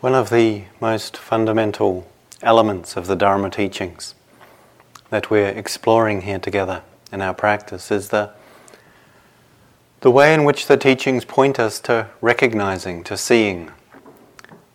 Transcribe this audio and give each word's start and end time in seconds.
One 0.00 0.14
of 0.14 0.30
the 0.30 0.64
most 0.80 1.18
fundamental 1.18 2.10
elements 2.40 2.96
of 2.96 3.06
the 3.06 3.14
Dharma 3.14 3.50
teachings 3.50 4.14
that 5.10 5.28
we're 5.28 5.50
exploring 5.50 6.22
here 6.22 6.38
together 6.38 6.80
in 7.12 7.20
our 7.20 7.34
practice 7.34 7.90
is 7.90 8.08
the, 8.08 8.30
the 10.00 10.10
way 10.10 10.32
in 10.32 10.44
which 10.44 10.68
the 10.68 10.78
teachings 10.78 11.26
point 11.26 11.60
us 11.60 11.78
to 11.80 12.08
recognizing, 12.22 13.04
to 13.04 13.16
seeing 13.18 13.72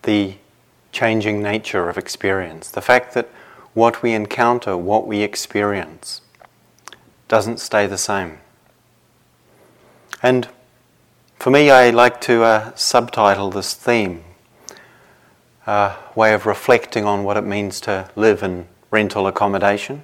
the 0.03 0.35
changing 0.91 1.41
nature 1.41 1.89
of 1.89 1.97
experience. 1.97 2.69
The 2.69 2.83
fact 2.83 3.15
that 3.15 3.27
what 3.73 4.03
we 4.03 4.13
encounter, 4.13 4.77
what 4.77 5.07
we 5.07 5.21
experience, 5.21 6.21
doesn't 7.27 7.59
stay 7.59 7.87
the 7.87 7.97
same. 7.97 8.37
And 10.21 10.49
for 11.39 11.49
me, 11.49 11.71
I 11.71 11.89
like 11.89 12.21
to 12.21 12.43
uh, 12.43 12.75
subtitle 12.75 13.49
this 13.49 13.73
theme 13.73 14.23
uh, 15.67 15.95
way 16.15 16.33
of 16.33 16.45
reflecting 16.45 17.05
on 17.05 17.23
what 17.23 17.37
it 17.37 17.43
means 17.43 17.79
to 17.81 18.09
live 18.15 18.43
in 18.43 18.67
rental 18.91 19.27
accommodation. 19.27 20.03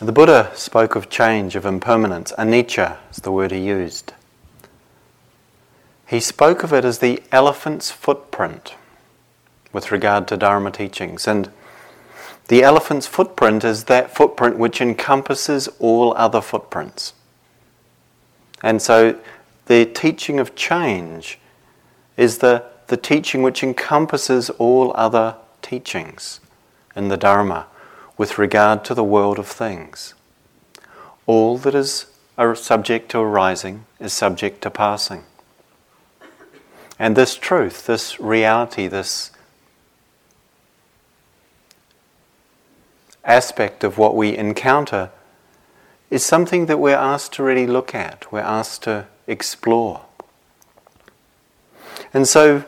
the 0.00 0.12
Buddha 0.12 0.52
spoke 0.54 0.94
of 0.94 1.10
change, 1.10 1.56
of 1.56 1.66
impermanence. 1.66 2.32
Anicca 2.38 2.98
is 3.10 3.16
the 3.18 3.32
word 3.32 3.50
he 3.50 3.58
used. 3.58 4.12
He 6.06 6.20
spoke 6.20 6.62
of 6.62 6.72
it 6.72 6.84
as 6.84 7.00
the 7.00 7.22
elephant's 7.32 7.90
footprint 7.90 8.74
with 9.72 9.90
regard 9.90 10.28
to 10.28 10.36
Dharma 10.36 10.70
teachings. 10.70 11.26
And 11.26 11.50
the 12.48 12.62
elephant's 12.62 13.06
footprint 13.06 13.64
is 13.64 13.84
that 13.84 14.14
footprint 14.14 14.56
which 14.56 14.80
encompasses 14.80 15.68
all 15.78 16.14
other 16.16 16.40
footprints. 16.40 17.12
And 18.62 18.82
so 18.82 19.18
the 19.66 19.86
teaching 19.86 20.40
of 20.40 20.54
change 20.54 21.38
is 22.16 22.38
the, 22.38 22.64
the 22.88 22.96
teaching 22.96 23.42
which 23.42 23.62
encompasses 23.62 24.50
all 24.50 24.92
other 24.94 25.36
teachings 25.62 26.40
in 26.96 27.08
the 27.08 27.16
Dharma 27.16 27.66
with 28.16 28.38
regard 28.38 28.84
to 28.86 28.94
the 28.94 29.04
world 29.04 29.38
of 29.38 29.46
things. 29.46 30.14
All 31.26 31.58
that 31.58 31.74
is 31.74 32.06
subject 32.54 33.10
to 33.10 33.18
arising 33.18 33.84
is 34.00 34.12
subject 34.12 34.62
to 34.62 34.70
passing. 34.70 35.24
And 36.98 37.14
this 37.14 37.36
truth, 37.36 37.86
this 37.86 38.18
reality, 38.18 38.88
this 38.88 39.30
aspect 43.24 43.84
of 43.84 43.98
what 43.98 44.16
we 44.16 44.36
encounter 44.36 45.10
is 46.10 46.24
something 46.24 46.66
that 46.66 46.78
we're 46.78 46.96
asked 46.96 47.32
to 47.34 47.42
really 47.42 47.66
look 47.66 47.94
at, 47.94 48.30
we're 48.32 48.40
asked 48.40 48.82
to 48.84 49.06
explore. 49.26 50.02
And 52.14 52.26
so 52.26 52.64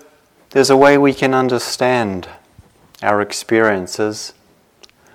there's 0.50 0.70
a 0.70 0.76
way 0.76 0.98
we 0.98 1.14
can 1.14 1.32
understand 1.32 2.28
our 3.02 3.22
experiences 3.22 4.34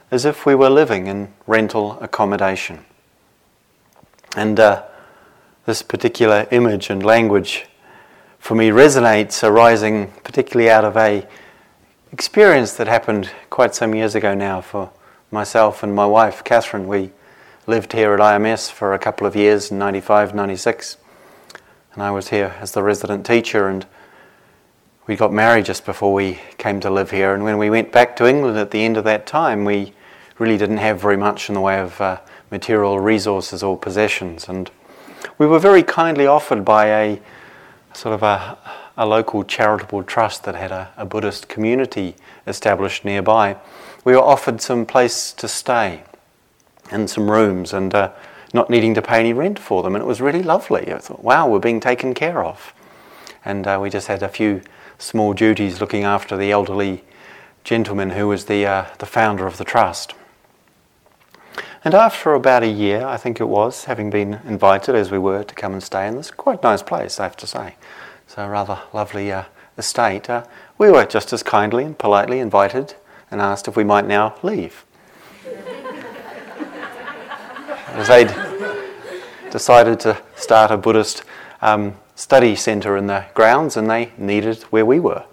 as 0.09 0.25
if 0.25 0.45
we 0.45 0.55
were 0.55 0.69
living 0.69 1.07
in 1.07 1.33
rental 1.45 1.99
accommodation. 2.01 2.85
And 4.35 4.59
uh, 4.59 4.83
this 5.65 5.81
particular 5.81 6.47
image 6.51 6.89
and 6.89 7.03
language 7.03 7.65
for 8.39 8.55
me 8.55 8.69
resonates 8.69 9.43
arising 9.43 10.11
particularly 10.23 10.69
out 10.69 10.85
of 10.85 10.97
a 10.97 11.27
experience 12.11 12.73
that 12.73 12.87
happened 12.87 13.29
quite 13.49 13.75
some 13.75 13.93
years 13.93 14.15
ago 14.15 14.33
now 14.33 14.61
for 14.61 14.91
myself 15.31 15.83
and 15.83 15.93
my 15.93 16.05
wife, 16.05 16.43
Catherine. 16.43 16.87
We 16.87 17.11
lived 17.67 17.93
here 17.93 18.13
at 18.13 18.19
IMS 18.19 18.71
for 18.71 18.93
a 18.93 18.99
couple 18.99 19.25
of 19.25 19.35
years 19.35 19.71
in 19.71 19.79
95, 19.79 20.35
96. 20.35 20.97
And 21.93 22.03
I 22.03 22.11
was 22.11 22.29
here 22.29 22.55
as 22.59 22.73
the 22.73 22.83
resident 22.83 23.25
teacher, 23.25 23.67
and 23.67 23.87
we 25.07 25.15
got 25.15 25.33
married 25.33 25.65
just 25.65 25.83
before 25.83 26.13
we 26.13 26.39
came 26.59 26.79
to 26.81 26.91
live 26.91 27.09
here. 27.09 27.33
And 27.33 27.43
when 27.43 27.57
we 27.57 27.71
went 27.71 27.91
back 27.91 28.15
to 28.17 28.27
England 28.27 28.57
at 28.59 28.69
the 28.69 28.83
end 28.83 28.97
of 28.97 29.03
that 29.05 29.25
time, 29.25 29.65
we 29.65 29.93
really 30.37 30.57
didn't 30.57 30.77
have 30.77 31.01
very 31.01 31.17
much 31.17 31.49
in 31.49 31.55
the 31.55 31.61
way 31.61 31.79
of 31.79 31.99
uh, 31.99 32.19
material 32.51 32.99
resources 32.99 33.63
or 33.63 33.75
possessions. 33.77 34.47
And 34.47 34.69
we 35.39 35.47
were 35.47 35.59
very 35.59 35.81
kindly 35.81 36.27
offered 36.27 36.63
by 36.63 36.87
a 36.87 37.21
sort 37.93 38.13
of 38.13 38.21
a, 38.21 38.59
a 38.95 39.07
local 39.07 39.43
charitable 39.43 40.03
trust 40.03 40.43
that 40.43 40.53
had 40.53 40.71
a, 40.71 40.91
a 40.97 41.05
Buddhist 41.05 41.47
community 41.47 42.15
established 42.45 43.05
nearby. 43.05 43.55
We 44.03 44.13
were 44.13 44.21
offered 44.21 44.61
some 44.61 44.85
place 44.85 45.33
to 45.33 45.47
stay 45.47 46.03
and 46.91 47.09
some 47.09 47.29
rooms 47.29 47.73
and 47.73 47.93
uh, 47.93 48.11
not 48.53 48.69
needing 48.69 48.93
to 48.93 49.01
pay 49.01 49.19
any 49.19 49.33
rent 49.33 49.59
for 49.59 49.83
them. 49.83 49.95
And 49.95 50.01
it 50.01 50.07
was 50.07 50.21
really 50.21 50.43
lovely. 50.43 50.91
I 50.91 50.97
thought, 50.99 51.23
wow, 51.23 51.47
we're 51.47 51.59
being 51.59 51.79
taken 51.79 52.13
care 52.13 52.43
of. 52.43 52.73
And 53.43 53.67
uh, 53.67 53.79
we 53.81 53.89
just 53.89 54.07
had 54.07 54.23
a 54.23 54.29
few 54.29 54.61
small 54.97 55.33
duties 55.33 55.81
looking 55.81 56.03
after 56.03 56.37
the 56.37 56.51
elderly 56.51 57.03
gentleman 57.63 58.11
who 58.11 58.27
was 58.27 58.45
the, 58.45 58.65
uh, 58.65 58.85
the 58.99 59.05
founder 59.05 59.45
of 59.45 59.57
the 59.57 59.65
trust. 59.65 60.13
And 61.83 61.93
after 61.93 62.33
about 62.33 62.63
a 62.63 62.67
year, 62.67 63.05
I 63.05 63.17
think 63.17 63.39
it 63.39 63.47
was, 63.47 63.85
having 63.85 64.09
been 64.09 64.39
invited 64.45 64.95
as 64.95 65.11
we 65.11 65.19
were 65.19 65.43
to 65.43 65.55
come 65.55 65.73
and 65.73 65.83
stay 65.83 66.07
in 66.07 66.15
this 66.15 66.31
quite 66.31 66.63
nice 66.63 66.81
place, 66.81 67.19
I 67.19 67.23
have 67.23 67.37
to 67.37 67.47
say, 67.47 67.75
so 68.25 68.43
a 68.43 68.49
rather 68.49 68.79
lovely 68.91 69.31
uh, 69.31 69.43
estate, 69.77 70.29
uh, 70.29 70.45
we 70.77 70.89
were 70.89 71.05
just 71.05 71.31
as 71.33 71.43
kindly 71.43 71.83
and 71.83 71.97
politely 71.97 72.39
invited 72.39 72.95
and 73.29 73.41
asked 73.41 73.67
if 73.67 73.75
we 73.75 73.83
might 73.83 74.07
now 74.07 74.35
leave 74.41 74.84
as 77.95 78.09
they'd 78.09 79.51
decided 79.51 80.01
to 80.01 80.21
start 80.35 80.69
a 80.69 80.75
Buddhist 80.75 81.23
um, 81.61 81.95
study 82.13 82.53
centre 82.53 82.97
in 82.97 83.07
the 83.07 83.25
grounds 83.33 83.77
and 83.77 83.89
they 83.89 84.11
needed 84.17 84.61
where 84.63 84.85
we 84.85 84.99
were. 84.99 85.23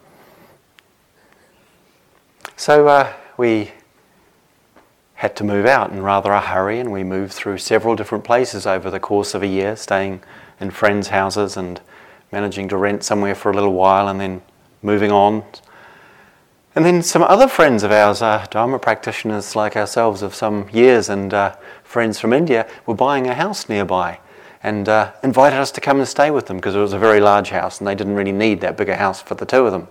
So 2.56 2.86
uh, 2.86 3.12
we 3.36 3.72
had 5.14 5.34
to 5.36 5.44
move 5.44 5.66
out 5.66 5.90
in 5.90 6.02
rather 6.02 6.30
a 6.30 6.40
hurry 6.40 6.78
and 6.78 6.92
we 6.92 7.02
moved 7.02 7.32
through 7.32 7.58
several 7.58 7.96
different 7.96 8.22
places 8.22 8.64
over 8.64 8.90
the 8.90 9.00
course 9.00 9.34
of 9.34 9.42
a 9.42 9.48
year, 9.48 9.74
staying 9.74 10.22
in 10.60 10.70
friends' 10.70 11.08
houses 11.08 11.56
and 11.56 11.80
managing 12.30 12.68
to 12.68 12.76
rent 12.76 13.02
somewhere 13.02 13.34
for 13.34 13.50
a 13.50 13.54
little 13.54 13.72
while 13.72 14.06
and 14.06 14.20
then 14.20 14.40
moving 14.82 15.10
on 15.10 15.44
and 16.74 16.84
then 16.84 17.02
some 17.02 17.22
other 17.22 17.48
friends 17.48 17.82
of 17.82 17.92
ours, 17.92 18.22
uh, 18.22 18.46
Dharma 18.50 18.78
practitioners 18.78 19.54
like 19.54 19.76
ourselves 19.76 20.22
of 20.22 20.34
some 20.34 20.68
years, 20.70 21.08
and 21.08 21.34
uh, 21.34 21.54
friends 21.84 22.18
from 22.18 22.32
India, 22.32 22.66
were 22.86 22.94
buying 22.94 23.26
a 23.26 23.34
house 23.34 23.68
nearby 23.68 24.18
and 24.62 24.88
uh, 24.88 25.12
invited 25.22 25.56
us 25.56 25.70
to 25.72 25.80
come 25.80 25.98
and 25.98 26.08
stay 26.08 26.30
with 26.30 26.46
them 26.46 26.56
because 26.56 26.74
it 26.74 26.78
was 26.78 26.92
a 26.92 26.98
very 26.98 27.20
large 27.20 27.50
house 27.50 27.78
and 27.78 27.86
they 27.86 27.94
didn't 27.94 28.14
really 28.14 28.32
need 28.32 28.60
that 28.60 28.76
bigger 28.76 28.94
house 28.94 29.20
for 29.20 29.34
the 29.34 29.44
two 29.44 29.66
of 29.66 29.72
them. 29.72 29.88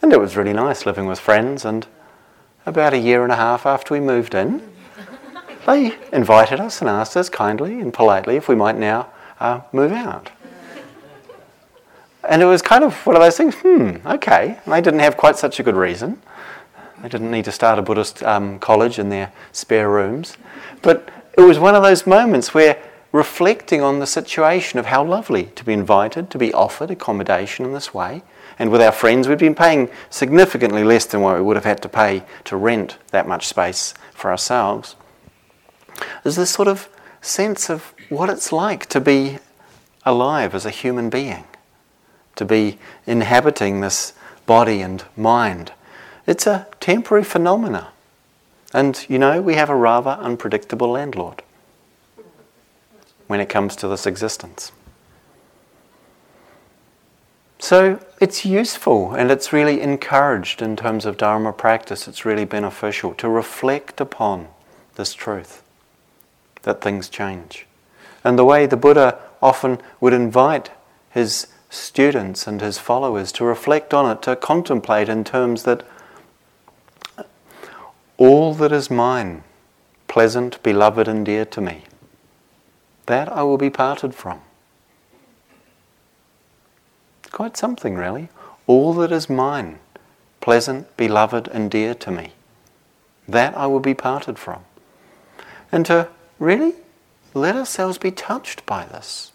And 0.00 0.12
it 0.12 0.20
was 0.20 0.36
really 0.36 0.52
nice 0.52 0.86
living 0.86 1.06
with 1.06 1.18
friends. 1.18 1.64
And 1.64 1.86
about 2.64 2.94
a 2.94 2.98
year 2.98 3.24
and 3.24 3.32
a 3.32 3.36
half 3.36 3.66
after 3.66 3.94
we 3.94 4.00
moved 4.00 4.34
in, 4.34 4.62
they 5.66 5.96
invited 6.12 6.60
us 6.60 6.80
and 6.80 6.88
asked 6.88 7.16
us 7.16 7.28
kindly 7.28 7.80
and 7.80 7.92
politely 7.92 8.36
if 8.36 8.48
we 8.48 8.54
might 8.54 8.76
now 8.76 9.08
uh, 9.40 9.60
move 9.72 9.92
out. 9.92 10.30
And 12.28 12.42
it 12.42 12.46
was 12.46 12.62
kind 12.62 12.84
of 12.84 12.94
one 13.06 13.16
of 13.16 13.22
those 13.22 13.36
things, 13.36 13.54
hmm, 13.56 13.96
okay. 14.06 14.58
They 14.66 14.80
didn't 14.80 15.00
have 15.00 15.16
quite 15.16 15.36
such 15.36 15.60
a 15.60 15.62
good 15.62 15.76
reason. 15.76 16.20
They 17.02 17.08
didn't 17.08 17.30
need 17.30 17.44
to 17.44 17.52
start 17.52 17.78
a 17.78 17.82
Buddhist 17.82 18.22
um, 18.22 18.58
college 18.58 18.98
in 18.98 19.10
their 19.10 19.32
spare 19.52 19.90
rooms. 19.90 20.36
But 20.82 21.10
it 21.36 21.42
was 21.42 21.58
one 21.58 21.74
of 21.74 21.82
those 21.82 22.06
moments 22.06 22.54
where 22.54 22.82
reflecting 23.12 23.80
on 23.80 23.98
the 23.98 24.06
situation 24.06 24.78
of 24.78 24.86
how 24.86 25.04
lovely 25.04 25.44
to 25.54 25.64
be 25.64 25.72
invited, 25.72 26.30
to 26.30 26.38
be 26.38 26.52
offered 26.52 26.90
accommodation 26.90 27.64
in 27.64 27.72
this 27.72 27.94
way. 27.94 28.22
And 28.58 28.70
with 28.70 28.80
our 28.80 28.92
friends, 28.92 29.28
we'd 29.28 29.38
been 29.38 29.54
paying 29.54 29.90
significantly 30.10 30.82
less 30.82 31.06
than 31.06 31.20
what 31.20 31.36
we 31.36 31.42
would 31.42 31.56
have 31.56 31.64
had 31.64 31.82
to 31.82 31.88
pay 31.88 32.24
to 32.44 32.56
rent 32.56 32.98
that 33.08 33.28
much 33.28 33.46
space 33.46 33.94
for 34.12 34.30
ourselves. 34.30 34.96
There's 36.22 36.36
this 36.36 36.50
sort 36.50 36.68
of 36.68 36.88
sense 37.20 37.70
of 37.70 37.94
what 38.08 38.30
it's 38.30 38.52
like 38.52 38.86
to 38.86 39.00
be 39.00 39.38
alive 40.04 40.54
as 40.54 40.64
a 40.64 40.70
human 40.70 41.10
being 41.10 41.44
to 42.36 42.44
be 42.44 42.78
inhabiting 43.06 43.80
this 43.80 44.12
body 44.46 44.80
and 44.80 45.04
mind. 45.16 45.72
It's 46.26 46.46
a 46.46 46.66
temporary 46.80 47.24
phenomena. 47.24 47.88
And 48.72 49.04
you 49.08 49.18
know, 49.18 49.40
we 49.40 49.54
have 49.54 49.70
a 49.70 49.76
rather 49.76 50.10
unpredictable 50.10 50.90
landlord 50.90 51.42
when 53.26 53.40
it 53.40 53.48
comes 53.48 53.74
to 53.76 53.88
this 53.88 54.06
existence. 54.06 54.72
So 57.58 58.04
it's 58.20 58.44
useful 58.44 59.14
and 59.14 59.30
it's 59.30 59.52
really 59.52 59.80
encouraged 59.80 60.60
in 60.62 60.76
terms 60.76 61.06
of 61.06 61.16
Dharma 61.16 61.52
practice. 61.52 62.06
It's 62.06 62.24
really 62.24 62.44
beneficial 62.44 63.14
to 63.14 63.28
reflect 63.28 64.00
upon 64.00 64.48
this 64.96 65.14
truth 65.14 65.62
that 66.62 66.80
things 66.80 67.08
change. 67.08 67.66
And 68.22 68.38
the 68.38 68.44
way 68.44 68.66
the 68.66 68.76
Buddha 68.76 69.18
often 69.40 69.78
would 70.00 70.12
invite 70.12 70.70
his 71.10 71.46
students 71.76 72.46
and 72.46 72.60
his 72.60 72.78
followers 72.78 73.32
to 73.32 73.44
reflect 73.44 73.94
on 73.94 74.10
it, 74.10 74.22
to 74.22 74.36
contemplate 74.36 75.08
in 75.08 75.24
terms 75.24 75.62
that 75.64 75.84
all 78.16 78.54
that 78.54 78.72
is 78.72 78.90
mine, 78.90 79.44
pleasant, 80.08 80.62
beloved, 80.62 81.06
and 81.06 81.26
dear 81.26 81.44
to 81.44 81.60
me, 81.60 81.84
that 83.06 83.30
I 83.30 83.42
will 83.42 83.58
be 83.58 83.70
parted 83.70 84.14
from. 84.14 84.40
Quite 87.30 87.56
something, 87.56 87.94
really. 87.94 88.28
All 88.66 88.94
that 88.94 89.12
is 89.12 89.28
mine, 89.28 89.78
pleasant, 90.40 90.96
beloved, 90.96 91.48
and 91.48 91.70
dear 91.70 91.94
to 91.94 92.10
me, 92.10 92.32
that 93.28 93.56
I 93.56 93.66
will 93.66 93.80
be 93.80 93.94
parted 93.94 94.38
from. 94.38 94.64
And 95.70 95.84
to 95.86 96.08
really 96.38 96.74
let 97.34 97.54
ourselves 97.54 97.98
be 97.98 98.10
touched 98.10 98.64
by 98.64 98.86
this. 98.86 99.32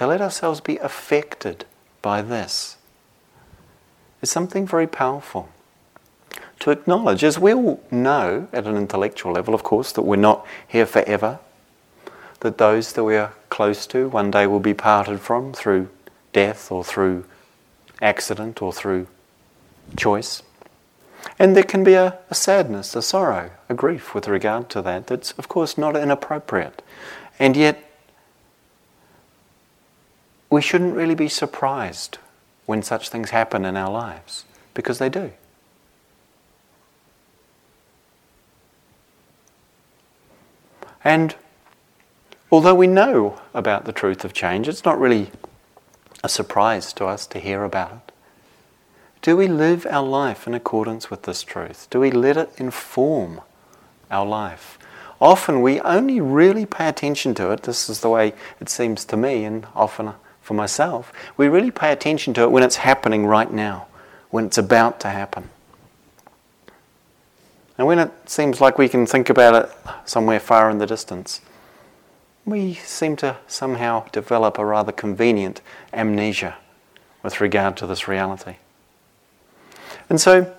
To 0.00 0.06
let 0.06 0.22
ourselves 0.22 0.62
be 0.62 0.78
affected 0.78 1.66
by 2.00 2.22
this 2.22 2.78
is 4.22 4.30
something 4.30 4.66
very 4.66 4.86
powerful. 4.86 5.50
To 6.60 6.70
acknowledge, 6.70 7.22
as 7.22 7.38
we 7.38 7.52
all 7.52 7.82
know 7.90 8.48
at 8.50 8.66
an 8.66 8.78
intellectual 8.78 9.32
level, 9.32 9.52
of 9.52 9.62
course, 9.62 9.92
that 9.92 10.00
we're 10.00 10.16
not 10.16 10.46
here 10.66 10.86
forever, 10.86 11.38
that 12.40 12.56
those 12.56 12.94
that 12.94 13.04
we 13.04 13.14
are 13.14 13.34
close 13.50 13.86
to 13.88 14.08
one 14.08 14.30
day 14.30 14.46
will 14.46 14.58
be 14.58 14.72
parted 14.72 15.20
from 15.20 15.52
through 15.52 15.90
death 16.32 16.72
or 16.72 16.82
through 16.82 17.26
accident 18.00 18.62
or 18.62 18.72
through 18.72 19.06
choice. 19.98 20.42
And 21.38 21.54
there 21.54 21.62
can 21.62 21.84
be 21.84 21.92
a, 21.92 22.18
a, 22.30 22.34
sadness, 22.34 22.96
a 22.96 23.02
sorrow, 23.02 23.50
a 23.68 23.74
grief 23.74 24.14
with 24.14 24.28
regard 24.28 24.70
to 24.70 24.80
that 24.80 25.08
that's, 25.08 25.32
of 25.32 25.48
course, 25.48 25.76
not 25.76 25.94
inappropriate. 25.94 26.80
And 27.38 27.54
yet, 27.54 27.89
we 30.50 30.60
shouldn't 30.60 30.96
really 30.96 31.14
be 31.14 31.28
surprised 31.28 32.18
when 32.66 32.82
such 32.82 33.08
things 33.08 33.30
happen 33.30 33.64
in 33.64 33.76
our 33.76 33.90
lives, 33.90 34.44
because 34.74 34.98
they 34.98 35.08
do. 35.08 35.32
And 41.02 41.34
although 42.50 42.74
we 42.74 42.86
know 42.86 43.40
about 43.54 43.84
the 43.84 43.92
truth 43.92 44.24
of 44.24 44.32
change, 44.32 44.68
it's 44.68 44.84
not 44.84 45.00
really 45.00 45.30
a 46.22 46.28
surprise 46.28 46.92
to 46.94 47.06
us 47.06 47.26
to 47.28 47.38
hear 47.38 47.64
about 47.64 47.92
it. 47.92 48.12
Do 49.22 49.36
we 49.36 49.46
live 49.46 49.86
our 49.86 50.06
life 50.06 50.46
in 50.46 50.54
accordance 50.54 51.10
with 51.10 51.22
this 51.22 51.42
truth? 51.42 51.86
Do 51.90 52.00
we 52.00 52.10
let 52.10 52.36
it 52.36 52.50
inform 52.58 53.40
our 54.10 54.26
life? 54.26 54.78
Often 55.20 55.62
we 55.62 55.80
only 55.80 56.20
really 56.20 56.66
pay 56.66 56.88
attention 56.88 57.34
to 57.34 57.50
it, 57.50 57.62
this 57.62 57.88
is 57.88 58.00
the 58.00 58.08
way 58.08 58.32
it 58.60 58.68
seems 58.68 59.04
to 59.06 59.16
me, 59.16 59.44
and 59.44 59.66
often 59.74 60.12
for 60.50 60.54
myself, 60.54 61.12
we 61.36 61.46
really 61.46 61.70
pay 61.70 61.92
attention 61.92 62.34
to 62.34 62.42
it 62.42 62.50
when 62.50 62.64
it's 62.64 62.74
happening 62.74 63.24
right 63.24 63.52
now, 63.52 63.86
when 64.30 64.46
it's 64.46 64.58
about 64.58 64.98
to 64.98 65.08
happen. 65.08 65.48
And 67.78 67.86
when 67.86 68.00
it 68.00 68.10
seems 68.26 68.60
like 68.60 68.76
we 68.76 68.88
can 68.88 69.06
think 69.06 69.30
about 69.30 69.54
it 69.54 69.70
somewhere 70.04 70.40
far 70.40 70.68
in 70.68 70.78
the 70.78 70.88
distance, 70.88 71.40
we 72.44 72.74
seem 72.74 73.14
to 73.18 73.36
somehow 73.46 74.08
develop 74.08 74.58
a 74.58 74.64
rather 74.64 74.90
convenient 74.90 75.60
amnesia 75.92 76.56
with 77.22 77.40
regard 77.40 77.76
to 77.76 77.86
this 77.86 78.08
reality. 78.08 78.56
And 80.08 80.20
so, 80.20 80.52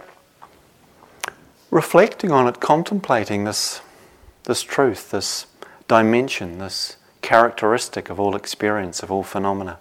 reflecting 1.70 2.32
on 2.32 2.48
it, 2.48 2.62
contemplating 2.62 3.44
this, 3.44 3.82
this 4.46 4.62
truth, 4.62 5.12
this 5.12 5.48
dimension, 5.90 6.60
this 6.60 6.96
characteristic 7.22 8.10
of 8.10 8.20
all 8.20 8.36
experience, 8.36 9.04
of 9.04 9.12
all 9.12 9.24
phenomena. 9.24 9.78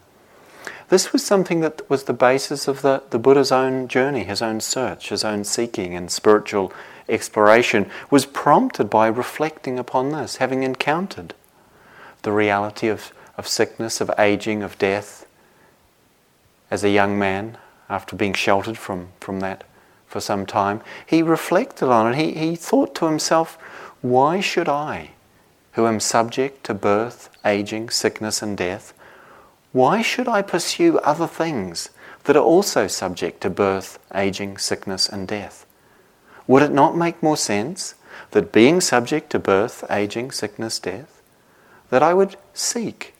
This 0.88 1.12
was 1.12 1.24
something 1.24 1.60
that 1.60 1.88
was 1.88 2.04
the 2.04 2.12
basis 2.12 2.66
of 2.66 2.82
the, 2.82 3.02
the 3.10 3.18
Buddha's 3.18 3.52
own 3.52 3.88
journey, 3.88 4.24
his 4.24 4.42
own 4.42 4.60
search, 4.60 5.10
his 5.10 5.24
own 5.24 5.44
seeking 5.44 5.94
and 5.94 6.10
spiritual 6.10 6.72
exploration, 7.08 7.90
was 8.10 8.26
prompted 8.26 8.90
by 8.90 9.06
reflecting 9.06 9.78
upon 9.78 10.10
this, 10.10 10.36
having 10.36 10.62
encountered 10.62 11.34
the 12.22 12.32
reality 12.32 12.88
of, 12.88 13.12
of 13.36 13.46
sickness, 13.46 14.00
of 14.00 14.10
aging, 14.18 14.62
of 14.62 14.78
death. 14.78 15.26
As 16.70 16.84
a 16.84 16.90
young 16.90 17.18
man, 17.18 17.56
after 17.88 18.16
being 18.16 18.34
sheltered 18.34 18.78
from, 18.78 19.08
from 19.20 19.40
that 19.40 19.64
for 20.06 20.20
some 20.20 20.44
time, 20.44 20.80
he 21.06 21.22
reflected 21.22 21.88
on 21.88 22.12
it. 22.12 22.16
He, 22.16 22.32
he 22.32 22.56
thought 22.56 22.94
to 22.96 23.06
himself, 23.06 23.56
why 24.02 24.40
should 24.40 24.68
I? 24.68 25.10
who 25.72 25.86
am 25.86 26.00
subject 26.00 26.64
to 26.64 26.74
birth, 26.74 27.29
aging, 27.44 27.90
sickness, 27.90 28.42
and 28.42 28.56
death, 28.56 28.92
why 29.72 30.02
should 30.02 30.28
I 30.28 30.42
pursue 30.42 30.98
other 30.98 31.26
things 31.26 31.90
that 32.24 32.36
are 32.36 32.42
also 32.42 32.86
subject 32.86 33.40
to 33.42 33.50
birth, 33.50 33.98
aging, 34.14 34.58
sickness, 34.58 35.08
and 35.08 35.28
death? 35.28 35.64
Would 36.46 36.62
it 36.62 36.72
not 36.72 36.96
make 36.96 37.22
more 37.22 37.36
sense 37.36 37.94
that 38.32 38.52
being 38.52 38.80
subject 38.80 39.30
to 39.30 39.38
birth, 39.38 39.84
aging, 39.90 40.32
sickness, 40.32 40.78
death, 40.78 41.22
that 41.90 42.02
I 42.02 42.14
would 42.14 42.36
seek 42.52 43.14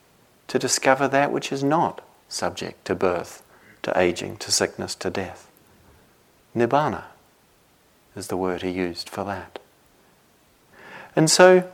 to 0.49 0.59
discover 0.59 1.07
that 1.09 1.33
which 1.33 1.53
is 1.53 1.63
not 1.63 2.05
subject 2.29 2.85
to 2.87 2.95
birth, 2.95 3.43
to 3.83 3.99
aging, 3.99 4.37
to 4.39 4.51
sickness, 4.51 4.95
to 4.97 5.11
death? 5.11 5.49
Nibbana 6.55 7.05
is 8.17 8.27
the 8.27 8.37
word 8.37 8.63
he 8.63 8.71
used 8.71 9.09
for 9.09 9.25
that. 9.25 9.61
And 11.15 11.31
so, 11.31 11.71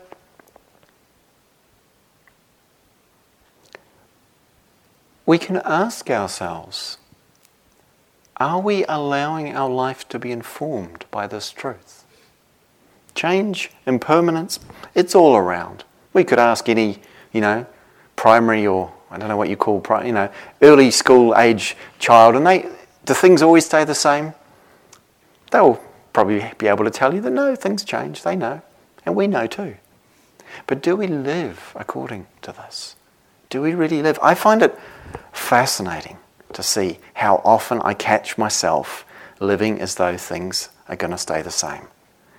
we 5.26 5.38
can 5.38 5.60
ask 5.64 6.08
ourselves 6.08 6.98
are 8.38 8.60
we 8.60 8.84
allowing 8.86 9.56
our 9.56 9.68
life 9.68 10.06
to 10.08 10.18
be 10.18 10.30
informed 10.30 11.06
by 11.10 11.26
this 11.26 11.50
truth? 11.50 12.04
Change, 13.14 13.70
impermanence, 13.86 14.60
it's 14.94 15.14
all 15.14 15.36
around. 15.36 15.84
We 16.12 16.22
could 16.22 16.38
ask 16.38 16.68
any, 16.68 16.98
you 17.32 17.40
know, 17.40 17.66
primary 18.14 18.66
or 18.66 18.92
I 19.10 19.18
don't 19.18 19.28
know 19.28 19.36
what 19.36 19.48
you 19.48 19.56
call, 19.56 19.82
you 20.04 20.12
know, 20.12 20.30
early 20.60 20.90
school 20.90 21.34
age 21.36 21.76
child, 21.98 22.34
and 22.34 22.46
they, 22.46 22.68
do 23.04 23.14
things 23.14 23.40
always 23.40 23.64
stay 23.64 23.84
the 23.84 23.94
same? 23.94 24.34
They'll 25.50 25.80
probably 26.12 26.52
be 26.58 26.66
able 26.66 26.84
to 26.84 26.90
tell 26.90 27.14
you 27.14 27.20
that 27.22 27.30
no, 27.30 27.54
things 27.56 27.84
change. 27.84 28.22
They 28.22 28.36
know, 28.36 28.60
and 29.06 29.14
we 29.14 29.28
know 29.28 29.46
too. 29.46 29.76
But 30.66 30.82
do 30.82 30.96
we 30.96 31.06
live 31.06 31.72
according 31.76 32.26
to 32.42 32.52
this? 32.52 32.96
Do 33.48 33.62
we 33.62 33.74
really 33.74 34.02
live? 34.02 34.18
I 34.20 34.34
find 34.34 34.60
it 34.62 34.78
fascinating 35.32 36.18
to 36.52 36.62
see 36.62 36.98
how 37.14 37.40
often 37.44 37.80
I 37.82 37.94
catch 37.94 38.38
myself 38.38 39.04
living 39.40 39.80
as 39.80 39.96
though 39.96 40.16
things 40.16 40.68
are 40.88 40.96
going 40.96 41.10
to 41.10 41.18
stay 41.18 41.42
the 41.42 41.50
same. 41.50 41.86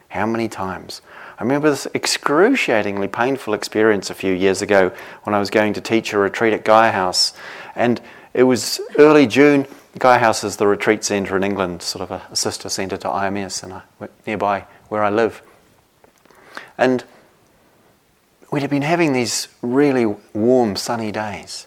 How 0.09 0.25
many 0.25 0.47
times? 0.47 1.01
I 1.37 1.43
remember 1.43 1.69
this 1.69 1.87
excruciatingly 1.93 3.09
painful 3.09 3.53
experience 3.53 4.09
a 4.09 4.15
few 4.15 4.33
years 4.33 4.61
ago 4.61 4.91
when 5.23 5.35
I 5.35 5.39
was 5.39 5.49
going 5.49 5.73
to 5.73 5.81
teach 5.81 6.11
a 6.13 6.17
retreat 6.17 6.53
at 6.53 6.65
Gaia 6.65 6.91
House. 6.91 7.33
And 7.75 8.01
it 8.33 8.43
was 8.43 8.81
early 8.97 9.27
June. 9.27 9.67
Gaia 9.99 10.17
House 10.17 10.43
is 10.43 10.57
the 10.57 10.65
retreat 10.65 11.03
centre 11.03 11.37
in 11.37 11.43
England, 11.43 11.83
sort 11.83 12.09
of 12.09 12.21
a 12.31 12.35
sister 12.35 12.69
centre 12.69 12.97
to 12.97 13.07
IMS, 13.07 13.63
and 13.63 13.73
I, 13.73 13.81
nearby 14.25 14.65
where 14.89 15.03
I 15.03 15.09
live. 15.09 15.41
And 16.77 17.03
we'd 18.51 18.61
have 18.61 18.71
been 18.71 18.81
having 18.81 19.13
these 19.13 19.47
really 19.61 20.05
warm, 20.33 20.75
sunny 20.75 21.11
days. 21.11 21.66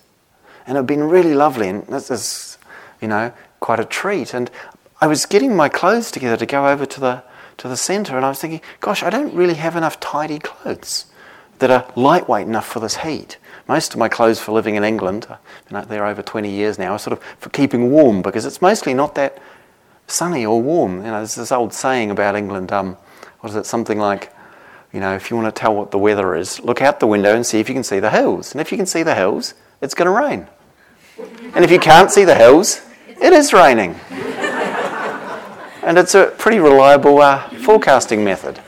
And 0.70 0.76
it 0.76 0.82
had 0.82 0.86
been 0.86 1.02
really 1.02 1.34
lovely, 1.34 1.66
and 1.66 1.84
this 1.88 2.12
is, 2.12 2.56
you 3.00 3.08
know, 3.08 3.32
quite 3.58 3.80
a 3.80 3.84
treat. 3.84 4.32
And 4.34 4.48
I 5.00 5.08
was 5.08 5.26
getting 5.26 5.56
my 5.56 5.68
clothes 5.68 6.12
together 6.12 6.36
to 6.36 6.46
go 6.46 6.68
over 6.68 6.86
to 6.86 7.00
the, 7.00 7.24
to 7.56 7.66
the 7.66 7.76
centre, 7.76 8.16
and 8.16 8.24
I 8.24 8.28
was 8.28 8.38
thinking, 8.38 8.60
gosh, 8.78 9.02
I 9.02 9.10
don't 9.10 9.34
really 9.34 9.54
have 9.54 9.74
enough 9.74 9.98
tidy 9.98 10.38
clothes 10.38 11.06
that 11.58 11.72
are 11.72 11.92
lightweight 11.96 12.46
enough 12.46 12.68
for 12.68 12.78
this 12.78 12.98
heat. 12.98 13.36
Most 13.66 13.94
of 13.94 13.98
my 13.98 14.08
clothes 14.08 14.38
for 14.38 14.52
living 14.52 14.76
in 14.76 14.84
England, 14.84 15.26
I've 15.28 15.38
been 15.66 15.76
out 15.76 15.88
there 15.88 16.06
over 16.06 16.22
20 16.22 16.48
years 16.48 16.78
now, 16.78 16.92
are 16.92 17.00
sort 17.00 17.18
of 17.18 17.24
for 17.40 17.50
keeping 17.50 17.90
warm 17.90 18.22
because 18.22 18.46
it's 18.46 18.62
mostly 18.62 18.94
not 18.94 19.16
that 19.16 19.42
sunny 20.06 20.46
or 20.46 20.62
warm. 20.62 20.98
You 20.98 21.10
know, 21.10 21.16
there's 21.16 21.34
this 21.34 21.50
old 21.50 21.74
saying 21.74 22.12
about 22.12 22.36
England, 22.36 22.70
um, 22.70 22.96
what 23.40 23.50
is 23.50 23.56
it, 23.56 23.66
something 23.66 23.98
like, 23.98 24.32
you 24.92 25.00
know, 25.00 25.16
if 25.16 25.32
you 25.32 25.36
want 25.36 25.52
to 25.52 25.60
tell 25.60 25.74
what 25.74 25.90
the 25.90 25.98
weather 25.98 26.36
is, 26.36 26.60
look 26.60 26.80
out 26.80 27.00
the 27.00 27.08
window 27.08 27.34
and 27.34 27.44
see 27.44 27.58
if 27.58 27.68
you 27.68 27.74
can 27.74 27.82
see 27.82 27.98
the 27.98 28.10
hills. 28.10 28.52
And 28.52 28.60
if 28.60 28.70
you 28.70 28.78
can 28.78 28.86
see 28.86 29.02
the 29.02 29.16
hills, 29.16 29.54
it's 29.80 29.94
going 29.94 30.06
to 30.06 30.12
rain. 30.12 30.46
And 31.54 31.64
if 31.64 31.70
you 31.70 31.78
can't 31.78 32.10
see 32.10 32.24
the 32.24 32.34
hills, 32.34 32.80
it 33.08 33.32
is 33.32 33.52
raining. 33.52 33.96
And 35.82 35.98
it's 35.98 36.14
a 36.14 36.26
pretty 36.38 36.58
reliable 36.58 37.20
uh, 37.20 37.48
forecasting 37.50 38.22
method. 38.22 38.60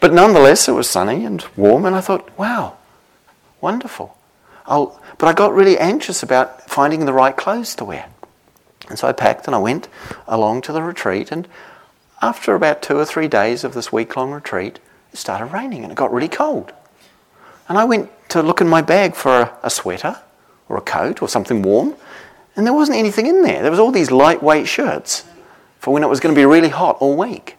But 0.00 0.12
nonetheless, 0.12 0.68
it 0.68 0.72
was 0.72 0.88
sunny 0.88 1.24
and 1.24 1.44
warm, 1.56 1.84
and 1.86 1.96
I 1.96 2.00
thought, 2.00 2.36
wow, 2.38 2.76
wonderful. 3.60 4.16
I'll, 4.66 5.00
but 5.16 5.26
I 5.26 5.32
got 5.32 5.54
really 5.54 5.78
anxious 5.78 6.22
about 6.22 6.68
finding 6.68 7.06
the 7.06 7.12
right 7.12 7.36
clothes 7.36 7.74
to 7.76 7.84
wear. 7.84 8.08
And 8.88 8.98
so 8.98 9.08
I 9.08 9.12
packed 9.12 9.46
and 9.46 9.54
I 9.54 9.58
went 9.58 9.88
along 10.26 10.62
to 10.62 10.72
the 10.72 10.82
retreat, 10.82 11.32
and 11.32 11.48
after 12.20 12.54
about 12.54 12.82
two 12.82 12.98
or 12.98 13.04
three 13.04 13.28
days 13.28 13.64
of 13.64 13.74
this 13.74 13.92
week 13.92 14.16
long 14.16 14.32
retreat, 14.32 14.78
it 15.12 15.16
started 15.16 15.46
raining 15.46 15.82
and 15.82 15.92
it 15.92 15.96
got 15.96 16.12
really 16.12 16.28
cold. 16.28 16.72
And 17.68 17.78
I 17.78 17.84
went 17.84 18.10
to 18.30 18.42
look 18.42 18.60
in 18.60 18.68
my 18.68 18.82
bag 18.82 19.14
for 19.14 19.40
a, 19.40 19.58
a 19.62 19.70
sweater 19.70 20.18
or 20.68 20.76
a 20.76 20.80
coat 20.80 21.22
or 21.22 21.28
something 21.28 21.62
warm, 21.62 21.94
and 22.56 22.66
there 22.66 22.74
wasn't 22.74 22.98
anything 22.98 23.26
in 23.26 23.42
there. 23.42 23.62
There 23.62 23.70
was 23.70 23.80
all 23.80 23.92
these 23.92 24.10
lightweight 24.10 24.66
shirts 24.66 25.24
for 25.78 25.92
when 25.94 26.02
it 26.02 26.08
was 26.08 26.20
going 26.20 26.34
to 26.34 26.38
be 26.38 26.44
really 26.44 26.68
hot 26.70 26.96
all 27.00 27.16
week. 27.16 27.56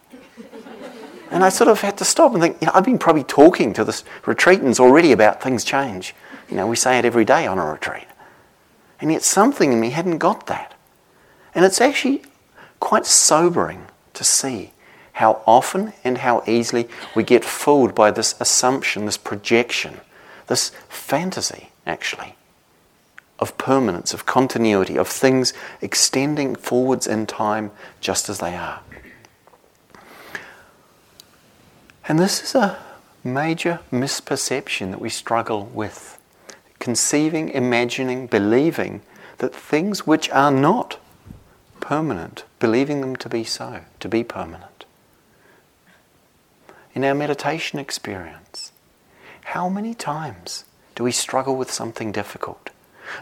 And 1.31 1.43
I 1.43 1.49
sort 1.49 1.69
of 1.69 1.81
had 1.81 1.97
to 1.99 2.05
stop 2.05 2.33
and 2.33 2.41
think, 2.41 2.57
you 2.59 2.65
know, 2.65 2.71
I've 2.73 2.83
been 2.83 2.97
probably 2.97 3.23
talking 3.23 3.71
to 3.73 3.83
the 3.83 3.91
retreatants 4.23 4.79
already 4.79 5.11
about 5.11 5.41
things 5.41 5.63
change. 5.63 6.15
You 6.49 6.57
know, 6.57 6.67
we 6.67 6.75
say 6.75 6.97
it 6.97 7.05
every 7.05 7.23
day 7.23 7.45
on 7.45 7.59
a 7.59 7.65
retreat. 7.65 8.07
And 8.99 9.11
yet 9.11 9.23
something 9.23 9.71
in 9.71 9.79
me 9.79 9.91
hadn't 9.91 10.17
got 10.17 10.47
that. 10.47 10.73
And 11.53 11.63
it's 11.63 11.79
actually 11.79 12.23
quite 12.79 13.05
sobering 13.05 13.85
to 14.15 14.23
see 14.23 14.71
how 15.13 15.41
often 15.45 15.93
and 16.03 16.19
how 16.19 16.43
easily 16.47 16.87
we 17.15 17.23
get 17.23 17.45
fooled 17.45 17.93
by 17.93 18.09
this 18.11 18.35
assumption, 18.39 19.05
this 19.05 19.17
projection, 19.17 19.99
this 20.47 20.71
fantasy, 20.87 21.69
actually, 21.85 22.35
of 23.39 23.57
permanence, 23.57 24.13
of 24.13 24.25
continuity, 24.25 24.97
of 24.97 25.07
things 25.07 25.53
extending 25.81 26.55
forwards 26.55 27.07
in 27.07 27.25
time 27.25 27.71
just 28.01 28.29
as 28.29 28.39
they 28.39 28.55
are. 28.55 28.81
And 32.07 32.19
this 32.19 32.43
is 32.43 32.55
a 32.55 32.77
major 33.23 33.79
misperception 33.91 34.91
that 34.91 35.01
we 35.01 35.09
struggle 35.09 35.65
with. 35.65 36.17
Conceiving, 36.79 37.49
imagining, 37.49 38.27
believing 38.27 39.01
that 39.37 39.53
things 39.53 40.07
which 40.07 40.29
are 40.31 40.51
not 40.51 40.97
permanent, 41.79 42.43
believing 42.59 43.01
them 43.01 43.15
to 43.17 43.29
be 43.29 43.43
so, 43.43 43.81
to 43.99 44.09
be 44.09 44.23
permanent. 44.23 44.85
In 46.93 47.03
our 47.05 47.15
meditation 47.15 47.79
experience, 47.79 48.71
how 49.45 49.69
many 49.69 49.93
times 49.93 50.65
do 50.95 51.03
we 51.03 51.11
struggle 51.11 51.55
with 51.55 51.71
something 51.71 52.11
difficult? 52.11 52.71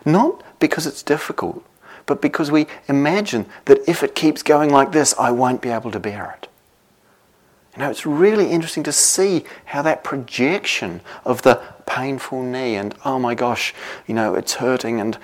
Not 0.06 0.44
because 0.60 0.86
it's 0.86 1.03
difficult, 1.03 1.63
but 2.06 2.22
because 2.22 2.51
we 2.51 2.67
imagine 2.88 3.46
that 3.65 3.79
if 3.88 4.03
it 4.03 4.15
keeps 4.15 4.44
going 4.44 4.70
like 4.70 4.91
this, 4.91 5.13
I 5.20 5.32
won't 5.32 5.62
be 5.62 5.70
able 5.70 5.91
to 5.91 6.00
bear 6.00 6.38
it. 6.41 6.50
You 7.75 7.84
know, 7.84 7.91
it's 7.91 8.06
really 8.06 8.50
interesting 8.50 8.84
to 8.84 8.91
see 8.91 9.44
how 9.65 9.84
that 9.84 10.03
projection 10.03 11.01
of 11.25 11.44
the 11.44 11.62
painful 11.86 12.41
knee 12.41 12.75
and, 12.75 12.96
oh 13.06 13.20
my 13.20 13.36
gosh, 13.36 13.74
you 14.08 14.15
know, 14.15 14.34
it's 14.34 14.56
hurting 14.56 15.00
and 15.00 15.17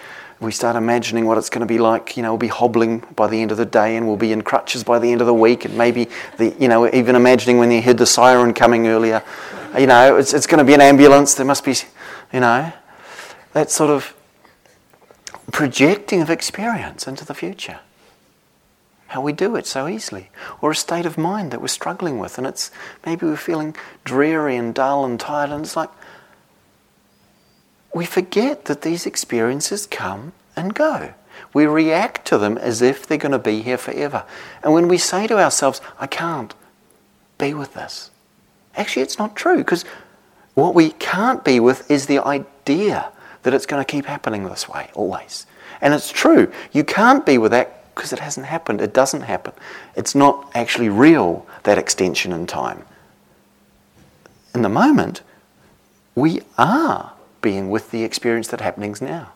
we 0.43 0.51
start 0.51 0.75
imagining 0.75 1.25
what 1.25 1.37
it's 1.37 1.49
going 1.49 1.61
to 1.61 1.65
be 1.65 1.79
like. 1.79 2.17
You 2.17 2.23
know, 2.23 2.31
we'll 2.31 2.37
be 2.37 2.47
hobbling 2.47 2.99
by 3.15 3.27
the 3.27 3.41
end 3.41 3.51
of 3.51 3.57
the 3.57 3.65
day, 3.65 3.95
and 3.95 4.05
we'll 4.05 4.17
be 4.17 4.31
in 4.31 4.41
crutches 4.41 4.83
by 4.83 4.99
the 4.99 5.11
end 5.11 5.21
of 5.21 5.27
the 5.27 5.33
week, 5.33 5.65
and 5.65 5.77
maybe 5.77 6.09
the, 6.37 6.53
you 6.59 6.67
know, 6.67 6.93
even 6.93 7.15
imagining 7.15 7.57
when 7.57 7.71
you 7.71 7.81
heard 7.81 7.97
the 7.97 8.05
siren 8.05 8.53
coming 8.53 8.87
earlier. 8.87 9.23
You 9.77 9.87
know, 9.87 10.17
it's 10.17 10.33
it's 10.33 10.45
going 10.45 10.59
to 10.59 10.63
be 10.63 10.73
an 10.73 10.81
ambulance. 10.81 11.33
There 11.33 11.45
must 11.45 11.63
be, 11.63 11.75
you 12.31 12.41
know, 12.41 12.71
that 13.53 13.71
sort 13.71 13.89
of 13.89 14.13
projecting 15.53 16.19
of 16.19 16.31
experience 16.31 17.07
into 17.07 17.23
the 17.23 17.35
future. 17.35 17.79
How 19.07 19.21
we 19.21 19.31
do 19.31 19.55
it 19.55 19.67
so 19.67 19.87
easily, 19.87 20.31
or 20.59 20.71
a 20.71 20.75
state 20.75 21.05
of 21.05 21.15
mind 21.15 21.51
that 21.51 21.61
we're 21.61 21.67
struggling 21.67 22.17
with, 22.17 22.39
and 22.39 22.47
it's 22.47 22.71
maybe 23.05 23.27
we're 23.27 23.37
feeling 23.37 23.75
dreary 24.03 24.57
and 24.57 24.73
dull 24.73 25.05
and 25.05 25.19
tired, 25.19 25.51
and 25.51 25.63
it's 25.63 25.75
like 25.75 25.91
we 27.93 28.03
forget 28.03 28.65
that 28.65 28.81
these 28.81 29.05
experiences 29.05 29.85
come 29.85 30.33
and 30.55 30.73
go. 30.73 31.13
We 31.53 31.67
react 31.67 32.25
to 32.27 32.39
them 32.39 32.57
as 32.57 32.81
if 32.81 33.05
they're 33.05 33.19
going 33.19 33.31
to 33.33 33.39
be 33.39 33.61
here 33.61 33.77
forever. 33.77 34.25
And 34.63 34.73
when 34.73 34.87
we 34.87 34.97
say 34.97 35.27
to 35.27 35.37
ourselves, 35.37 35.79
I 35.99 36.07
can't 36.07 36.55
be 37.37 37.53
with 37.53 37.75
this, 37.75 38.09
actually, 38.75 39.03
it's 39.03 39.19
not 39.19 39.35
true 39.35 39.57
because 39.57 39.85
what 40.55 40.73
we 40.73 40.89
can't 40.89 41.43
be 41.43 41.59
with 41.59 41.89
is 41.91 42.07
the 42.07 42.19
idea 42.19 43.11
that 43.43 43.53
it's 43.53 43.65
going 43.65 43.83
to 43.83 43.89
keep 43.89 44.05
happening 44.05 44.45
this 44.45 44.67
way 44.67 44.89
always. 44.93 45.45
And 45.81 45.93
it's 45.93 46.11
true. 46.11 46.51
You 46.71 46.83
can't 46.83 47.25
be 47.25 47.37
with 47.37 47.51
that 47.51 47.93
because 47.93 48.11
it 48.11 48.19
hasn't 48.19 48.47
happened. 48.47 48.81
It 48.81 48.93
doesn't 48.93 49.21
happen. 49.21 49.53
It's 49.95 50.15
not 50.15 50.49
actually 50.55 50.89
real, 50.89 51.45
that 51.63 51.77
extension 51.77 52.31
in 52.31 52.47
time. 52.47 52.83
In 54.55 54.61
the 54.61 54.69
moment, 54.69 55.21
we 56.15 56.41
are 56.57 57.13
being 57.41 57.69
with 57.69 57.91
the 57.91 58.03
experience 58.03 58.47
that 58.49 58.61
happening's 58.61 59.01
now. 59.01 59.33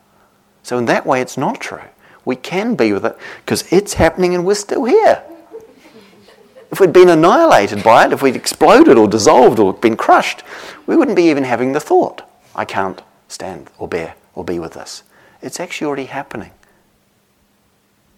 So 0.62 0.78
in 0.78 0.86
that 0.86 1.06
way, 1.06 1.20
it's 1.20 1.36
not 1.36 1.60
true. 1.60 1.82
We 2.24 2.36
can 2.36 2.74
be 2.74 2.92
with 2.92 3.04
it 3.04 3.16
because 3.44 3.70
it's 3.72 3.94
happening 3.94 4.34
and 4.34 4.44
we're 4.44 4.54
still 4.54 4.84
here. 4.84 5.22
If 6.70 6.80
we'd 6.80 6.92
been 6.92 7.08
annihilated 7.08 7.82
by 7.82 8.06
it, 8.06 8.12
if 8.12 8.22
we'd 8.22 8.36
exploded 8.36 8.98
or 8.98 9.08
dissolved 9.08 9.58
or 9.58 9.72
been 9.72 9.96
crushed, 9.96 10.42
we 10.86 10.96
wouldn't 10.96 11.16
be 11.16 11.30
even 11.30 11.44
having 11.44 11.72
the 11.72 11.80
thought, 11.80 12.28
I 12.54 12.64
can't 12.64 13.00
stand 13.28 13.70
or 13.78 13.86
bear 13.86 14.14
or 14.34 14.44
be 14.44 14.58
with 14.58 14.72
this. 14.72 15.02
It's 15.40 15.60
actually 15.60 15.86
already 15.86 16.06
happening 16.06 16.50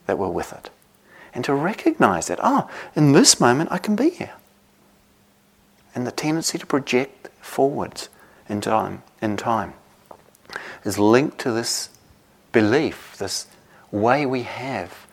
that 0.06 0.18
we're 0.18 0.28
with 0.28 0.52
it. 0.52 0.70
And 1.34 1.44
to 1.44 1.54
recognize 1.54 2.28
that, 2.28 2.40
oh, 2.42 2.68
in 2.96 3.12
this 3.12 3.38
moment 3.38 3.70
I 3.70 3.78
can 3.78 3.94
be 3.96 4.10
here. 4.10 4.32
And 5.94 6.06
the 6.06 6.12
tendency 6.12 6.58
to 6.58 6.66
project 6.66 7.28
forwards 7.40 8.08
in 8.48 8.60
time, 8.60 9.02
in 9.20 9.36
time 9.36 9.74
is 10.84 10.98
linked 10.98 11.38
to 11.40 11.52
this 11.52 11.90
belief, 12.52 13.16
this 13.18 13.46
way 13.92 14.26
we 14.26 14.42
have 14.42 15.06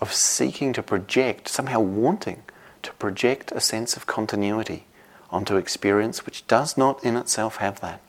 of 0.00 0.12
seeking 0.12 0.72
to 0.72 0.82
project, 0.82 1.48
somehow 1.48 1.80
wanting 1.80 2.42
to 2.82 2.92
project 2.94 3.52
a 3.52 3.60
sense 3.60 3.96
of 3.96 4.06
continuity 4.06 4.86
onto 5.30 5.56
experience 5.56 6.24
which 6.24 6.46
does 6.46 6.76
not 6.76 7.02
in 7.04 7.16
itself 7.16 7.56
have 7.56 7.80
that. 7.80 8.00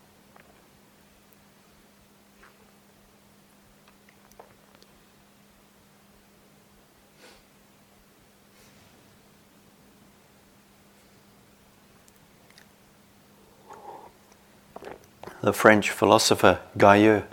The 15.41 15.53
French 15.53 15.89
philosopher 15.89 16.59
Gaius. 16.77 17.23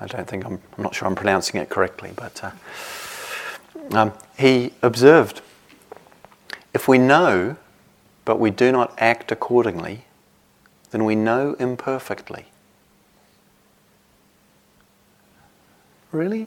I 0.00 0.06
don't 0.06 0.26
think 0.26 0.44
I'm, 0.44 0.60
I'm 0.76 0.82
not 0.82 0.94
sure 0.94 1.06
I'm 1.06 1.14
pronouncing 1.14 1.60
it 1.60 1.68
correctly, 1.68 2.12
but 2.16 2.42
uh, 2.42 2.50
um, 3.92 4.12
he 4.38 4.72
observed 4.82 5.42
if 6.72 6.88
we 6.88 6.98
know 6.98 7.56
but 8.30 8.38
we 8.38 8.50
do 8.50 8.70
not 8.70 8.94
act 8.98 9.32
accordingly, 9.32 10.04
then 10.90 11.04
we 11.04 11.16
know 11.16 11.54
imperfectly. 11.58 12.46
Really? 16.12 16.46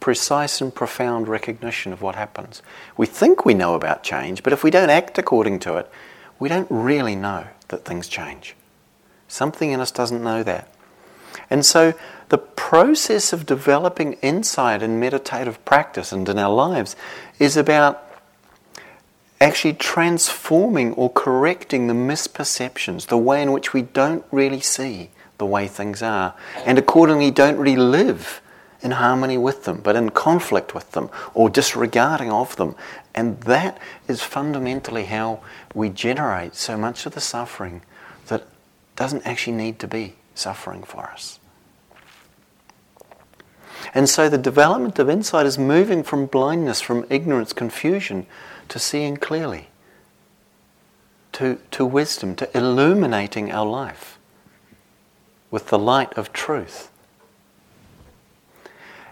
Precise 0.00 0.60
and 0.60 0.74
profound 0.74 1.28
recognition 1.28 1.92
of 1.92 2.00
what 2.00 2.14
happens. 2.14 2.62
We 2.96 3.06
think 3.06 3.44
we 3.44 3.52
know 3.52 3.74
about 3.74 4.02
change, 4.02 4.42
but 4.42 4.52
if 4.54 4.64
we 4.64 4.70
don't 4.70 4.88
act 4.88 5.18
according 5.18 5.58
to 5.60 5.76
it, 5.76 5.90
we 6.38 6.48
don't 6.48 6.68
really 6.70 7.14
know 7.14 7.48
that 7.68 7.84
things 7.84 8.08
change. 8.08 8.54
Something 9.30 9.70
in 9.70 9.78
us 9.80 9.92
doesn't 9.92 10.22
know 10.24 10.42
that. 10.42 10.68
And 11.48 11.64
so 11.64 11.94
the 12.30 12.38
process 12.38 13.32
of 13.32 13.46
developing 13.46 14.14
insight 14.14 14.82
in 14.82 14.98
meditative 14.98 15.64
practice 15.64 16.10
and 16.10 16.28
in 16.28 16.36
our 16.36 16.52
lives 16.52 16.96
is 17.38 17.56
about 17.56 18.04
actually 19.40 19.74
transforming 19.74 20.92
or 20.94 21.10
correcting 21.10 21.86
the 21.86 21.94
misperceptions, 21.94 23.06
the 23.06 23.16
way 23.16 23.40
in 23.40 23.52
which 23.52 23.72
we 23.72 23.82
don't 23.82 24.24
really 24.32 24.60
see 24.60 25.10
the 25.38 25.46
way 25.46 25.68
things 25.68 26.02
are, 26.02 26.34
and 26.66 26.76
accordingly 26.76 27.30
don't 27.30 27.56
really 27.56 27.76
live 27.76 28.42
in 28.82 28.90
harmony 28.90 29.38
with 29.38 29.64
them, 29.64 29.80
but 29.80 29.94
in 29.94 30.10
conflict 30.10 30.74
with 30.74 30.90
them 30.90 31.08
or 31.34 31.48
disregarding 31.48 32.32
of 32.32 32.56
them. 32.56 32.74
And 33.14 33.40
that 33.42 33.78
is 34.08 34.22
fundamentally 34.22 35.04
how 35.04 35.40
we 35.72 35.88
generate 35.88 36.56
so 36.56 36.76
much 36.76 37.06
of 37.06 37.14
the 37.14 37.20
suffering 37.20 37.82
doesn't 39.00 39.26
actually 39.26 39.56
need 39.56 39.78
to 39.78 39.88
be 39.88 40.14
suffering 40.34 40.82
for 40.82 41.04
us. 41.04 41.40
And 43.94 44.06
so 44.06 44.28
the 44.28 44.36
development 44.36 44.98
of 44.98 45.08
insight 45.08 45.46
is 45.46 45.58
moving 45.58 46.02
from 46.02 46.26
blindness, 46.26 46.82
from 46.82 47.06
ignorance, 47.08 47.54
confusion, 47.54 48.26
to 48.68 48.78
seeing 48.78 49.16
clearly, 49.16 49.68
to, 51.32 51.58
to 51.70 51.86
wisdom, 51.86 52.36
to 52.36 52.56
illuminating 52.56 53.50
our 53.50 53.64
life 53.64 54.18
with 55.50 55.68
the 55.68 55.78
light 55.78 56.12
of 56.18 56.30
truth. 56.34 56.90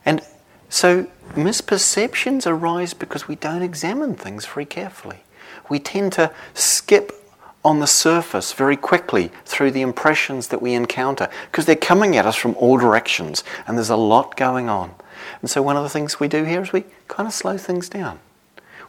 And 0.04 0.20
so 0.68 1.06
misperceptions 1.30 2.46
arise 2.46 2.92
because 2.92 3.26
we 3.26 3.36
don't 3.36 3.62
examine 3.62 4.16
things 4.16 4.44
very 4.44 4.66
carefully. 4.66 5.20
We 5.70 5.78
tend 5.78 6.12
to 6.12 6.30
skip 6.52 7.10
on 7.64 7.80
the 7.80 7.86
surface 7.86 8.52
very 8.52 8.76
quickly 8.76 9.30
through 9.44 9.70
the 9.70 9.80
impressions 9.80 10.48
that 10.48 10.62
we 10.62 10.74
encounter 10.74 11.28
because 11.50 11.66
they're 11.66 11.76
coming 11.76 12.16
at 12.16 12.26
us 12.26 12.36
from 12.36 12.54
all 12.56 12.78
directions 12.78 13.42
and 13.66 13.76
there's 13.76 13.90
a 13.90 13.96
lot 13.96 14.36
going 14.36 14.68
on. 14.68 14.94
And 15.40 15.50
so, 15.50 15.62
one 15.62 15.76
of 15.76 15.82
the 15.82 15.88
things 15.88 16.20
we 16.20 16.28
do 16.28 16.44
here 16.44 16.62
is 16.62 16.72
we 16.72 16.84
kind 17.08 17.26
of 17.26 17.34
slow 17.34 17.58
things 17.58 17.88
down. 17.88 18.20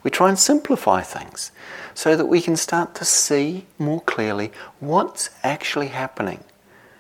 We 0.04 0.12
try 0.12 0.30
and 0.30 0.40
simplify 0.40 1.02
things 1.02 1.52
so 1.94 2.16
that 2.16 2.28
we 2.28 2.42
can 2.42 2.56
start 2.56 2.96
to 2.96 3.06
see 3.06 3.66
more 3.78 4.02
clearly 4.02 4.52
what's 4.80 5.30
actually 5.44 5.88
happening. 5.88 6.44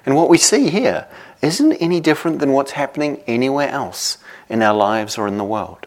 And 0.05 0.15
what 0.15 0.29
we 0.29 0.37
see 0.37 0.69
here 0.69 1.07
isn't 1.41 1.73
any 1.73 2.01
different 2.01 2.39
than 2.39 2.51
what's 2.51 2.71
happening 2.71 3.21
anywhere 3.27 3.69
else 3.69 4.17
in 4.49 4.61
our 4.61 4.73
lives 4.73 5.17
or 5.17 5.27
in 5.27 5.37
the 5.37 5.43
world. 5.43 5.85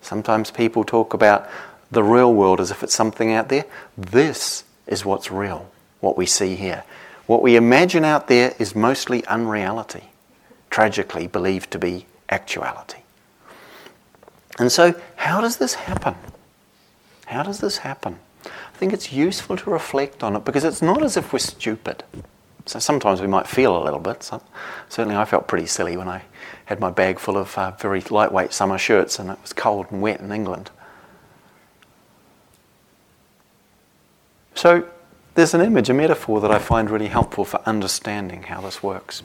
Sometimes 0.00 0.50
people 0.50 0.84
talk 0.84 1.14
about 1.14 1.48
the 1.90 2.02
real 2.02 2.32
world 2.32 2.60
as 2.60 2.70
if 2.70 2.82
it's 2.82 2.94
something 2.94 3.32
out 3.32 3.48
there. 3.48 3.64
This 3.96 4.64
is 4.86 5.04
what's 5.04 5.30
real, 5.30 5.70
what 6.00 6.16
we 6.16 6.26
see 6.26 6.56
here. 6.56 6.84
What 7.26 7.42
we 7.42 7.56
imagine 7.56 8.04
out 8.04 8.28
there 8.28 8.54
is 8.58 8.74
mostly 8.74 9.24
unreality, 9.26 10.10
tragically 10.70 11.26
believed 11.26 11.70
to 11.70 11.78
be 11.78 12.06
actuality. 12.28 12.98
And 14.58 14.70
so, 14.70 14.94
how 15.16 15.40
does 15.40 15.56
this 15.56 15.74
happen? 15.74 16.14
How 17.26 17.42
does 17.42 17.60
this 17.60 17.78
happen? 17.78 18.18
I 18.44 18.76
think 18.76 18.92
it's 18.92 19.12
useful 19.12 19.56
to 19.56 19.70
reflect 19.70 20.22
on 20.22 20.36
it 20.36 20.44
because 20.44 20.64
it's 20.64 20.82
not 20.82 21.02
as 21.02 21.16
if 21.16 21.32
we're 21.32 21.38
stupid. 21.38 22.04
So 22.66 22.78
sometimes 22.78 23.20
we 23.20 23.26
might 23.26 23.46
feel 23.46 23.80
a 23.80 23.82
little 23.82 24.00
bit. 24.00 24.22
So 24.22 24.42
certainly, 24.88 25.16
I 25.16 25.24
felt 25.24 25.48
pretty 25.48 25.66
silly 25.66 25.96
when 25.96 26.08
I 26.08 26.22
had 26.66 26.80
my 26.80 26.90
bag 26.90 27.18
full 27.18 27.36
of 27.36 27.56
uh, 27.56 27.72
very 27.72 28.00
lightweight 28.00 28.52
summer 28.52 28.78
shirts 28.78 29.18
and 29.18 29.30
it 29.30 29.38
was 29.40 29.52
cold 29.52 29.86
and 29.90 30.02
wet 30.02 30.20
in 30.20 30.32
England. 30.32 30.70
So 34.54 34.88
there's 35.34 35.54
an 35.54 35.62
image, 35.62 35.88
a 35.88 35.94
metaphor 35.94 36.40
that 36.40 36.50
I 36.50 36.58
find 36.58 36.90
really 36.90 37.08
helpful 37.08 37.44
for 37.44 37.60
understanding 37.66 38.42
how 38.44 38.60
this 38.60 38.82
works. 38.82 39.22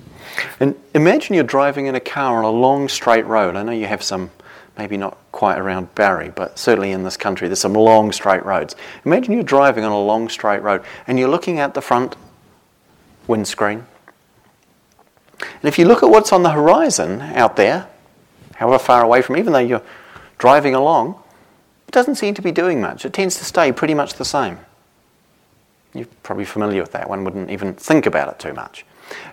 And 0.59 0.75
imagine 0.93 1.35
you're 1.35 1.43
driving 1.43 1.87
in 1.87 1.95
a 1.95 1.99
car 1.99 2.37
on 2.37 2.45
a 2.45 2.49
long 2.49 2.87
straight 2.87 3.25
road. 3.25 3.55
I 3.55 3.63
know 3.63 3.73
you 3.73 3.87
have 3.87 4.01
some, 4.01 4.31
maybe 4.77 4.95
not 4.95 5.17
quite 5.31 5.57
around 5.57 5.93
Barre, 5.95 6.29
but 6.29 6.57
certainly 6.57 6.91
in 6.91 7.03
this 7.03 7.17
country, 7.17 7.47
there's 7.47 7.59
some 7.59 7.73
long 7.73 8.11
straight 8.13 8.45
roads. 8.45 8.75
Imagine 9.05 9.33
you're 9.33 9.43
driving 9.43 9.83
on 9.83 9.91
a 9.91 9.99
long 9.99 10.29
straight 10.29 10.61
road 10.61 10.83
and 11.07 11.19
you're 11.19 11.29
looking 11.29 11.59
at 11.59 11.73
the 11.73 11.81
front 11.81 12.15
windscreen. 13.27 13.85
And 15.39 15.65
if 15.65 15.77
you 15.77 15.85
look 15.85 16.03
at 16.03 16.09
what's 16.09 16.31
on 16.31 16.43
the 16.43 16.51
horizon 16.51 17.21
out 17.21 17.57
there, 17.57 17.87
however 18.55 18.79
far 18.79 19.03
away 19.03 19.21
from, 19.21 19.37
even 19.37 19.53
though 19.53 19.59
you're 19.59 19.83
driving 20.37 20.73
along, 20.73 21.21
it 21.87 21.91
doesn't 21.91 22.15
seem 22.15 22.33
to 22.35 22.41
be 22.41 22.51
doing 22.51 22.79
much. 22.79 23.05
It 23.05 23.13
tends 23.13 23.37
to 23.37 23.45
stay 23.45 23.71
pretty 23.71 23.93
much 23.93 24.13
the 24.13 24.25
same. 24.25 24.59
You're 25.97 26.07
probably 26.23 26.45
familiar 26.45 26.81
with 26.81 26.91
that. 26.91 27.09
One 27.09 27.23
wouldn't 27.23 27.49
even 27.49 27.73
think 27.73 28.05
about 28.05 28.29
it 28.29 28.39
too 28.39 28.53
much. 28.53 28.85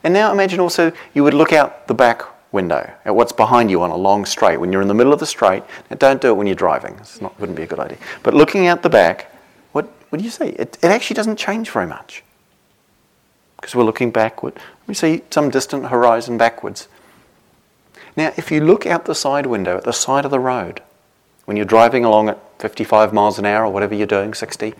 And 0.02 0.14
now 0.14 0.32
imagine 0.32 0.60
also 0.60 0.92
you 1.12 1.22
would 1.22 1.34
look 1.34 1.52
out 1.52 1.86
the 1.88 1.94
back 1.94 2.22
window 2.52 2.90
at 3.04 3.14
what's 3.14 3.32
behind 3.32 3.70
you 3.70 3.82
on 3.82 3.90
a 3.90 3.96
long 3.96 4.24
straight. 4.24 4.58
When 4.58 4.72
you're 4.72 4.80
in 4.80 4.88
the 4.88 4.94
middle 4.94 5.12
of 5.12 5.20
the 5.20 5.26
straight, 5.26 5.62
now 5.90 5.96
don't 5.96 6.22
do 6.22 6.28
it 6.28 6.34
when 6.34 6.46
you're 6.46 6.56
driving. 6.56 6.94
It 6.94 7.18
not 7.20 7.38
wouldn't 7.38 7.56
be 7.56 7.64
a 7.64 7.66
good 7.66 7.80
idea. 7.80 7.98
But 8.22 8.32
looking 8.32 8.66
out 8.66 8.82
the 8.82 8.88
back, 8.88 9.30
what, 9.72 9.86
what 10.08 10.18
do 10.18 10.24
you 10.24 10.30
see? 10.30 10.46
It, 10.46 10.78
it 10.82 10.84
actually 10.84 11.14
doesn't 11.14 11.36
change 11.36 11.70
very 11.70 11.86
much 11.86 12.22
because 13.56 13.74
we're 13.74 13.84
looking 13.84 14.10
backward. 14.10 14.54
We 14.86 14.94
see 14.94 15.22
some 15.30 15.50
distant 15.50 15.86
horizon 15.86 16.38
backwards. 16.38 16.88
Now, 18.16 18.32
if 18.36 18.50
you 18.50 18.60
look 18.60 18.86
out 18.86 19.04
the 19.04 19.14
side 19.14 19.46
window 19.46 19.76
at 19.76 19.84
the 19.84 19.92
side 19.92 20.24
of 20.24 20.30
the 20.30 20.38
road, 20.38 20.80
when 21.46 21.56
you're 21.56 21.66
driving 21.66 22.04
along 22.04 22.28
at 22.28 22.38
55 22.60 23.12
miles 23.12 23.38
an 23.38 23.44
hour 23.44 23.66
or 23.66 23.72
whatever 23.72 23.94
you're 23.94 24.06
doing, 24.06 24.32
60 24.32 24.74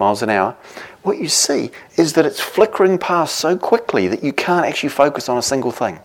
miles 0.00 0.22
an 0.22 0.30
hour, 0.30 0.56
what 1.02 1.18
you 1.18 1.28
see 1.28 1.70
is 1.96 2.12
that 2.14 2.26
it's 2.26 2.40
flickering 2.40 2.98
past 2.98 3.36
so 3.36 3.56
quickly 3.56 4.08
that 4.08 4.24
you 4.24 4.32
can't 4.32 4.66
actually 4.66 4.88
focus 4.88 5.28
on 5.28 5.38
a 5.38 5.42
single 5.42 5.70
thing. 5.70 6.00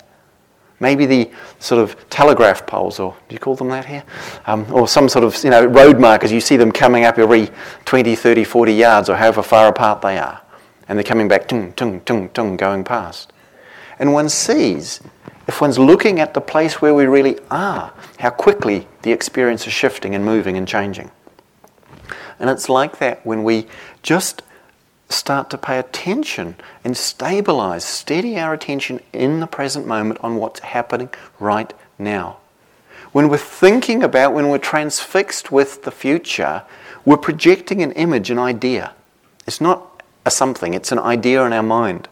Maybe 0.79 1.05
the 1.05 1.31
sort 1.59 1.81
of 1.81 2.09
telegraph 2.09 2.67
poles, 2.67 2.99
or 2.99 3.15
do 3.27 3.33
you 3.33 3.39
call 3.39 3.55
them 3.55 3.69
that 3.69 3.85
here? 3.85 4.03
Um, 4.45 4.71
or 4.71 4.87
some 4.87 5.09
sort 5.09 5.23
of 5.23 5.41
you 5.43 5.49
know 5.49 5.65
road 5.65 5.99
markers, 5.99 6.31
you 6.31 6.41
see 6.41 6.57
them 6.57 6.71
coming 6.71 7.05
up 7.05 7.17
every 7.17 7.49
20, 7.85 8.15
30, 8.15 8.43
40 8.43 8.73
yards 8.73 9.09
or 9.09 9.15
however 9.15 9.41
far 9.41 9.69
apart 9.69 10.01
they 10.01 10.19
are 10.19 10.41
and 10.87 10.97
they're 10.97 11.03
coming 11.03 11.27
back, 11.27 11.47
tung, 11.47 11.73
tung, 11.73 12.01
tung, 12.01 12.29
tung, 12.29 12.57
going 12.57 12.83
past. 12.83 13.33
And 13.97 14.13
one 14.13 14.29
sees, 14.29 15.01
if 15.47 15.61
one's 15.61 15.79
looking 15.79 16.19
at 16.19 16.33
the 16.33 16.41
place 16.41 16.81
where 16.81 16.93
we 16.93 17.05
really 17.05 17.39
are, 17.49 17.93
how 18.19 18.29
quickly 18.29 18.87
the 19.01 19.11
experience 19.11 19.65
is 19.65 19.73
shifting 19.73 20.15
and 20.15 20.23
moving 20.23 20.57
and 20.57 20.67
changing. 20.67 21.11
And 22.39 22.49
it's 22.49 22.69
like 22.69 22.99
that 22.99 23.25
when 23.25 23.43
we 23.43 23.67
just 24.03 24.41
start 25.09 25.49
to 25.51 25.57
pay 25.57 25.79
attention 25.79 26.55
and 26.83 26.97
stabilize, 26.97 27.85
steady 27.85 28.39
our 28.39 28.53
attention 28.53 28.99
in 29.13 29.39
the 29.39 29.47
present 29.47 29.85
moment 29.85 30.19
on 30.21 30.35
what's 30.35 30.59
happening 30.61 31.09
right 31.39 31.74
now. 32.00 32.37
When 33.11 33.29
we're 33.29 33.37
thinking 33.37 34.03
about, 34.03 34.33
when 34.33 34.50
we're 34.50 34.57
transfixed 34.57 35.51
with 35.51 35.83
the 35.83 35.91
future, 35.91 36.63
we're 37.05 37.17
projecting 37.17 37.81
an 37.81 37.91
image, 37.93 38.29
an 38.29 38.39
idea. 38.39 38.93
It's 39.48 39.61
not 39.61 40.03
a 40.25 40.31
something, 40.31 40.74
it's 40.74 40.91
an 40.91 41.00
idea 41.00 41.45
in 41.45 41.53
our 41.53 41.63
mind. 41.63 42.09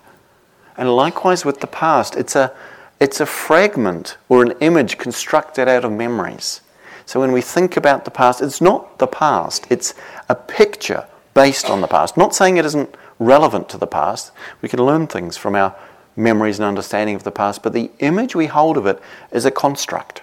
And 0.77 0.95
likewise 0.95 1.43
with 1.43 1.59
the 1.59 1.67
past, 1.67 2.15
it's 2.15 2.35
a, 2.35 2.53
it's 2.99 3.19
a 3.19 3.25
fragment 3.25 4.17
or 4.29 4.43
an 4.43 4.53
image 4.59 4.97
constructed 4.97 5.67
out 5.67 5.83
of 5.83 5.91
memories. 5.91 6.61
So 7.05 7.19
when 7.19 7.31
we 7.31 7.41
think 7.41 7.77
about 7.77 8.05
the 8.05 8.11
past, 8.11 8.41
it's 8.41 8.61
not 8.61 8.99
the 8.99 9.07
past, 9.07 9.67
it's 9.69 9.93
a 10.29 10.35
picture 10.35 11.05
based 11.33 11.69
on 11.69 11.81
the 11.81 11.87
past. 11.87 12.15
Not 12.15 12.35
saying 12.35 12.57
it 12.57 12.65
isn't 12.65 12.95
relevant 13.19 13.69
to 13.69 13.77
the 13.77 13.87
past, 13.87 14.31
we 14.61 14.69
can 14.69 14.79
learn 14.79 15.07
things 15.07 15.37
from 15.37 15.55
our 15.55 15.75
memories 16.15 16.59
and 16.59 16.67
understanding 16.67 17.15
of 17.15 17.23
the 17.23 17.31
past, 17.31 17.63
but 17.63 17.73
the 17.73 17.91
image 17.99 18.35
we 18.35 18.47
hold 18.47 18.77
of 18.77 18.85
it 18.85 18.99
is 19.31 19.45
a 19.45 19.51
construct. 19.51 20.21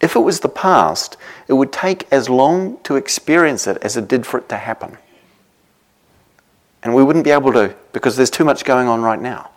If 0.00 0.16
it 0.16 0.20
was 0.20 0.40
the 0.40 0.48
past, 0.48 1.16
it 1.46 1.52
would 1.52 1.72
take 1.72 2.12
as 2.12 2.28
long 2.28 2.78
to 2.82 2.96
experience 2.96 3.66
it 3.66 3.78
as 3.82 3.96
it 3.96 4.08
did 4.08 4.26
for 4.26 4.38
it 4.38 4.48
to 4.48 4.56
happen. 4.56 4.98
And 6.82 6.94
we 6.94 7.04
wouldn't 7.04 7.24
be 7.24 7.30
able 7.30 7.52
to 7.52 7.76
because 7.92 8.16
there's 8.16 8.30
too 8.30 8.44
much 8.44 8.64
going 8.64 8.88
on 8.88 9.02
right 9.02 9.20
now. 9.20 9.50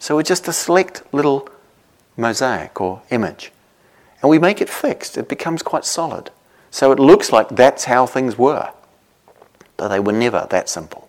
So 0.00 0.16
we're 0.16 0.24
just 0.24 0.48
a 0.48 0.52
select 0.52 1.02
little 1.12 1.48
mosaic 2.16 2.80
or 2.80 3.02
image. 3.10 3.52
And 4.26 4.30
we 4.32 4.40
make 4.40 4.60
it 4.60 4.68
fixed. 4.68 5.16
It 5.16 5.28
becomes 5.28 5.62
quite 5.62 5.84
solid. 5.84 6.32
So 6.72 6.90
it 6.90 6.98
looks 6.98 7.30
like 7.30 7.48
that's 7.48 7.84
how 7.84 8.06
things 8.06 8.36
were. 8.36 8.72
But 9.76 9.86
they 9.86 10.00
were 10.00 10.12
never 10.12 10.48
that 10.50 10.68
simple. 10.68 11.08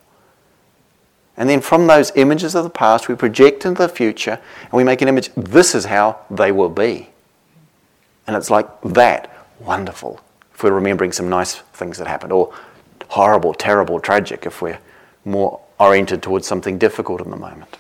And 1.36 1.50
then 1.50 1.62
from 1.62 1.88
those 1.88 2.12
images 2.16 2.54
of 2.54 2.64
the 2.64 2.70
past, 2.70 3.10
we 3.10 3.16
project 3.16 3.66
into 3.66 3.82
the 3.82 3.90
future 3.90 4.40
and 4.62 4.72
we 4.72 4.84
make 4.84 5.02
an 5.02 5.08
image. 5.08 5.32
This 5.34 5.74
is 5.74 5.86
how 5.86 6.20
they 6.30 6.52
will 6.52 6.70
be. 6.70 7.10
And 8.28 8.36
it's 8.36 8.52
like 8.52 8.68
that. 8.82 9.36
Wonderful. 9.62 10.22
If 10.54 10.62
we're 10.62 10.74
remembering 10.74 11.12
some 11.12 11.28
nice 11.28 11.56
things 11.56 11.98
that 11.98 12.06
happened, 12.06 12.32
or 12.32 12.54
horrible, 13.08 13.56
terrible, 13.56 14.00
tragic 14.00 14.46
if 14.46 14.62
we're 14.62 14.78
more 15.26 15.60
oriented 15.80 16.22
towards 16.22 16.46
something 16.46 16.78
difficult 16.78 17.22
in 17.22 17.32
the 17.32 17.36
moment. 17.36 17.78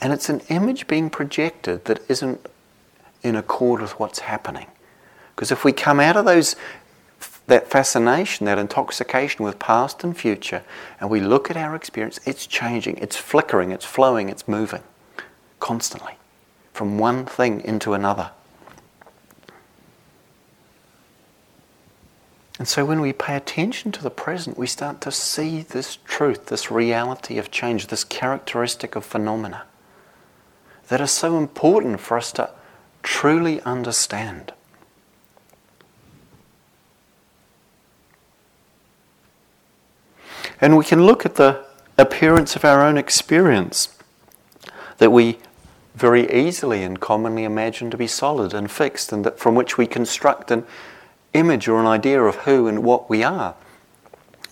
And 0.00 0.12
it's 0.12 0.28
an 0.28 0.40
image 0.48 0.88
being 0.88 1.08
projected 1.08 1.84
that 1.84 2.00
isn't 2.10 2.44
in 3.24 3.34
accord 3.34 3.80
with 3.80 3.98
what's 3.98 4.20
happening. 4.20 4.66
Because 5.34 5.50
if 5.50 5.64
we 5.64 5.72
come 5.72 5.98
out 5.98 6.16
of 6.16 6.24
those 6.24 6.54
that 7.46 7.68
fascination, 7.68 8.46
that 8.46 8.58
intoxication 8.58 9.44
with 9.44 9.58
past 9.58 10.02
and 10.02 10.16
future, 10.16 10.62
and 10.98 11.10
we 11.10 11.20
look 11.20 11.50
at 11.50 11.56
our 11.56 11.74
experience, 11.74 12.18
it's 12.24 12.46
changing, 12.46 12.96
it's 12.98 13.16
flickering, 13.16 13.70
it's 13.70 13.84
flowing, 13.84 14.28
it's 14.28 14.48
moving 14.48 14.82
constantly 15.60 16.14
from 16.72 16.98
one 16.98 17.26
thing 17.26 17.60
into 17.60 17.92
another. 17.92 18.30
And 22.58 22.68
so 22.68 22.84
when 22.84 23.00
we 23.00 23.12
pay 23.12 23.36
attention 23.36 23.92
to 23.92 24.02
the 24.02 24.10
present, 24.10 24.56
we 24.56 24.66
start 24.66 25.00
to 25.02 25.10
see 25.10 25.62
this 25.62 25.98
truth, 26.04 26.46
this 26.46 26.70
reality 26.70 27.36
of 27.36 27.50
change, 27.50 27.88
this 27.88 28.04
characteristic 28.04 28.96
of 28.96 29.04
phenomena 29.04 29.64
that 30.88 31.00
are 31.00 31.06
so 31.06 31.36
important 31.36 32.00
for 32.00 32.16
us 32.16 32.30
to 32.32 32.50
truly 33.04 33.60
understand. 33.60 34.52
And 40.60 40.76
we 40.76 40.84
can 40.84 41.04
look 41.04 41.24
at 41.24 41.36
the 41.36 41.64
appearance 41.96 42.56
of 42.56 42.64
our 42.64 42.82
own 42.82 42.96
experience 42.96 43.96
that 44.98 45.12
we 45.12 45.38
very 45.94 46.32
easily 46.32 46.82
and 46.82 46.98
commonly 46.98 47.44
imagine 47.44 47.90
to 47.90 47.96
be 47.96 48.06
solid 48.06 48.52
and 48.52 48.70
fixed, 48.70 49.12
and 49.12 49.24
that 49.24 49.38
from 49.38 49.54
which 49.54 49.78
we 49.78 49.86
construct 49.86 50.50
an 50.50 50.64
image 51.34 51.68
or 51.68 51.78
an 51.78 51.86
idea 51.86 52.20
of 52.20 52.36
who 52.36 52.66
and 52.66 52.82
what 52.82 53.08
we 53.08 53.22
are. 53.22 53.54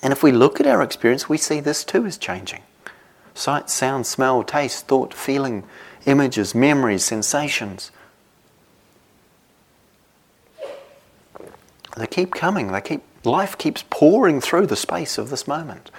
And 0.03 0.13
if 0.13 0.23
we 0.23 0.31
look 0.31 0.61
at 0.61 0.67
our 0.67 0.83
experience, 0.83 1.29
we 1.29 1.39
see 1.39 1.61
this 1.61 1.83
too 1.83 2.05
is 2.05 2.17
changing. 2.19 2.63
Sight, 3.35 3.71
sound, 3.71 4.07
smell, 4.07 4.43
taste, 4.43 4.87
thought, 4.87 5.15
feeling, 5.15 5.65
images, 6.07 6.55
memories, 6.55 7.05
sensations. 7.05 7.91
They 11.97 12.07
keep 12.07 12.33
coming. 12.33 12.73
They 12.73 12.81
keep 12.81 13.03
life 13.25 13.57
keeps 13.59 13.85
pouring 13.91 14.41
through 14.41 14.67
the 14.67 14.77
space 14.77 15.19
of 15.19 15.31
this 15.31 15.47
moment. 15.47 15.91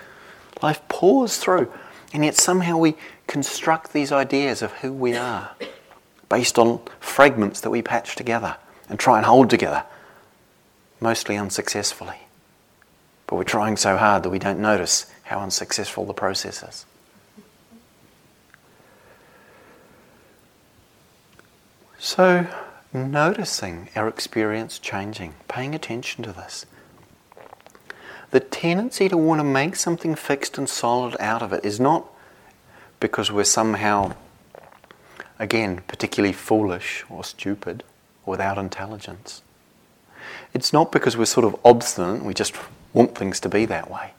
Life 0.62 0.82
pours 0.90 1.38
through, 1.38 1.72
and 2.14 2.24
yet 2.24 2.36
somehow 2.36 2.78
we 2.78 2.96
construct 3.28 3.94
these 3.94 4.12
ideas 4.12 4.62
of 4.62 4.72
who 4.74 4.92
we 4.92 5.16
are 5.16 5.52
based 6.30 6.58
on 6.58 6.82
fragments 7.00 7.62
that 7.62 7.70
we 7.70 7.82
patch 7.82 8.16
together 8.16 8.58
and 8.90 9.00
try 9.00 9.18
and 9.18 9.26
hold 9.26 9.50
together 9.50 9.84
mostly 11.00 11.38
unsuccessfully. 11.38 12.18
But 13.28 13.36
we're 13.36 13.44
trying 13.44 13.78
so 13.78 13.98
hard 13.98 14.24
that 14.24 14.30
we 14.30 14.40
don't 14.40 14.60
notice 14.60 15.06
how 15.24 15.40
unsuccessful 15.40 16.06
the 16.06 16.14
process 16.14 16.64
is. 16.64 16.86
So, 22.00 22.48
noticing 22.94 23.90
our 23.96 24.08
experience 24.08 24.80
changing, 24.80 25.34
paying 25.48 25.74
attention 25.74 26.24
to 26.24 26.32
this. 26.32 26.66
The 28.32 28.40
tendency 28.40 29.10
to 29.10 29.18
want 29.18 29.40
to 29.40 29.44
make 29.44 29.76
something 29.76 30.16
fixed 30.16 30.58
and 30.58 30.70
solid 30.70 31.16
out 31.20 31.42
of 31.42 31.54
it 31.54 31.66
is 31.66 31.80
not 31.80 32.10
because 33.00 33.32
we're 33.32 33.44
somehow 33.44 34.16
again, 35.40 35.82
particularly 35.88 36.34
foolish 36.34 37.04
or 37.10 37.24
stupid 37.24 37.84
or 38.26 38.32
without 38.32 38.58
intelligence. 38.58 39.42
It's 40.54 40.72
not 40.72 40.92
because 40.92 41.18
we're 41.18 41.26
sort 41.26 41.46
of 41.46 41.56
obstinate, 41.66 42.24
we 42.24 42.34
just 42.34 42.56
want 42.94 43.16
things 43.16 43.40
to 43.42 43.50
be 43.50 43.66
that 43.66 43.90
way. 43.90 44.14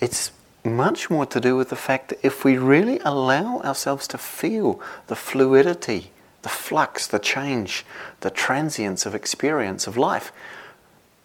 It's 0.00 0.32
much 0.64 1.10
more 1.10 1.26
to 1.26 1.40
do 1.40 1.56
with 1.56 1.68
the 1.68 1.76
fact 1.76 2.08
that 2.08 2.24
if 2.24 2.44
we 2.44 2.56
really 2.56 2.98
allow 3.00 3.60
ourselves 3.60 4.08
to 4.08 4.18
feel 4.18 4.80
the 5.08 5.16
fluidity, 5.16 6.10
the 6.44 6.50
flux, 6.50 7.06
the 7.06 7.18
change, 7.18 7.84
the 8.20 8.30
transience 8.30 9.06
of 9.06 9.14
experience 9.14 9.86
of 9.86 9.96
life, 9.96 10.30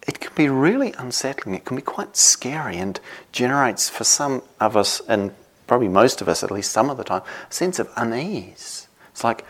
it 0.08 0.18
can 0.18 0.32
be 0.34 0.48
really 0.48 0.94
unsettling. 0.94 1.54
It 1.54 1.66
can 1.66 1.76
be 1.76 1.82
quite 1.82 2.16
scary 2.16 2.78
and 2.78 2.98
generates 3.30 3.90
for 3.90 4.02
some 4.02 4.42
of 4.58 4.76
us, 4.76 5.00
and 5.06 5.32
probably 5.66 5.88
most 5.88 6.22
of 6.22 6.28
us 6.28 6.42
at 6.42 6.50
least 6.50 6.72
some 6.72 6.88
of 6.88 6.96
the 6.96 7.04
time, 7.04 7.22
a 7.48 7.52
sense 7.52 7.78
of 7.78 7.90
unease. 7.96 8.88
It's 9.10 9.22
like, 9.22 9.44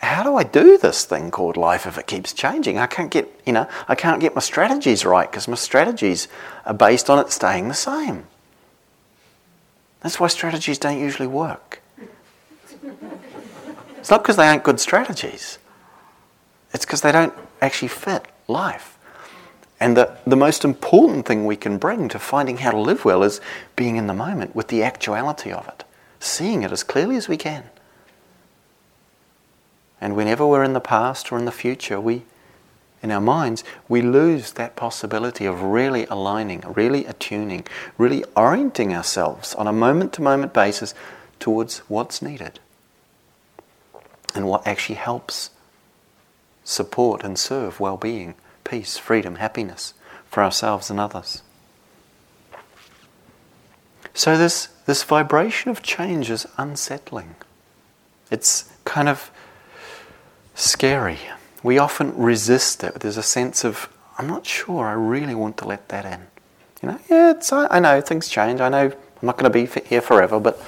how 0.00 0.22
do 0.22 0.36
I 0.36 0.44
do 0.44 0.78
this 0.78 1.04
thing 1.04 1.32
called 1.32 1.56
life 1.56 1.84
if 1.84 1.98
it 1.98 2.06
keeps 2.06 2.32
changing? 2.32 2.78
I 2.78 2.86
can't 2.86 3.10
get, 3.10 3.28
you 3.44 3.52
know, 3.52 3.68
I 3.88 3.96
can't 3.96 4.20
get 4.20 4.36
my 4.36 4.40
strategies 4.40 5.04
right 5.04 5.28
because 5.28 5.48
my 5.48 5.56
strategies 5.56 6.28
are 6.64 6.74
based 6.74 7.10
on 7.10 7.18
it 7.18 7.32
staying 7.32 7.66
the 7.66 7.74
same. 7.74 8.26
That's 10.00 10.20
why 10.20 10.28
strategies 10.28 10.78
don't 10.78 11.00
usually 11.00 11.26
work. 11.26 11.82
It's 14.08 14.10
not 14.10 14.22
because 14.22 14.36
they 14.36 14.48
aren't 14.48 14.64
good 14.64 14.80
strategies. 14.80 15.58
It's 16.72 16.86
because 16.86 17.02
they 17.02 17.12
don't 17.12 17.34
actually 17.60 17.88
fit 17.88 18.24
life. 18.46 18.96
And 19.80 19.98
the, 19.98 20.16
the 20.26 20.34
most 20.34 20.64
important 20.64 21.26
thing 21.26 21.44
we 21.44 21.56
can 21.56 21.76
bring 21.76 22.08
to 22.08 22.18
finding 22.18 22.56
how 22.56 22.70
to 22.70 22.78
live 22.78 23.04
well 23.04 23.22
is 23.22 23.42
being 23.76 23.96
in 23.96 24.06
the 24.06 24.14
moment 24.14 24.56
with 24.56 24.68
the 24.68 24.82
actuality 24.82 25.52
of 25.52 25.68
it, 25.68 25.84
seeing 26.20 26.62
it 26.62 26.72
as 26.72 26.82
clearly 26.82 27.16
as 27.16 27.28
we 27.28 27.36
can. 27.36 27.64
And 30.00 30.16
whenever 30.16 30.46
we're 30.46 30.64
in 30.64 30.72
the 30.72 30.80
past 30.80 31.30
or 31.30 31.38
in 31.38 31.44
the 31.44 31.52
future, 31.52 32.00
we, 32.00 32.22
in 33.02 33.10
our 33.10 33.20
minds, 33.20 33.62
we 33.90 34.00
lose 34.00 34.52
that 34.52 34.74
possibility 34.74 35.44
of 35.44 35.60
really 35.60 36.06
aligning, 36.06 36.64
really 36.66 37.04
attuning, 37.04 37.66
really 37.98 38.24
orienting 38.34 38.94
ourselves 38.94 39.54
on 39.56 39.66
a 39.66 39.72
moment 39.74 40.14
to 40.14 40.22
moment 40.22 40.54
basis 40.54 40.94
towards 41.38 41.80
what's 41.90 42.22
needed 42.22 42.58
and 44.34 44.46
what 44.46 44.66
actually 44.66 44.96
helps 44.96 45.50
support 46.64 47.24
and 47.24 47.38
serve 47.38 47.80
well 47.80 47.96
being, 47.96 48.34
peace, 48.64 48.98
freedom, 48.98 49.36
happiness 49.36 49.94
for 50.30 50.42
ourselves 50.42 50.90
and 50.90 51.00
others. 51.00 51.42
So, 54.14 54.36
this, 54.36 54.68
this 54.86 55.02
vibration 55.04 55.70
of 55.70 55.82
change 55.82 56.28
is 56.30 56.46
unsettling. 56.56 57.36
It's 58.30 58.70
kind 58.84 59.08
of 59.08 59.30
scary. 60.54 61.18
We 61.62 61.78
often 61.78 62.16
resist 62.16 62.84
it. 62.84 62.94
There's 63.00 63.16
a 63.16 63.22
sense 63.22 63.64
of, 63.64 63.88
I'm 64.18 64.26
not 64.26 64.44
sure 64.44 64.86
I 64.86 64.92
really 64.92 65.34
want 65.34 65.56
to 65.58 65.66
let 65.66 65.88
that 65.88 66.04
in. 66.04 66.26
You 66.82 66.88
know, 66.90 66.98
yeah, 67.08 67.30
it's, 67.30 67.52
I, 67.52 67.66
I 67.68 67.80
know 67.80 68.00
things 68.00 68.28
change. 68.28 68.60
I 68.60 68.68
know 68.68 68.86
I'm 68.86 69.26
not 69.26 69.38
going 69.38 69.50
to 69.50 69.50
be 69.50 69.66
here 69.88 70.00
forever, 70.00 70.38
but, 70.38 70.60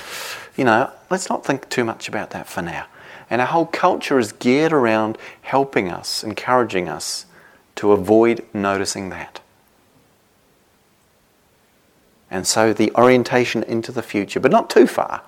you 0.57 0.65
know, 0.65 0.91
let's 1.11 1.29
not 1.29 1.45
think 1.45 1.69
too 1.69 1.85
much 1.85 2.09
about 2.09 2.31
that 2.31 2.47
for 2.49 2.63
now. 2.63 2.87
And 3.31 3.41
our 3.41 3.47
whole 3.47 3.67
culture 3.67 4.19
is 4.19 4.33
geared 4.33 4.73
around 4.73 5.17
helping 5.43 5.91
us, 5.91 6.25
encouraging 6.25 6.89
us 6.89 7.27
to 7.77 7.93
avoid 7.93 8.45
noticing 8.53 9.09
that. 9.11 9.41
And 12.31 12.47
so 12.47 12.73
the 12.73 12.93
orientation 12.95 13.63
into 13.63 13.93
the 13.93 14.03
future, 14.03 14.41
but 14.41 14.51
not 14.51 14.69
too 14.69 14.87
far. 14.87 15.23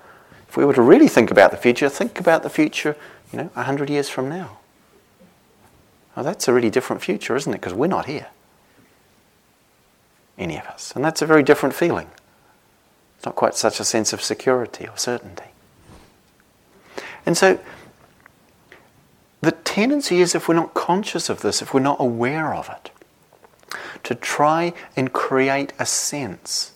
If 0.47 0.57
we 0.57 0.65
were 0.65 0.73
to 0.73 0.81
really 0.81 1.07
think 1.07 1.31
about 1.31 1.51
the 1.51 1.57
future, 1.57 1.89
think 1.89 2.19
about 2.19 2.43
the 2.43 2.49
future 2.49 2.95
you 3.31 3.39
know, 3.39 3.49
100 3.53 3.89
years 3.89 4.09
from 4.09 4.29
now. 4.29 4.59
Well, 6.15 6.23
that's 6.23 6.47
a 6.47 6.53
really 6.53 6.69
different 6.69 7.01
future, 7.01 7.35
isn't 7.35 7.51
it? 7.51 7.59
Because 7.59 7.73
we're 7.73 7.87
not 7.87 8.05
here. 8.05 8.27
Any 10.37 10.57
of 10.57 10.65
us. 10.67 10.93
And 10.95 11.03
that's 11.03 11.21
a 11.21 11.25
very 11.25 11.43
different 11.43 11.73
feeling. 11.73 12.09
It's 13.17 13.25
not 13.25 13.35
quite 13.35 13.55
such 13.55 13.79
a 13.79 13.83
sense 13.83 14.13
of 14.13 14.21
security 14.21 14.87
or 14.87 14.97
certainty. 14.97 15.49
And 17.25 17.37
so, 17.37 17.59
the 19.43 19.51
tendency 19.51 20.21
is 20.21 20.35
if 20.35 20.47
we're 20.47 20.55
not 20.55 20.73
conscious 20.73 21.29
of 21.29 21.41
this, 21.41 21.61
if 21.61 21.73
we're 21.73 21.81
not 21.81 21.99
aware 21.99 22.53
of 22.53 22.69
it, 22.69 22.91
to 24.03 24.15
try 24.15 24.71
and 24.95 25.11
create 25.11 25.73
a 25.77 25.85
sense 25.85 26.71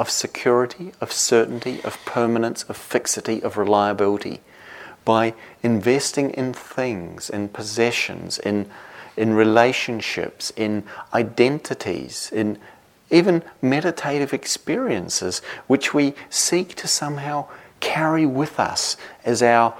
of 0.00 0.10
security, 0.10 0.90
of 1.00 1.12
certainty, 1.12 1.80
of 1.84 1.96
permanence, 2.04 2.64
of 2.64 2.76
fixity, 2.76 3.40
of 3.44 3.56
reliability 3.56 4.40
by 5.04 5.34
investing 5.62 6.30
in 6.30 6.52
things, 6.52 7.30
in 7.30 7.48
possessions, 7.48 8.40
in, 8.40 8.68
in 9.16 9.34
relationships, 9.34 10.52
in 10.56 10.82
identities, 11.12 12.28
in 12.32 12.58
even 13.08 13.40
meditative 13.62 14.34
experiences, 14.34 15.42
which 15.68 15.94
we 15.94 16.12
seek 16.28 16.74
to 16.74 16.88
somehow 16.88 17.46
carry 17.78 18.26
with 18.26 18.58
us 18.58 18.96
as 19.24 19.44
our 19.44 19.72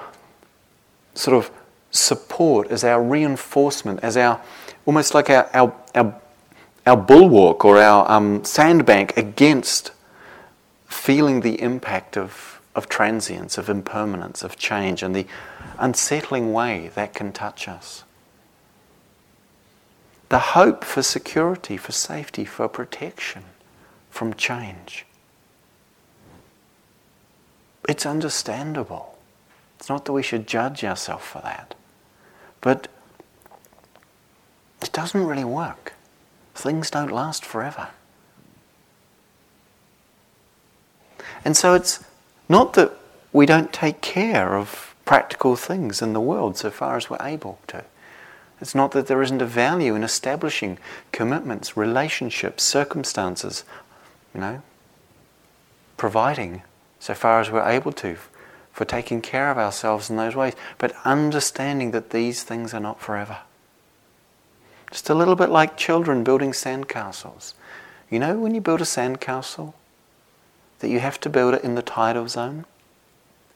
sort 1.13 1.35
of 1.35 1.51
support, 1.91 2.69
as 2.69 2.83
our 2.83 3.01
reinforcement, 3.01 3.99
as 4.01 4.17
our 4.17 4.41
almost 4.85 5.13
like 5.13 5.29
our, 5.29 5.49
our, 5.53 5.75
our, 5.95 6.21
our 6.85 6.97
bulwark 6.97 7.65
or 7.65 7.79
our 7.79 8.09
um, 8.11 8.43
sandbank 8.43 9.15
against 9.17 9.91
feeling 10.87 11.41
the 11.41 11.61
impact 11.61 12.17
of 12.17 12.55
of 12.75 12.89
transience, 12.89 13.57
of 13.57 13.69
impermanence, 13.69 14.43
of 14.43 14.57
change, 14.57 15.01
and 15.01 15.15
the 15.15 15.25
unsettling 15.79 16.51
way 16.51 16.91
that 16.93 17.13
can 17.13 17.31
touch 17.31 17.67
us. 17.67 18.03
The 20.27 20.39
hope 20.39 20.83
for 20.83 21.01
security, 21.01 21.77
for 21.77 21.93
safety, 21.93 22.43
for 22.43 22.67
protection 22.67 23.43
from 24.09 24.33
change. 24.33 25.05
It's 27.87 28.05
understandable. 28.05 29.14
It's 29.85 29.89
not 29.91 30.05
that 30.05 30.13
we 30.13 30.23
should 30.23 30.47
judge 30.47 30.83
ourselves 30.83 31.25
for 31.25 31.41
that. 31.43 31.75
But 32.59 32.87
it 34.81 34.91
doesn't 34.91 35.23
really 35.23 35.43
work. 35.43 35.93
Things 36.55 36.89
don't 36.89 37.11
last 37.11 37.45
forever. 37.45 37.89
And 41.45 41.55
so 41.55 41.75
it's 41.75 42.03
not 42.49 42.73
that 42.73 42.97
we 43.31 43.45
don't 43.45 43.71
take 43.71 44.01
care 44.01 44.55
of 44.55 44.95
practical 45.05 45.55
things 45.55 46.01
in 46.01 46.13
the 46.13 46.19
world 46.19 46.57
so 46.57 46.71
far 46.71 46.97
as 46.97 47.07
we're 47.07 47.21
able 47.21 47.59
to. 47.67 47.85
It's 48.59 48.73
not 48.73 48.91
that 48.93 49.05
there 49.05 49.21
isn't 49.21 49.43
a 49.43 49.45
value 49.45 49.93
in 49.93 50.03
establishing 50.03 50.79
commitments, 51.11 51.77
relationships, 51.77 52.63
circumstances, 52.63 53.63
you 54.33 54.41
know, 54.41 54.63
providing 55.95 56.63
so 56.99 57.13
far 57.13 57.39
as 57.39 57.51
we're 57.51 57.69
able 57.69 57.91
to 57.91 58.17
for 58.75 58.83
taking 58.83 59.21
care 59.21 59.49
of 59.49 59.57
ourselves 59.57 60.09
in 60.09 60.17
those 60.17 60.35
ways, 60.35 60.53
but 60.77 60.93
understanding 61.05 61.91
that 61.91 62.09
these 62.09 62.43
things 62.43 62.73
are 62.73 62.79
not 62.81 62.99
forever. 62.99 63.37
Just 64.91 65.09
a 65.09 65.15
little 65.15 65.37
bit 65.37 65.49
like 65.49 65.77
children 65.77 66.25
building 66.25 66.51
sandcastles. 66.51 67.53
You 68.09 68.19
know, 68.19 68.37
when 68.37 68.53
you 68.53 68.59
build 68.59 68.81
a 68.81 68.83
sandcastle, 68.83 69.73
that 70.79 70.89
you 70.89 70.99
have 70.99 71.21
to 71.21 71.29
build 71.29 71.53
it 71.53 71.63
in 71.63 71.75
the 71.75 71.81
tidal 71.81 72.27
zone? 72.27 72.65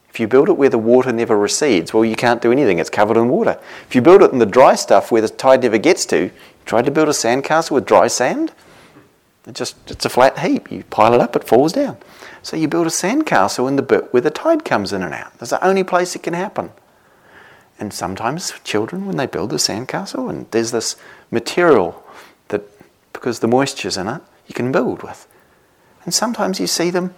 If 0.09 0.21
you 0.21 0.27
build 0.27 0.47
it 0.47 0.53
where 0.53 0.69
the 0.69 0.77
water 0.77 1.11
never 1.11 1.37
recedes, 1.37 1.93
well, 1.93 2.05
you 2.05 2.15
can't 2.15 2.41
do 2.41 2.53
anything. 2.53 2.79
It's 2.79 2.89
covered 2.89 3.17
in 3.17 3.27
water. 3.27 3.59
If 3.89 3.95
you 3.95 4.01
build 4.01 4.21
it 4.21 4.31
in 4.31 4.39
the 4.39 4.45
dry 4.45 4.75
stuff 4.75 5.11
where 5.11 5.21
the 5.21 5.27
tide 5.27 5.63
never 5.63 5.77
gets 5.77 6.05
to, 6.07 6.31
try 6.65 6.81
to 6.81 6.89
build 6.89 7.09
a 7.09 7.11
sandcastle 7.11 7.71
with 7.71 7.85
dry 7.85 8.07
sand, 8.07 8.53
it 9.49 9.55
just 9.55 9.75
it's 9.89 10.05
a 10.05 10.09
flat 10.09 10.39
heap. 10.39 10.71
You 10.71 10.83
pile 10.85 11.13
it 11.13 11.21
up, 11.21 11.35
it 11.35 11.47
falls 11.47 11.73
down. 11.73 11.97
So 12.43 12.55
you 12.55 12.67
build 12.67 12.87
a 12.87 12.91
sandcastle 12.91 13.67
in 13.67 13.75
the 13.75 13.81
bit 13.81 14.13
where 14.13 14.21
the 14.21 14.29
tide 14.29 14.63
comes 14.63 14.93
in 14.93 15.01
and 15.01 15.13
out. 15.13 15.37
That's 15.39 15.49
the 15.49 15.65
only 15.65 15.83
place 15.83 16.15
it 16.15 16.23
can 16.23 16.33
happen. 16.33 16.71
And 17.79 17.93
sometimes 17.93 18.53
children, 18.63 19.05
when 19.05 19.17
they 19.17 19.25
build 19.25 19.51
a 19.53 19.55
sandcastle, 19.55 20.29
and 20.29 20.49
there's 20.51 20.71
this 20.71 20.95
material 21.31 22.03
that, 22.49 22.61
because 23.13 23.39
the 23.39 23.47
moisture's 23.47 23.97
in 23.97 24.07
it, 24.07 24.21
you 24.47 24.53
can 24.53 24.71
build 24.71 25.01
with. 25.01 25.27
And 26.03 26.13
sometimes 26.13 26.59
you 26.59 26.67
see 26.67 26.89
them 26.89 27.15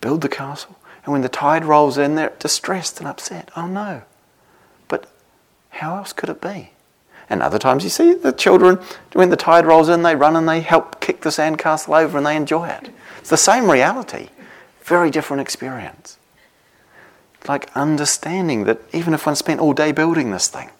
build 0.00 0.22
the 0.22 0.28
castle, 0.28 0.76
and 1.04 1.12
when 1.12 1.22
the 1.22 1.28
tide 1.28 1.64
rolls 1.64 1.98
in, 1.98 2.14
they're 2.14 2.32
distressed 2.38 2.98
and 2.98 3.08
upset. 3.08 3.50
Oh 3.56 3.66
no. 3.66 4.02
But 4.88 5.10
how 5.70 5.96
else 5.96 6.12
could 6.12 6.28
it 6.28 6.40
be? 6.40 6.72
And 7.30 7.42
other 7.42 7.58
times 7.58 7.84
you 7.84 7.90
see 7.90 8.14
the 8.14 8.32
children, 8.32 8.78
when 9.12 9.30
the 9.30 9.36
tide 9.36 9.66
rolls 9.66 9.88
in, 9.88 10.02
they 10.02 10.16
run 10.16 10.36
and 10.36 10.48
they 10.48 10.60
help 10.60 11.00
kick 11.00 11.20
the 11.20 11.30
sandcastle 11.30 12.00
over 12.00 12.16
and 12.16 12.26
they 12.26 12.36
enjoy 12.36 12.68
it. 12.68 12.90
It's 13.18 13.30
the 13.30 13.36
same 13.36 13.70
reality, 13.70 14.30
very 14.82 15.10
different 15.10 15.42
experience. 15.42 16.18
Like 17.46 17.70
understanding 17.74 18.64
that 18.64 18.80
even 18.92 19.14
if 19.14 19.26
one 19.26 19.36
spent 19.36 19.60
all 19.60 19.72
day 19.72 19.92
building 19.92 20.30
this 20.30 20.48
thing, 20.48 20.70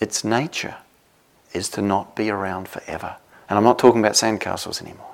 its 0.00 0.24
nature 0.24 0.76
is 1.52 1.68
to 1.70 1.82
not 1.82 2.14
be 2.14 2.30
around 2.30 2.68
forever. 2.68 3.16
And 3.48 3.58
I'm 3.58 3.64
not 3.64 3.78
talking 3.78 4.00
about 4.00 4.12
sandcastles 4.12 4.80
anymore. 4.80 5.09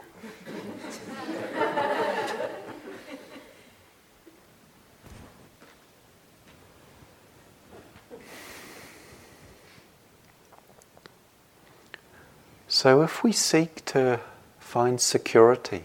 So 12.77 13.01
if 13.01 13.25
we 13.25 13.33
seek 13.33 13.83
to 13.87 14.21
find 14.61 15.01
security, 15.01 15.85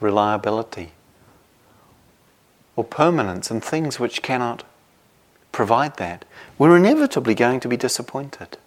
reliability, 0.00 0.90
or 2.74 2.82
permanence 2.82 3.52
in 3.52 3.60
things 3.60 4.00
which 4.00 4.20
cannot 4.20 4.64
provide 5.52 5.96
that, 5.98 6.24
we're 6.58 6.76
inevitably 6.76 7.36
going 7.36 7.60
to 7.60 7.68
be 7.68 7.76
disappointed. 7.76 8.58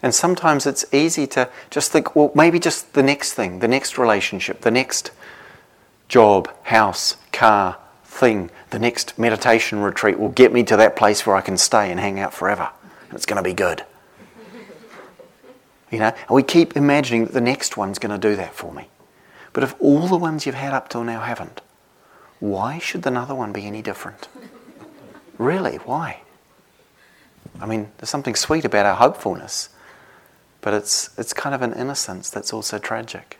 And 0.00 0.14
sometimes 0.14 0.64
it's 0.64 0.84
easy 0.94 1.26
to 1.26 1.50
just 1.70 1.90
think, 1.90 2.14
well, 2.14 2.30
maybe 2.36 2.60
just 2.60 2.92
the 2.92 3.02
next 3.02 3.32
thing, 3.32 3.58
the 3.58 3.66
next 3.66 3.98
relationship, 3.98 4.60
the 4.60 4.70
next 4.70 5.10
job, 6.06 6.48
house, 6.66 7.16
car, 7.32 7.78
thing, 8.04 8.48
the 8.70 8.78
next 8.78 9.18
meditation 9.18 9.80
retreat 9.80 10.20
will 10.20 10.28
get 10.28 10.52
me 10.52 10.62
to 10.62 10.76
that 10.76 10.94
place 10.94 11.26
where 11.26 11.34
I 11.34 11.40
can 11.40 11.56
stay 11.56 11.90
and 11.90 11.98
hang 11.98 12.20
out 12.20 12.32
forever. 12.32 12.70
And 13.08 13.14
It's 13.14 13.26
going 13.26 13.42
to 13.42 13.42
be 13.42 13.54
good. 13.54 13.84
You 15.90 15.98
know, 15.98 16.06
and 16.06 16.30
we 16.30 16.42
keep 16.42 16.76
imagining 16.76 17.24
that 17.26 17.32
the 17.32 17.40
next 17.40 17.76
one's 17.76 17.98
going 17.98 18.18
to 18.18 18.28
do 18.28 18.36
that 18.36 18.54
for 18.54 18.72
me. 18.72 18.88
But 19.52 19.62
if 19.62 19.74
all 19.80 20.08
the 20.08 20.16
ones 20.16 20.46
you've 20.46 20.54
had 20.54 20.72
up 20.72 20.88
till 20.88 21.04
now 21.04 21.20
haven't, 21.20 21.60
why 22.40 22.78
should 22.78 23.06
another 23.06 23.34
one 23.34 23.52
be 23.52 23.66
any 23.66 23.82
different? 23.82 24.28
Really, 25.36 25.78
why? 25.78 26.20
I 27.60 27.66
mean, 27.66 27.90
there's 27.98 28.08
something 28.08 28.36
sweet 28.36 28.64
about 28.64 28.86
our 28.86 28.94
hopefulness. 28.94 29.68
But 30.60 30.74
it's, 30.74 31.10
it's 31.18 31.32
kind 31.32 31.54
of 31.56 31.60
an 31.60 31.72
innocence 31.72 32.30
that's 32.30 32.52
also 32.52 32.78
tragic. 32.78 33.38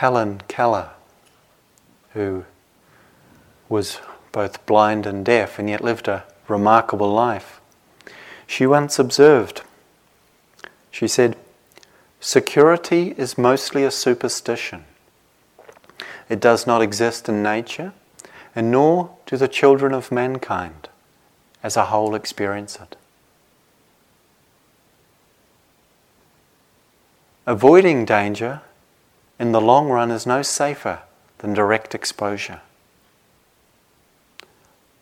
Helen 0.00 0.40
Keller, 0.48 0.88
who 2.14 2.46
was 3.68 4.00
both 4.32 4.64
blind 4.64 5.04
and 5.04 5.22
deaf 5.26 5.58
and 5.58 5.68
yet 5.68 5.84
lived 5.84 6.08
a 6.08 6.24
remarkable 6.48 7.12
life, 7.12 7.60
she 8.46 8.66
once 8.66 8.98
observed, 8.98 9.60
she 10.90 11.06
said, 11.06 11.36
Security 12.18 13.14
is 13.18 13.36
mostly 13.36 13.84
a 13.84 13.90
superstition. 13.90 14.86
It 16.30 16.40
does 16.40 16.66
not 16.66 16.80
exist 16.80 17.28
in 17.28 17.42
nature, 17.42 17.92
and 18.56 18.70
nor 18.70 19.10
do 19.26 19.36
the 19.36 19.48
children 19.48 19.92
of 19.92 20.10
mankind 20.10 20.88
as 21.62 21.76
a 21.76 21.84
whole 21.84 22.14
experience 22.14 22.78
it. 22.80 22.96
Avoiding 27.46 28.06
danger 28.06 28.62
in 29.40 29.52
the 29.52 29.60
long 29.60 29.88
run 29.88 30.10
is 30.10 30.26
no 30.26 30.42
safer 30.42 31.00
than 31.38 31.54
direct 31.54 31.94
exposure. 31.94 32.60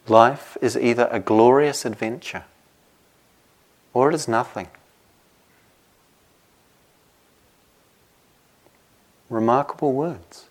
Life 0.06 0.56
is 0.62 0.76
either 0.76 1.08
a 1.10 1.18
glorious 1.18 1.84
adventure 1.84 2.44
or 3.92 4.10
it 4.10 4.14
is 4.14 4.28
nothing. 4.28 4.68
Remarkable 9.28 9.92
words. 9.92 10.46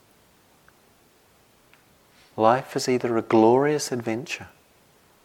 Life 2.36 2.76
is 2.76 2.90
either 2.90 3.18
a 3.18 3.22
glorious 3.22 3.94
adventure 3.94 4.50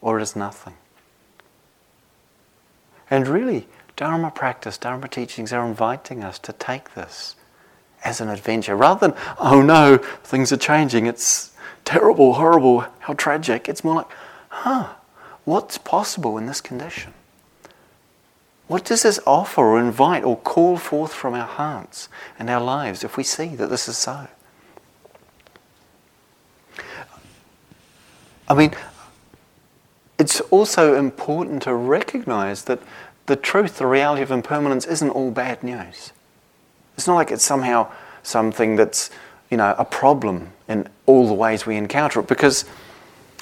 or 0.01 0.19
it 0.19 0.23
is 0.23 0.37
nothing. 0.37 0.75
And 3.09 3.27
really, 3.27 3.67
Dharma 3.97 4.31
practice, 4.31 4.77
Dharma 4.77 5.09
teachings 5.09 5.51
are 5.51 5.67
inviting 5.67 6.23
us 6.23 6.39
to 6.39 6.53
take 6.53 6.93
this 6.93 7.35
as 8.03 8.21
an 8.21 8.29
adventure 8.29 8.75
rather 8.75 9.07
than, 9.07 9.17
oh 9.39 9.61
no, 9.61 9.97
things 9.97 10.51
are 10.51 10.57
changing, 10.57 11.05
it's 11.05 11.51
terrible, 11.85 12.33
horrible, 12.33 12.85
how 12.99 13.13
tragic. 13.13 13.67
It's 13.67 13.83
more 13.83 13.95
like, 13.95 14.07
huh, 14.49 14.93
what's 15.45 15.77
possible 15.77 16.37
in 16.37 16.45
this 16.45 16.61
condition? 16.61 17.13
What 18.67 18.85
does 18.85 19.03
this 19.03 19.19
offer 19.27 19.61
or 19.61 19.79
invite 19.79 20.23
or 20.23 20.37
call 20.37 20.77
forth 20.77 21.13
from 21.13 21.33
our 21.33 21.47
hearts 21.47 22.09
and 22.39 22.49
our 22.49 22.61
lives 22.61 23.03
if 23.03 23.17
we 23.17 23.23
see 23.23 23.55
that 23.55 23.69
this 23.69 23.87
is 23.87 23.97
so? 23.97 24.27
I 28.47 28.53
mean, 28.53 28.73
it's 30.17 30.39
also 30.41 30.95
important 30.95 31.63
to 31.63 31.73
recognize 31.73 32.63
that 32.65 32.79
the 33.25 33.35
truth, 33.35 33.77
the 33.77 33.87
reality 33.87 34.21
of 34.21 34.31
impermanence, 34.31 34.85
isn't 34.85 35.09
all 35.09 35.31
bad 35.31 35.63
news. 35.63 36.11
It's 36.95 37.07
not 37.07 37.15
like 37.15 37.31
it's 37.31 37.43
somehow 37.43 37.91
something 38.23 38.75
that's, 38.75 39.09
you 39.49 39.57
know, 39.57 39.75
a 39.77 39.85
problem 39.85 40.49
in 40.67 40.87
all 41.05 41.27
the 41.27 41.33
ways 41.33 41.65
we 41.65 41.75
encounter 41.75 42.19
it. 42.19 42.27
Because, 42.27 42.65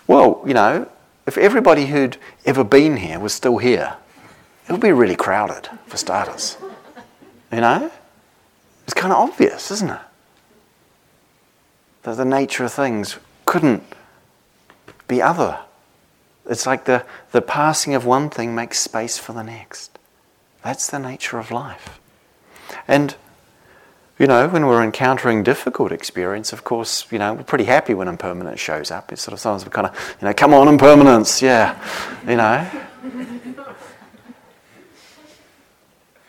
well, 0.07 0.41
you 0.45 0.53
know, 0.53 0.89
if 1.25 1.37
everybody 1.37 1.85
who'd 1.85 2.17
ever 2.45 2.63
been 2.63 2.97
here 2.97 3.19
was 3.19 3.33
still 3.33 3.57
here, 3.57 3.95
it 4.67 4.71
would 4.71 4.81
be 4.81 4.91
really 4.91 5.15
crowded, 5.15 5.69
for 5.87 5.97
starters. 5.97 6.57
You 7.51 7.61
know? 7.61 7.91
It's 8.85 8.93
kind 8.93 9.13
of 9.13 9.19
obvious, 9.19 9.71
isn't 9.71 9.89
it? 9.89 10.01
That 12.03 12.17
the 12.17 12.25
nature 12.25 12.65
of 12.65 12.73
things 12.73 13.17
couldn't 13.45 13.83
be 15.07 15.21
other. 15.21 15.59
It's 16.49 16.65
like 16.65 16.85
the, 16.85 17.05
the 17.31 17.41
passing 17.41 17.93
of 17.93 18.05
one 18.05 18.29
thing 18.29 18.55
makes 18.55 18.79
space 18.79 19.17
for 19.17 19.33
the 19.33 19.43
next. 19.43 19.99
That's 20.63 20.89
the 20.89 20.99
nature 20.99 21.37
of 21.37 21.51
life. 21.51 21.99
And, 22.87 23.15
you 24.21 24.27
know, 24.27 24.47
when 24.47 24.67
we're 24.67 24.83
encountering 24.83 25.41
difficult 25.41 25.91
experience, 25.91 26.53
of 26.53 26.63
course, 26.63 27.11
you 27.11 27.17
know, 27.17 27.33
we're 27.33 27.43
pretty 27.43 27.63
happy 27.63 27.95
when 27.95 28.07
impermanence 28.07 28.59
shows 28.59 28.91
up. 28.91 29.11
It's 29.11 29.23
sort 29.23 29.33
of 29.33 29.39
sometimes 29.39 29.65
we 29.65 29.71
kind 29.71 29.87
of, 29.87 30.15
you 30.21 30.27
know, 30.27 30.33
come 30.35 30.53
on, 30.53 30.67
impermanence, 30.67 31.41
yeah, 31.41 31.75
you 32.27 32.35
know. 32.35 32.69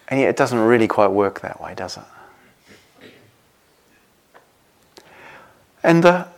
And 0.09 0.21
yet 0.21 0.31
it 0.31 0.37
doesn't 0.37 0.59
really 0.59 0.89
quite 0.89 1.11
work 1.11 1.43
that 1.43 1.61
way, 1.61 1.75
does 1.75 1.99
it? 1.99 3.11
And 5.83 6.03
the, 6.03 6.29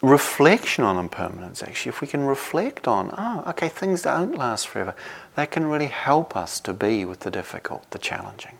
reflection 0.00 0.82
on 0.82 0.96
impermanence, 0.96 1.62
actually, 1.62 1.90
if 1.90 2.00
we 2.00 2.06
can 2.06 2.24
reflect 2.24 2.88
on, 2.88 3.14
oh, 3.18 3.44
okay, 3.48 3.68
things 3.68 4.00
don't 4.00 4.34
last 4.34 4.66
forever, 4.66 4.94
that 5.34 5.50
can 5.50 5.66
really 5.66 5.88
help 5.88 6.34
us 6.34 6.58
to 6.60 6.72
be 6.72 7.04
with 7.04 7.20
the 7.20 7.30
difficult, 7.30 7.90
the 7.90 7.98
challenging. 7.98 8.56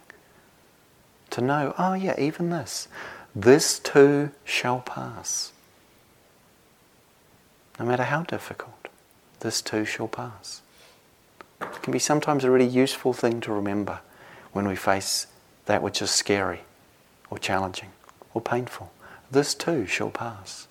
To 1.31 1.41
know, 1.41 1.75
oh, 1.79 1.95
yeah, 1.95 2.19
even 2.19 2.51
this, 2.51 2.89
this 3.35 3.79
too 3.79 4.33
shall 4.45 4.81
pass. 4.81 5.53
No 7.79 7.87
matter 7.87 8.05
how 8.05 8.25
difficult, 8.25 8.89
this 9.41 9.63
too 9.63 9.85
shall 9.85 10.09
pass. 10.09 10.61
It 11.61 11.83
can 11.83 11.93
be 11.93 11.99
sometimes 11.99 12.45
a 12.45 12.51
really 12.51 12.67
useful 12.67 13.13
thing 13.13 13.41
to 13.43 13.53
remember 13.53 14.01
when 14.53 14.67
we 14.67 14.77
face 14.77 15.27
that 15.67 15.83
which 15.83 16.03
is 16.03 16.11
scary 16.11 16.61
or 17.31 17.39
challenging 17.39 17.91
or 18.35 18.41
painful. 18.41 18.91
This 19.31 19.55
too 19.55 19.87
shall 19.87 20.11
pass. 20.11 20.67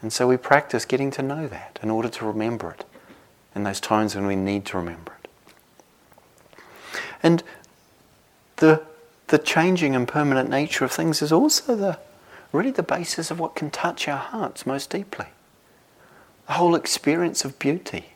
And 0.00 0.12
so 0.12 0.28
we 0.28 0.36
practice 0.36 0.84
getting 0.84 1.10
to 1.12 1.22
know 1.22 1.48
that 1.48 1.78
in 1.82 1.90
order 1.90 2.08
to 2.10 2.26
remember 2.26 2.70
it 2.70 2.84
in 3.54 3.64
those 3.64 3.80
times 3.80 4.14
when 4.14 4.26
we 4.26 4.36
need 4.36 4.64
to 4.66 4.76
remember 4.76 5.12
it. 5.22 6.58
And 7.22 7.42
the, 8.56 8.82
the 9.28 9.38
changing 9.38 9.94
and 9.94 10.06
permanent 10.06 10.48
nature 10.48 10.84
of 10.84 10.92
things 10.92 11.22
is 11.22 11.32
also 11.32 11.74
the, 11.74 11.98
really 12.52 12.70
the 12.70 12.82
basis 12.82 13.30
of 13.30 13.38
what 13.38 13.54
can 13.54 13.70
touch 13.70 14.08
our 14.08 14.18
hearts 14.18 14.66
most 14.66 14.90
deeply. 14.90 15.26
The 16.46 16.54
whole 16.54 16.74
experience 16.74 17.44
of 17.44 17.58
beauty, 17.58 18.06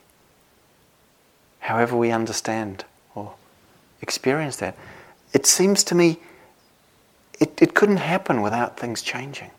however 1.61 1.97
we 1.97 2.11
understand 2.11 2.85
or 3.15 3.35
experience 4.03 4.57
that, 4.57 4.77
it 5.33 5.47
seems 5.47 5.83
to 5.85 5.95
me 5.95 6.19
it, 7.39 7.61
it 7.63 7.75
couldn't 7.75 7.99
happen 7.99 8.43
without 8.43 8.79
things 8.79 9.03
changing. 9.03 9.51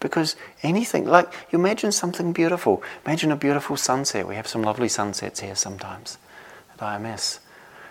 Because 0.00 0.36
anything, 0.62 1.06
like 1.06 1.32
you 1.50 1.58
imagine 1.58 1.92
something 1.92 2.32
beautiful. 2.32 2.82
Imagine 3.06 3.32
a 3.32 3.36
beautiful 3.36 3.76
sunset. 3.76 4.28
We 4.28 4.34
have 4.34 4.46
some 4.46 4.62
lovely 4.62 4.88
sunsets 4.88 5.40
here 5.40 5.54
sometimes 5.54 6.18
at 6.72 6.80
IMS. 6.80 7.38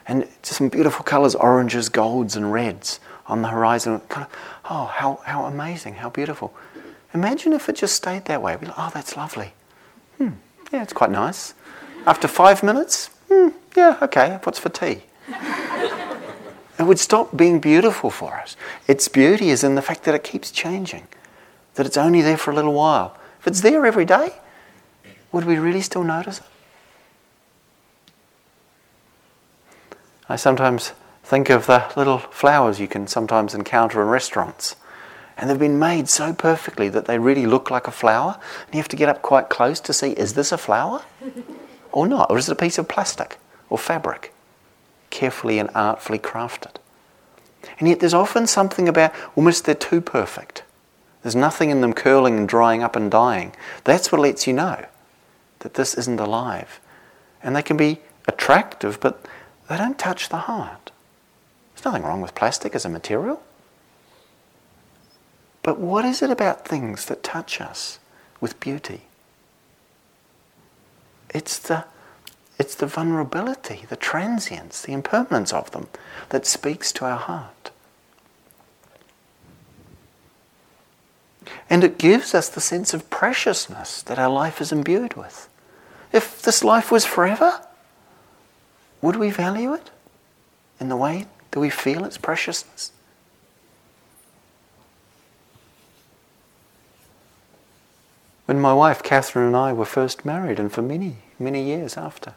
And 0.08 0.28
just 0.42 0.58
some 0.58 0.70
beautiful 0.70 1.04
colours, 1.04 1.36
oranges, 1.36 1.90
golds, 1.90 2.36
and 2.36 2.52
reds 2.52 3.00
on 3.28 3.42
the 3.42 3.48
horizon. 3.48 4.00
Kind 4.10 4.26
of, 4.26 4.34
oh, 4.70 4.86
how, 4.86 5.22
how 5.26 5.46
amazing, 5.46 5.96
how 5.96 6.10
beautiful. 6.10 6.54
Imagine 7.14 7.54
if 7.54 7.70
it 7.70 7.76
just 7.76 7.96
stayed 7.96 8.26
that 8.26 8.42
way. 8.42 8.56
We'd 8.56 8.68
like, 8.68 8.78
oh, 8.78 8.92
that's 8.94 9.16
lovely. 9.16 9.54
Hmm, 10.18 10.30
yeah, 10.72 10.84
it's 10.84 10.94
quite 10.94 11.12
nice. 11.12 11.54
After 12.06 12.28
five 12.28 12.64
minutes, 12.64 13.08
hmm, 13.30 13.50
yeah, 13.76 13.98
okay, 14.02 14.40
what's 14.44 14.60
for 14.60 14.70
tea? 14.70 15.04
it 16.80 16.84
would 16.84 17.00
stop 17.00 17.36
being 17.38 17.60
beautiful 17.60 18.10
for 18.10 18.34
us. 18.36 18.58
Its 18.88 19.08
beauty 19.08 19.50
is 19.50 19.64
in 19.64 19.76
the 19.76 19.82
fact 19.82 20.04
that 20.04 20.16
it 20.16 20.24
keeps 20.24 20.52
changing 20.52 21.08
that 21.76 21.86
it's 21.86 21.98
only 21.98 22.22
there 22.22 22.38
for 22.38 22.52
a 22.52 22.56
little 22.56 22.74
while. 22.74 23.18
If 23.40 23.48
it's 23.48 23.62
there 23.62 23.86
every 23.86 24.06
day, 24.06 24.34
would 25.32 25.46
we 25.46 25.58
really 25.58 25.82
still 25.82 26.04
notice 26.04 26.40
it? 26.40 26.46
I 30.30 30.36
sometimes 30.36 30.94
Think 31.24 31.50
of 31.50 31.68
the 31.68 31.86
little 31.96 32.18
flowers 32.18 32.82
you 32.82 32.88
can 32.88 33.08
sometimes 33.08 33.56
encounter 33.56 34.02
in 34.02 34.10
restaurants. 34.10 34.76
And 35.38 35.50
they've 35.50 35.58
been 35.58 35.80
made 35.80 36.10
so 36.10 36.34
perfectly 36.34 36.90
that 36.90 37.06
they 37.06 37.18
really 37.18 37.46
look 37.46 37.72
like 37.72 37.88
a 37.88 37.92
flower. 37.92 38.38
And 38.66 38.76
you 38.76 38.80
have 38.80 38.90
to 38.90 38.98
get 38.98 39.10
up 39.10 39.22
quite 39.22 39.50
close 39.50 39.80
to 39.80 39.94
see 39.94 40.12
is 40.12 40.34
this 40.34 40.52
a 40.52 40.58
flower 40.58 41.04
or 41.92 42.08
not? 42.08 42.30
Or 42.30 42.38
is 42.38 42.50
it 42.50 42.52
a 42.52 42.56
piece 42.56 42.78
of 42.78 42.90
plastic 42.90 43.40
or 43.70 43.78
fabric? 43.78 44.34
Carefully 45.10 45.60
and 45.60 45.70
artfully 45.74 46.20
crafted. 46.20 46.76
And 47.80 47.88
yet 47.88 48.02
there's 48.02 48.14
often 48.14 48.46
something 48.46 48.90
about 48.90 49.14
almost 49.36 49.64
they're 49.64 49.76
too 49.76 50.02
perfect. 50.02 50.64
There's 51.22 51.36
nothing 51.38 51.70
in 51.70 51.80
them 51.80 51.94
curling 51.94 52.38
and 52.38 52.50
drying 52.50 52.84
up 52.84 52.98
and 52.98 53.10
dying. 53.10 53.56
That's 53.86 54.12
what 54.12 54.20
lets 54.20 54.46
you 54.46 54.52
know 54.54 54.86
that 55.60 55.76
this 55.76 55.94
isn't 55.96 56.20
alive. 56.20 56.82
And 57.42 57.56
they 57.56 57.64
can 57.64 57.78
be 57.78 58.02
attractive, 58.28 59.00
but 59.00 59.26
they 59.70 59.78
don't 59.78 59.98
touch 59.98 60.30
the 60.30 60.38
heart. 60.38 60.92
There's 61.74 61.86
nothing 61.86 62.04
wrong 62.04 62.22
with 62.22 62.36
plastic 62.36 62.76
as 62.76 62.86
a 62.86 62.90
material. 62.90 63.42
But 65.64 65.80
what 65.80 66.04
is 66.06 66.22
it 66.22 66.30
about 66.30 66.68
things 66.68 67.06
that 67.06 67.24
touch 67.24 67.62
us 67.62 68.00
with 68.42 68.60
beauty? 68.60 69.04
It's 71.34 71.58
the, 71.58 71.86
it's 72.60 72.76
the 72.76 72.86
vulnerability, 72.86 73.86
the 73.90 73.96
transience, 73.96 74.82
the 74.82 74.94
impermanence 74.94 75.54
of 75.54 75.72
them 75.72 75.88
that 76.30 76.46
speaks 76.46 76.92
to 76.94 77.06
our 77.06 77.18
heart. 77.18 77.72
And 81.70 81.84
it 81.84 81.98
gives 81.98 82.36
us 82.36 82.50
the 82.50 82.62
sense 82.62 82.94
of 82.94 83.10
preciousness 83.10 84.02
that 84.04 84.20
our 84.20 84.30
life 84.30 84.62
is 84.62 84.72
imbued 84.72 85.16
with. 85.16 85.50
If 86.12 86.42
this 86.42 86.64
life 86.64 86.92
was 86.92 87.06
forever, 87.06 87.66
would 89.04 89.18
we 89.18 89.30
value 89.30 89.74
it 89.74 89.92
in 90.80 90.88
the 90.88 90.96
way 90.96 91.28
that 91.52 91.60
we 91.60 91.70
feel 91.70 92.06
its 92.06 92.18
preciousness? 92.18 92.94
When 98.46 98.60
my 98.60 98.74
wife 98.74 99.04
Catherine 99.04 99.48
and 99.48 99.58
I 99.58 99.74
were 99.74 99.86
first 99.86 100.24
married, 100.26 100.58
and 100.58 100.72
for 100.72 100.82
many, 100.82 101.18
many 101.38 101.64
years 101.64 101.98
after, 101.98 102.34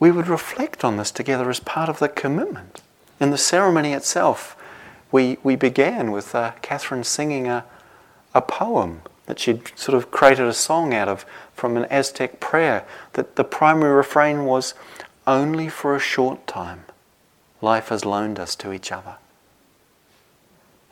we 0.00 0.10
would 0.10 0.28
reflect 0.28 0.82
on 0.82 0.96
this 0.96 1.10
together 1.10 1.50
as 1.50 1.60
part 1.60 1.90
of 1.90 1.98
the 1.98 2.08
commitment. 2.08 2.80
In 3.20 3.30
the 3.30 3.38
ceremony 3.38 3.92
itself, 3.92 4.56
we, 5.12 5.36
we 5.42 5.56
began 5.56 6.10
with 6.10 6.34
uh, 6.34 6.52
Catherine 6.62 7.04
singing 7.04 7.48
a, 7.48 7.64
a 8.34 8.40
poem 8.40 9.02
that 9.26 9.38
she'd 9.38 9.72
sort 9.76 9.94
of 9.94 10.10
created 10.10 10.46
a 10.46 10.54
song 10.54 10.94
out 10.94 11.08
of 11.08 11.26
from 11.58 11.76
an 11.76 11.84
Aztec 11.86 12.40
prayer. 12.40 12.86
That 13.14 13.36
the 13.36 13.44
primary 13.44 13.92
refrain 13.94 14.44
was, 14.44 14.74
Only 15.26 15.68
for 15.68 15.94
a 15.94 16.00
short 16.00 16.46
time, 16.46 16.84
life 17.60 17.88
has 17.88 18.04
loaned 18.04 18.38
us 18.38 18.54
to 18.56 18.72
each 18.72 18.92
other. 18.92 19.16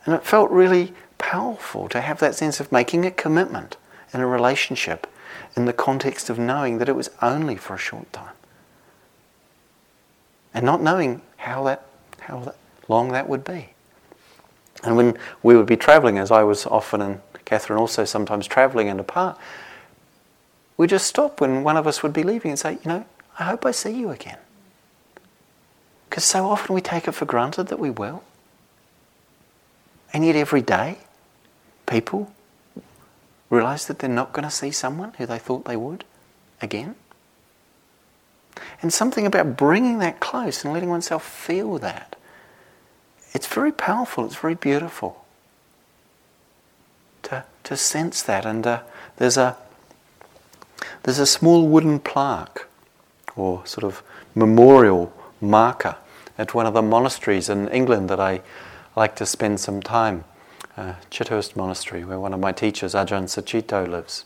And 0.05 0.13
it 0.13 0.23
felt 0.23 0.51
really 0.51 0.93
powerful 1.17 1.89
to 1.89 2.01
have 2.01 2.19
that 2.19 2.35
sense 2.35 2.59
of 2.59 2.71
making 2.71 3.05
a 3.05 3.11
commitment 3.11 3.77
in 4.13 4.19
a 4.19 4.27
relationship 4.27 5.07
in 5.55 5.65
the 5.65 5.73
context 5.73 6.29
of 6.29 6.37
knowing 6.37 6.77
that 6.77 6.87
it 6.89 6.95
was 6.95 7.09
only 7.21 7.55
for 7.55 7.73
a 7.73 7.79
short 7.79 8.11
time. 8.13 8.35
And 10.53 10.65
not 10.65 10.81
knowing 10.81 11.21
how 11.37 11.63
that 11.65 11.85
how 12.21 12.39
that 12.41 12.55
long 12.87 13.11
that 13.11 13.29
would 13.29 13.43
be. 13.43 13.69
And 14.83 14.95
when 14.95 15.17
we 15.43 15.55
would 15.55 15.65
be 15.65 15.77
traveling, 15.77 16.17
as 16.17 16.31
I 16.31 16.43
was 16.43 16.65
often 16.65 17.01
and 17.01 17.21
Catherine 17.45 17.79
also 17.79 18.05
sometimes 18.05 18.47
traveling 18.47 18.89
and 18.89 18.99
apart, 18.99 19.37
we 20.77 20.85
just 20.87 21.07
stop 21.07 21.41
when 21.41 21.63
one 21.63 21.75
of 21.75 21.87
us 21.87 22.03
would 22.03 22.13
be 22.13 22.23
leaving 22.23 22.51
and 22.51 22.59
say, 22.59 22.73
you 22.73 22.85
know, 22.85 23.05
I 23.39 23.45
hope 23.45 23.65
I 23.65 23.71
see 23.71 23.91
you 23.91 24.11
again. 24.11 24.37
Because 26.09 26.23
so 26.23 26.47
often 26.47 26.73
we 26.75 26.81
take 26.81 27.07
it 27.07 27.11
for 27.13 27.25
granted 27.25 27.67
that 27.67 27.79
we 27.79 27.89
will. 27.89 28.23
And 30.13 30.25
yet 30.25 30.35
every 30.35 30.61
day, 30.61 30.99
people 31.85 32.31
realize 33.49 33.87
that 33.87 33.99
they're 33.99 34.09
not 34.09 34.33
going 34.33 34.43
to 34.43 34.51
see 34.51 34.71
someone 34.71 35.13
who 35.17 35.25
they 35.25 35.39
thought 35.39 35.65
they 35.65 35.75
would 35.75 36.03
again. 36.61 36.95
And 38.81 38.93
something 38.93 39.25
about 39.25 39.57
bringing 39.57 39.99
that 39.99 40.19
close 40.19 40.63
and 40.63 40.73
letting 40.73 40.89
oneself 40.89 41.23
feel 41.23 41.77
that 41.79 42.15
it's 43.33 43.47
very 43.47 43.71
powerful, 43.71 44.25
it's 44.25 44.35
very 44.35 44.55
beautiful 44.55 45.25
to, 47.23 47.43
to 47.63 47.77
sense 47.77 48.21
that. 48.23 48.45
And 48.45 48.65
uh, 48.65 48.81
there's, 49.17 49.37
a, 49.37 49.57
there's 51.03 51.19
a 51.19 51.25
small 51.25 51.67
wooden 51.67 51.99
plaque 51.99 52.67
or 53.35 53.65
sort 53.65 53.83
of 53.83 54.03
memorial 54.35 55.13
marker 55.41 55.95
at 56.37 56.53
one 56.53 56.65
of 56.65 56.73
the 56.73 56.81
monasteries 56.81 57.49
in 57.49 57.67
England 57.69 58.09
that 58.09 58.19
I 58.19 58.41
like 58.95 59.15
to 59.17 59.25
spend 59.25 59.59
some 59.59 59.81
time. 59.81 60.23
Uh, 60.75 60.93
Chithurst 61.09 61.55
Monastery, 61.55 62.05
where 62.05 62.19
one 62.19 62.33
of 62.33 62.39
my 62.39 62.51
teachers, 62.51 62.93
Ajahn 62.93 63.23
Sucitto, 63.23 63.87
lives. 63.87 64.25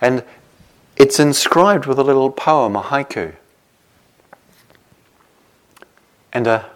And 0.00 0.24
it's 0.96 1.20
inscribed 1.20 1.84
with 1.84 1.98
a 1.98 2.02
little 2.02 2.30
poem, 2.30 2.74
a 2.74 2.82
haiku, 2.82 3.34
and 6.32 6.46
a 6.46 6.70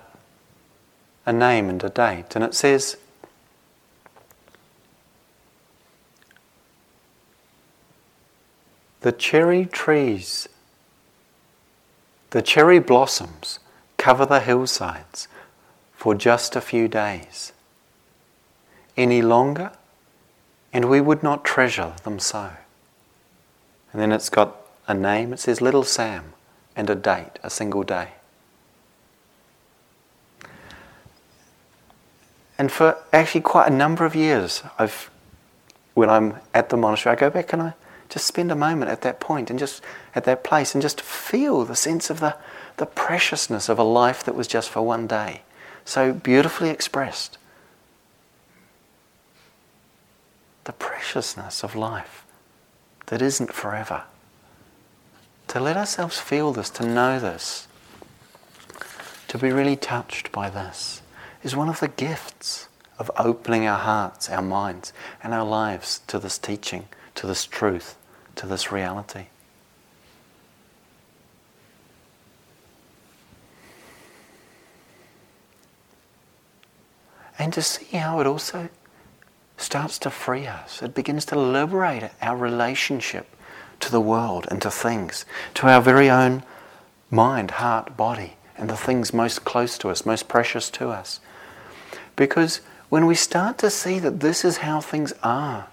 a 1.25 1.33
name 1.33 1.69
and 1.69 1.83
a 1.85 1.89
date. 1.89 2.35
And 2.35 2.45
it 2.45 2.55
says, 2.55 2.97
The 9.03 9.11
cherry 9.11 9.67
trees, 9.67 10.49
the 12.31 12.41
cherry 12.41 12.79
blossoms 12.79 13.59
cover 13.97 14.25
the 14.25 14.39
hillsides 14.39 15.27
for 15.93 16.15
just 16.15 16.55
a 16.55 16.61
few 16.61 16.87
days. 16.87 17.53
Any 18.97 19.21
longer, 19.21 19.73
and 20.73 20.89
we 20.89 21.01
would 21.01 21.21
not 21.21 21.45
treasure 21.45 21.95
them 22.05 22.21
so. 22.21 22.53
And 23.93 24.01
then 24.01 24.13
it's 24.13 24.29
got 24.29 24.57
a 24.87 24.95
name, 24.95 25.33
it 25.33 25.41
says 25.41 25.61
Little 25.61 25.83
Sam, 25.83 26.35
and 26.77 26.89
a 26.89 26.95
date, 26.95 27.41
a 27.43 27.51
single 27.51 27.83
day. 27.83 28.11
And 32.57 32.71
for 32.71 32.99
actually 33.13 33.41
quite 33.41 33.67
a 33.67 33.75
number 33.75 34.05
of 34.05 34.15
years, 34.15 34.63
I've, 34.79 35.11
when 35.95 36.09
I'm 36.09 36.37
at 36.55 36.69
the 36.69 36.77
monastery, 36.77 37.17
I 37.17 37.19
go 37.19 37.31
back 37.31 37.53
and 37.53 37.63
I 37.63 37.75
just 38.13 38.27
spend 38.27 38.53
a 38.53 38.55
moment 38.55 38.91
at 38.91 39.01
that 39.01 39.21
point 39.21 39.49
and 39.49 39.59
just 39.59 39.83
at 40.15 40.25
that 40.25 40.45
place 40.45 40.75
and 40.75 40.83
just 40.83 41.01
feel 41.01 41.65
the 41.65 41.75
sense 41.75 42.11
of 42.11 42.21
the, 42.21 42.37
the 42.77 42.85
preciousness 42.85 43.71
of 43.71 43.79
a 43.79 43.83
life 43.83 44.23
that 44.25 44.35
was 44.35 44.47
just 44.47 44.69
for 44.69 44.83
one 44.83 45.07
day. 45.07 45.41
So 45.87 46.13
beautifully 46.13 46.69
expressed. 46.69 47.39
The 50.65 50.75
preciousness 50.75 51.65
of 51.65 51.75
life 51.75 52.27
that 53.07 53.23
isn't 53.23 53.55
forever. 53.55 54.03
To 55.49 55.61
let 55.61 55.79
ourselves 55.79 56.19
feel 56.19 56.53
this, 56.53 56.69
to 56.71 56.87
know 56.87 57.19
this, 57.19 57.67
to 59.29 59.39
be 59.39 59.51
really 59.51 59.77
touched 59.77 60.31
by 60.33 60.51
this 60.51 61.01
is 61.43 61.57
one 61.57 61.71
of 61.71 61.81
the 61.81 61.89
gifts 61.89 62.69
of 62.99 63.11
opening 63.17 63.67
our 63.67 63.79
hearts, 63.79 64.29
our 64.29 64.43
minds, 64.43 64.93
and 65.23 65.33
our 65.33 65.47
lives 65.47 66.03
to 66.09 66.19
this 66.19 66.37
teaching, 66.37 66.89
to 67.15 67.27
this 67.27 67.47
truth, 67.47 67.97
to 68.37 68.47
this 68.47 68.73
reality. 68.73 69.27
And 77.39 77.53
to 77.55 77.63
see 77.63 77.97
how 77.97 78.21
it 78.21 78.27
also 78.27 78.69
starts 79.57 79.99
to 80.01 80.11
free 80.11 80.47
us. 80.47 80.83
It 80.83 80.95
begins 80.95 81.25
to 81.27 81.39
liberate 81.39 82.05
our 82.21 82.37
relationship 82.37 83.27
to 83.81 83.91
the 83.91 84.01
world 84.01 84.47
and 84.51 84.63
to 84.63 84.71
things, 84.71 85.25
to 85.55 85.67
our 85.67 85.81
very 85.81 86.09
own 86.09 86.43
mind, 87.11 87.53
heart, 87.53 87.97
body, 87.97 88.37
and 88.57 88.71
the 88.71 88.77
things 88.77 89.13
most 89.13 89.45
close 89.45 89.77
to 89.79 89.89
us, 89.89 90.07
most 90.07 90.29
precious 90.29 90.71
to 90.71 90.89
us. 90.89 91.21
Because 92.17 92.61
when 92.89 93.07
we 93.07 93.15
start 93.15 93.59
to 93.59 93.71
see 93.71 93.99
that 93.99 94.21
this 94.21 94.45
is 94.45 94.59
how 94.59 94.81
things 94.81 95.13
are, 95.23 95.67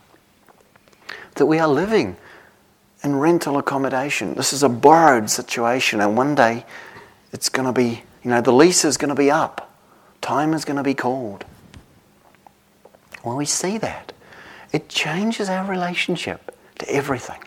that 1.36 1.45
we 1.45 1.60
are 1.60 1.68
living 1.68 2.18
in 3.04 3.16
rental 3.16 3.58
accommodation, 3.58 4.34
this 4.34 4.52
is 4.54 4.64
a 4.64 4.70
borrowed 4.70 5.30
situation, 5.30 6.02
and 6.02 6.18
one 6.18 6.36
day 6.36 6.66
it's 7.32 7.50
going 7.50 7.66
to 7.66 7.74
be, 7.74 8.04
you 8.24 8.30
know, 8.30 8.41
the 8.41 8.52
lease 8.52 8.84
is 8.84 8.97
going 8.97 9.10
to 9.10 9.16
be 9.16 9.32
up, 9.32 9.74
time 10.22 10.54
is 10.54 10.66
going 10.66 10.78
to 10.78 10.84
be 10.84 10.93
called. 10.93 11.45
When 13.24 13.36
we 13.36 13.45
see 13.45 13.78
that, 13.78 14.14
it 14.72 14.89
changes 14.89 15.50
our 15.50 15.70
relationship 15.70 16.56
to 16.80 16.89
everything. 16.89 17.39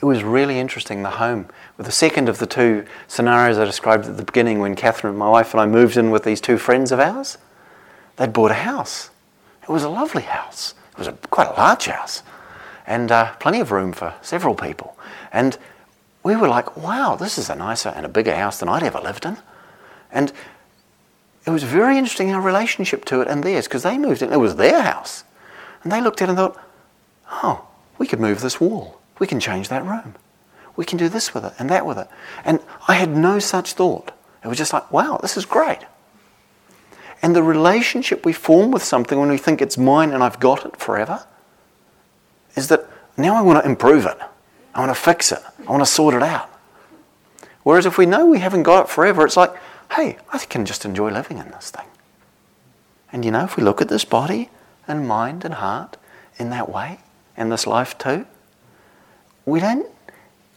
It 0.00 0.04
was 0.04 0.22
really 0.22 0.60
interesting, 0.60 1.02
the 1.02 1.10
home, 1.10 1.48
with 1.76 1.86
the 1.86 1.92
second 1.92 2.28
of 2.28 2.38
the 2.38 2.46
two 2.46 2.86
scenarios 3.08 3.58
I 3.58 3.64
described 3.64 4.06
at 4.06 4.16
the 4.16 4.22
beginning 4.22 4.60
when 4.60 4.76
Catherine, 4.76 5.16
my 5.16 5.28
wife, 5.28 5.52
and 5.52 5.60
I 5.60 5.66
moved 5.66 5.96
in 5.96 6.10
with 6.10 6.22
these 6.22 6.40
two 6.40 6.56
friends 6.56 6.92
of 6.92 7.00
ours. 7.00 7.36
They'd 8.16 8.32
bought 8.32 8.52
a 8.52 8.54
house. 8.54 9.10
It 9.68 9.72
was 9.72 9.84
a 9.84 9.88
lovely 9.88 10.22
house. 10.22 10.74
It 10.92 10.98
was 10.98 11.08
a, 11.08 11.12
quite 11.12 11.48
a 11.48 11.52
large 11.52 11.86
house. 11.86 12.22
and 12.88 13.12
uh, 13.12 13.34
plenty 13.34 13.60
of 13.60 13.70
room 13.70 13.92
for 13.92 14.14
several 14.22 14.54
people. 14.54 14.96
And 15.30 15.56
we 16.24 16.34
were 16.34 16.48
like, 16.48 16.76
wow, 16.76 17.16
this 17.16 17.36
is 17.36 17.50
a 17.50 17.54
nicer 17.54 17.90
and 17.90 18.06
a 18.06 18.08
bigger 18.08 18.34
house 18.34 18.58
than 18.58 18.68
I'd 18.68 18.82
ever 18.82 18.98
lived 18.98 19.26
in. 19.26 19.36
And 20.10 20.32
it 21.46 21.50
was 21.50 21.62
very 21.62 21.98
interesting 21.98 22.32
our 22.32 22.40
relationship 22.40 23.04
to 23.06 23.20
it 23.20 23.28
and 23.28 23.44
theirs 23.44 23.66
because 23.68 23.82
they 23.82 23.98
moved 23.98 24.22
in. 24.22 24.32
It 24.32 24.40
was 24.40 24.56
their 24.56 24.80
house. 24.82 25.22
And 25.82 25.92
they 25.92 26.00
looked 26.00 26.22
at 26.22 26.28
it 26.28 26.30
and 26.30 26.38
thought, 26.38 26.58
oh, 27.30 27.66
we 27.98 28.06
could 28.06 28.20
move 28.20 28.40
this 28.40 28.60
wall. 28.60 28.98
We 29.18 29.26
can 29.26 29.38
change 29.38 29.68
that 29.68 29.84
room. 29.84 30.14
We 30.74 30.86
can 30.86 30.98
do 30.98 31.08
this 31.10 31.34
with 31.34 31.44
it 31.44 31.52
and 31.58 31.68
that 31.70 31.84
with 31.84 31.98
it. 31.98 32.08
And 32.44 32.60
I 32.86 32.94
had 32.94 33.10
no 33.10 33.38
such 33.38 33.74
thought. 33.74 34.12
It 34.42 34.48
was 34.48 34.58
just 34.58 34.72
like, 34.72 34.90
wow, 34.90 35.18
this 35.20 35.36
is 35.36 35.44
great. 35.44 35.80
And 37.22 37.34
the 37.34 37.42
relationship 37.42 38.24
we 38.24 38.32
form 38.32 38.70
with 38.70 38.82
something 38.82 39.18
when 39.18 39.28
we 39.28 39.38
think 39.38 39.60
it's 39.60 39.76
mine 39.76 40.12
and 40.12 40.22
I've 40.22 40.38
got 40.38 40.64
it 40.64 40.76
forever 40.76 41.26
is 42.54 42.68
that 42.68 42.86
now 43.16 43.34
I 43.34 43.42
want 43.42 43.62
to 43.62 43.68
improve 43.68 44.06
it. 44.06 44.18
I 44.74 44.80
want 44.80 44.90
to 44.90 45.00
fix 45.00 45.32
it. 45.32 45.40
I 45.66 45.70
want 45.70 45.82
to 45.82 45.90
sort 45.90 46.14
it 46.14 46.22
out. 46.22 46.48
Whereas 47.62 47.86
if 47.86 47.98
we 47.98 48.06
know 48.06 48.26
we 48.26 48.38
haven't 48.38 48.62
got 48.62 48.84
it 48.84 48.88
forever, 48.88 49.24
it's 49.24 49.36
like, 49.36 49.54
hey, 49.92 50.18
I 50.32 50.38
can 50.38 50.64
just 50.64 50.84
enjoy 50.84 51.10
living 51.10 51.38
in 51.38 51.50
this 51.50 51.70
thing. 51.70 51.86
And 53.12 53.24
you 53.24 53.30
know, 53.30 53.44
if 53.44 53.56
we 53.56 53.62
look 53.62 53.80
at 53.80 53.88
this 53.88 54.04
body 54.04 54.50
and 54.86 55.08
mind 55.08 55.44
and 55.44 55.54
heart 55.54 55.96
in 56.38 56.50
that 56.50 56.68
way, 56.68 57.00
in 57.36 57.48
this 57.48 57.66
life 57.66 57.98
too, 57.98 58.26
we 59.44 59.60
don't 59.60 59.86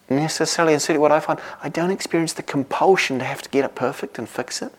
necessarily, 0.09 0.73
and 0.73 0.81
certainly 0.81 1.01
what 1.01 1.11
I 1.11 1.19
find, 1.19 1.39
I 1.63 1.69
don't 1.69 1.91
experience 1.91 2.33
the 2.33 2.43
compulsion 2.43 3.19
to 3.19 3.25
have 3.25 3.41
to 3.41 3.49
get 3.49 3.65
it 3.65 3.75
perfect 3.75 4.19
and 4.19 4.27
fix 4.27 4.61
it. 4.61 4.73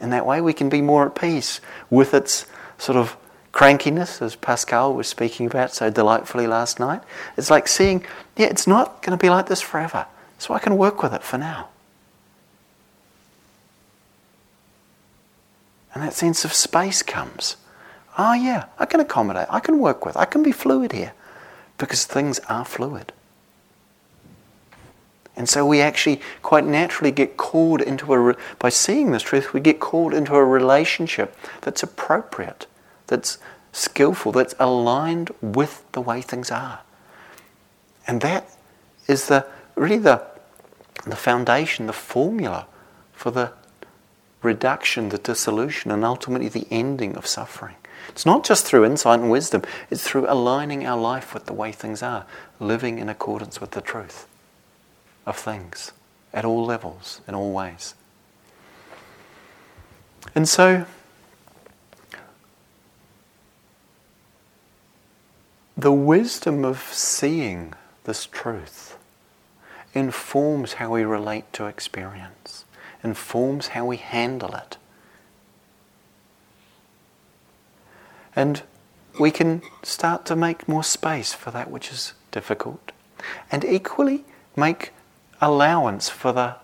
In 0.00 0.10
that 0.10 0.26
way, 0.26 0.40
we 0.40 0.52
can 0.52 0.68
be 0.68 0.82
more 0.82 1.06
at 1.06 1.14
peace 1.14 1.60
with 1.90 2.12
its 2.12 2.46
sort 2.78 2.98
of 2.98 3.16
crankiness, 3.52 4.20
as 4.20 4.36
Pascal 4.36 4.92
was 4.92 5.08
speaking 5.08 5.46
about 5.46 5.72
so 5.72 5.88
delightfully 5.88 6.46
last 6.46 6.78
night. 6.78 7.00
It's 7.38 7.50
like 7.50 7.66
seeing, 7.66 8.04
yeah, 8.36 8.46
it's 8.46 8.66
not 8.66 9.00
going 9.02 9.16
to 9.16 9.22
be 9.22 9.30
like 9.30 9.46
this 9.46 9.62
forever, 9.62 10.06
so 10.38 10.52
I 10.52 10.58
can 10.58 10.76
work 10.76 11.02
with 11.02 11.14
it 11.14 11.22
for 11.22 11.38
now. 11.38 11.68
And 15.94 16.02
that 16.02 16.12
sense 16.12 16.44
of 16.44 16.52
space 16.52 17.02
comes. 17.02 17.56
Oh, 18.18 18.34
yeah, 18.34 18.66
I 18.78 18.84
can 18.84 19.00
accommodate, 19.00 19.46
I 19.48 19.60
can 19.60 19.78
work 19.78 20.04
with, 20.04 20.16
I 20.16 20.26
can 20.26 20.42
be 20.42 20.52
fluid 20.52 20.92
here 20.92 21.14
because 21.78 22.04
things 22.04 22.38
are 22.50 22.66
fluid. 22.66 23.12
And 25.36 25.48
so 25.48 25.66
we 25.66 25.82
actually 25.82 26.22
quite 26.42 26.64
naturally 26.64 27.10
get 27.12 27.36
called 27.36 27.82
into 27.82 28.12
a, 28.14 28.36
by 28.58 28.70
seeing 28.70 29.12
this 29.12 29.22
truth, 29.22 29.52
we 29.52 29.60
get 29.60 29.80
called 29.80 30.14
into 30.14 30.34
a 30.34 30.44
relationship 30.44 31.36
that's 31.60 31.82
appropriate, 31.82 32.66
that's 33.06 33.36
skillful, 33.72 34.32
that's 34.32 34.54
aligned 34.58 35.30
with 35.42 35.84
the 35.92 36.00
way 36.00 36.22
things 36.22 36.50
are. 36.50 36.80
And 38.06 38.22
that 38.22 38.48
is 39.06 39.28
the, 39.28 39.46
really 39.74 39.98
the, 39.98 40.22
the 41.06 41.16
foundation, 41.16 41.86
the 41.86 41.92
formula 41.92 42.66
for 43.12 43.30
the 43.30 43.52
reduction, 44.42 45.10
the 45.10 45.18
dissolution, 45.18 45.90
and 45.90 46.02
ultimately 46.02 46.48
the 46.48 46.66
ending 46.70 47.14
of 47.14 47.26
suffering. 47.26 47.74
It's 48.08 48.24
not 48.24 48.44
just 48.44 48.64
through 48.64 48.86
insight 48.86 49.20
and 49.20 49.30
wisdom, 49.30 49.62
it's 49.90 50.04
through 50.04 50.30
aligning 50.30 50.86
our 50.86 50.98
life 50.98 51.34
with 51.34 51.44
the 51.44 51.52
way 51.52 51.72
things 51.72 52.02
are, 52.02 52.24
living 52.58 52.98
in 52.98 53.10
accordance 53.10 53.60
with 53.60 53.72
the 53.72 53.80
truth 53.82 54.26
of 55.26 55.36
things 55.36 55.92
at 56.32 56.44
all 56.44 56.64
levels, 56.64 57.20
in 57.26 57.34
all 57.34 57.52
ways. 57.52 57.94
And 60.34 60.48
so, 60.48 60.86
the 65.76 65.92
wisdom 65.92 66.64
of 66.64 66.80
seeing 66.92 67.74
this 68.04 68.26
truth 68.26 68.96
informs 69.94 70.74
how 70.74 70.90
we 70.90 71.04
relate 71.04 71.52
to 71.54 71.66
experience, 71.66 72.64
informs 73.02 73.68
how 73.68 73.86
we 73.86 73.96
handle 73.96 74.54
it. 74.54 74.76
And 78.34 78.62
we 79.18 79.30
can 79.30 79.62
start 79.82 80.26
to 80.26 80.36
make 80.36 80.68
more 80.68 80.84
space 80.84 81.32
for 81.32 81.50
that 81.50 81.70
which 81.70 81.90
is 81.90 82.12
difficult. 82.30 82.92
And 83.50 83.64
equally, 83.64 84.24
make 84.54 84.92
allowance 85.40 86.08
for 86.08 86.32
the 86.32 86.56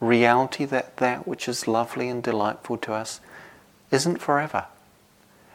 reality 0.00 0.64
that 0.64 0.96
that 0.98 1.26
which 1.26 1.48
is 1.48 1.68
lovely 1.68 2.08
and 2.08 2.22
delightful 2.22 2.76
to 2.78 2.92
us 2.92 3.20
isn't 3.90 4.20
forever. 4.20 4.66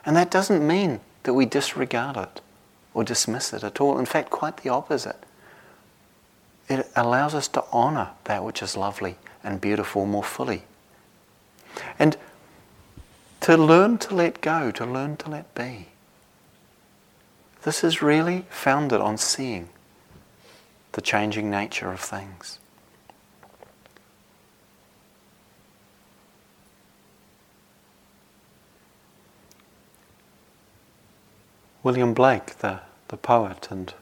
And 0.04 0.16
that 0.16 0.30
doesn't 0.30 0.66
mean 0.66 1.00
that 1.24 1.34
we 1.34 1.46
disregard 1.46 2.16
it 2.16 2.40
or 2.94 3.04
dismiss 3.04 3.52
it 3.52 3.62
at 3.62 3.80
all. 3.80 3.98
In 3.98 4.06
fact, 4.06 4.30
quite 4.30 4.58
the 4.58 4.70
opposite. 4.70 5.24
It 6.68 6.88
allows 6.96 7.34
us 7.34 7.48
to 7.48 7.64
honor 7.72 8.10
that 8.24 8.44
which 8.44 8.62
is 8.62 8.76
lovely 8.76 9.16
and 9.42 9.60
beautiful 9.60 10.06
more 10.06 10.24
fully. 10.24 10.62
And 11.98 12.16
to 13.40 13.56
learn 13.56 13.98
to 13.98 14.14
let 14.14 14.40
go, 14.40 14.70
to 14.70 14.84
learn 14.84 15.16
to 15.18 15.30
let 15.30 15.54
be. 15.54 15.88
This 17.62 17.84
is 17.84 18.02
really 18.02 18.46
founded 18.50 19.00
on 19.00 19.18
seeing 19.18 19.68
the 20.92 21.00
changing 21.00 21.50
nature 21.50 21.92
of 21.92 22.00
things. 22.00 22.58
William 31.82 32.12
Blake, 32.12 32.58
the, 32.58 32.80
the 33.08 33.16
poet 33.16 33.68
and 33.70 33.94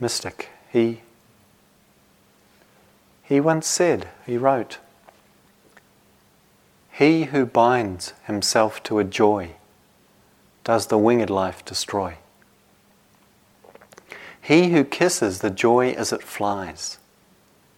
mystic, 0.00 0.48
he, 0.72 1.02
he 3.22 3.40
once 3.40 3.66
said, 3.66 4.08
he 4.24 4.38
wrote, 4.38 4.78
He 6.90 7.24
who 7.24 7.44
binds 7.44 8.14
himself 8.26 8.82
to 8.84 8.98
a 8.98 9.04
joy 9.04 9.50
does 10.64 10.86
the 10.86 10.98
winged 10.98 11.28
life 11.28 11.62
destroy. 11.64 12.16
He 14.48 14.70
who 14.70 14.82
kisses 14.82 15.40
the 15.40 15.50
joy 15.50 15.90
as 15.90 16.10
it 16.10 16.22
flies 16.22 16.96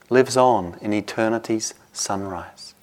lives 0.08 0.36
on 0.36 0.78
in 0.80 0.92
eternity's 0.92 1.74
sunrise. 1.92 2.74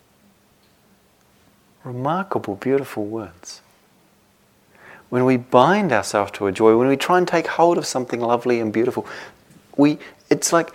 Remarkable, 1.85 2.55
beautiful 2.55 3.05
words. 3.05 3.61
When 5.07 5.23
we 5.23 5.38
bind 5.38 5.93
ourselves 5.93 6.31
to 6.33 6.47
a 6.47 6.51
joy, 6.51 6.75
when 6.75 6.89
we 6.89 6.97
try 6.97 7.17
and 7.17 7.25
take 7.25 7.47
hold 7.47 7.77
of 7.77 7.85
something 7.85 8.19
lovely 8.19 8.59
and 8.59 8.73
beautiful, 8.73 9.07
we, 9.77 9.99
it's 10.29 10.51
like, 10.51 10.73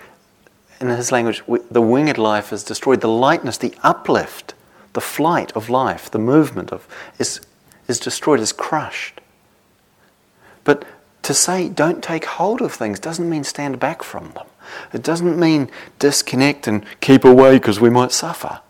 in 0.81 0.89
his 0.89 1.13
language, 1.13 1.47
we, 1.47 1.59
the 1.71 1.83
winged 1.83 2.17
life 2.17 2.51
is 2.51 2.65
destroyed. 2.65 3.03
The 3.03 3.09
lightness, 3.09 3.59
the 3.59 3.75
uplift, 3.83 4.55
the 4.95 5.03
flight 5.03 5.53
of 5.53 5.69
life, 5.69 6.11
the 6.11 6.19
movement 6.19 6.73
of, 6.73 6.89
is, 7.19 7.43
is 7.89 8.01
destroyed, 8.01 8.41
is 8.41 8.55
crushed. 8.55 9.21
But 10.65 10.87
to 11.23 11.35
say 11.35 11.69
don't 11.69 12.03
take 12.03 12.25
hold 12.25 12.61
of 12.61 12.73
things 12.73 12.99
doesn't 12.99 13.29
mean 13.29 13.45
stand 13.45 13.79
back 13.79 14.03
from 14.03 14.33
them. 14.33 14.47
It 14.93 15.03
doesn't 15.03 15.39
mean 15.39 15.71
disconnect 15.99 16.67
and 16.67 16.85
keep 17.01 17.25
away 17.25 17.57
because 17.57 17.81
we 17.81 17.91
might 17.91 18.13
suffer. 18.13 18.61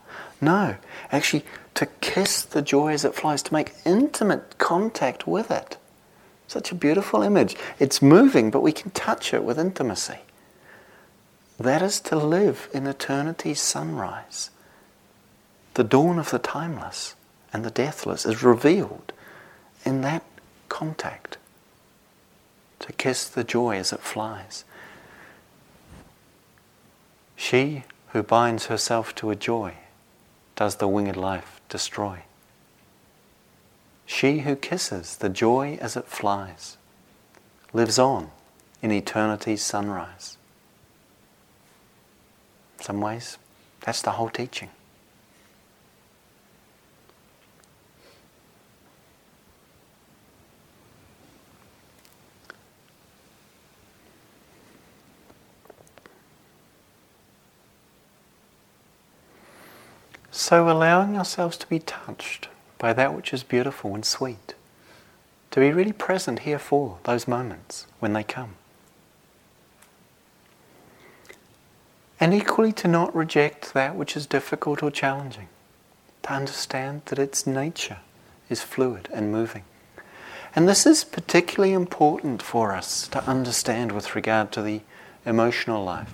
No, 0.41 0.77
actually, 1.11 1.45
to 1.75 1.87
kiss 2.01 2.43
the 2.43 2.63
joy 2.63 2.93
as 2.93 3.05
it 3.05 3.15
flies, 3.15 3.43
to 3.45 3.53
make 3.53 3.75
intimate 3.85 4.59
contact 4.59 5.27
with 5.27 5.51
it. 5.51 5.77
Such 6.47 6.73
a 6.73 6.75
beautiful 6.75 7.23
image. 7.23 7.57
It's 7.79 8.03
moving, 8.03 8.51
but 8.51 8.61
we 8.61 8.73
can 8.73 8.91
touch 8.91 9.33
it 9.33 9.45
with 9.45 9.59
intimacy. 9.59 10.19
That 11.59 11.81
is 11.81 12.01
to 12.01 12.17
live 12.17 12.69
in 12.75 12.87
eternity's 12.87 13.61
sunrise. 13.61 14.51
The 15.75 15.85
dawn 15.85 16.19
of 16.19 16.31
the 16.31 16.39
timeless 16.39 17.15
and 17.53 17.65
the 17.65 17.71
deathless 17.71 18.27
is 18.27 18.43
revealed 18.43 19.13
in 19.85 20.03
that 20.03 20.25
contact 20.69 21.39
to 22.83 22.93
kiss 22.93 23.29
the 23.29 23.45
joy 23.45 23.77
as 23.77 23.93
it 23.93 24.01
flies. 24.01 24.65
She 27.37 27.85
who 28.09 28.23
binds 28.23 28.67
herself 28.67 29.15
to 29.17 29.31
a 29.31 29.37
joy 29.37 29.75
does 30.55 30.77
the 30.77 30.89
winged 30.89 31.17
life 31.17 31.61
destroy. 31.69 32.23
She 34.05 34.41
who 34.41 34.55
kisses 34.55 35.17
the 35.17 35.29
joy 35.29 35.79
as 35.81 35.97
it 35.97 36.07
flies 36.07 36.77
lives 37.73 37.99
on 37.99 38.31
in 38.83 38.93
eternity's 38.93 39.63
sunrise. 39.63 40.37
Some 42.81 43.01
ways, 43.01 43.39
that's 43.81 44.03
the 44.03 44.13
whole 44.13 44.29
teaching. 44.29 44.69
So 60.53 60.69
allowing 60.69 61.17
ourselves 61.17 61.57
to 61.57 61.67
be 61.67 61.79
touched 61.79 62.51
by 62.77 62.93
that 62.93 63.15
which 63.15 63.33
is 63.33 63.43
beautiful 63.43 63.95
and 63.95 64.05
sweet, 64.05 64.53
to 65.51 65.61
be 65.61 65.73
really 65.73 65.95
present 65.95 66.41
here 66.41 66.59
for 66.59 66.99
those 67.05 67.27
moments 67.27 67.87
when 68.01 68.13
they 68.13 68.23
come. 68.23 68.57
And 72.21 72.35
equally 72.35 72.71
to 72.73 72.87
not 72.87 73.17
reject 73.17 73.73
that 73.73 73.97
which 73.97 74.15
is 74.15 74.27
difficult 74.27 74.83
or 74.83 74.91
challenging, 74.91 75.49
to 76.25 76.35
understand 76.35 77.01
that 77.07 77.19
its 77.19 77.47
nature 77.47 78.01
is 78.51 78.61
fluid 78.61 79.09
and 79.11 79.33
moving. 79.33 79.65
And 80.55 80.69
this 80.69 80.85
is 80.85 81.03
particularly 81.03 81.73
important 81.73 82.43
for 82.43 82.73
us 82.73 83.09
to 83.09 83.25
understand 83.25 83.93
with 83.93 84.15
regard 84.15 84.53
to 84.53 84.61
the 84.61 84.83
emotional 85.25 85.83
life, 85.83 86.13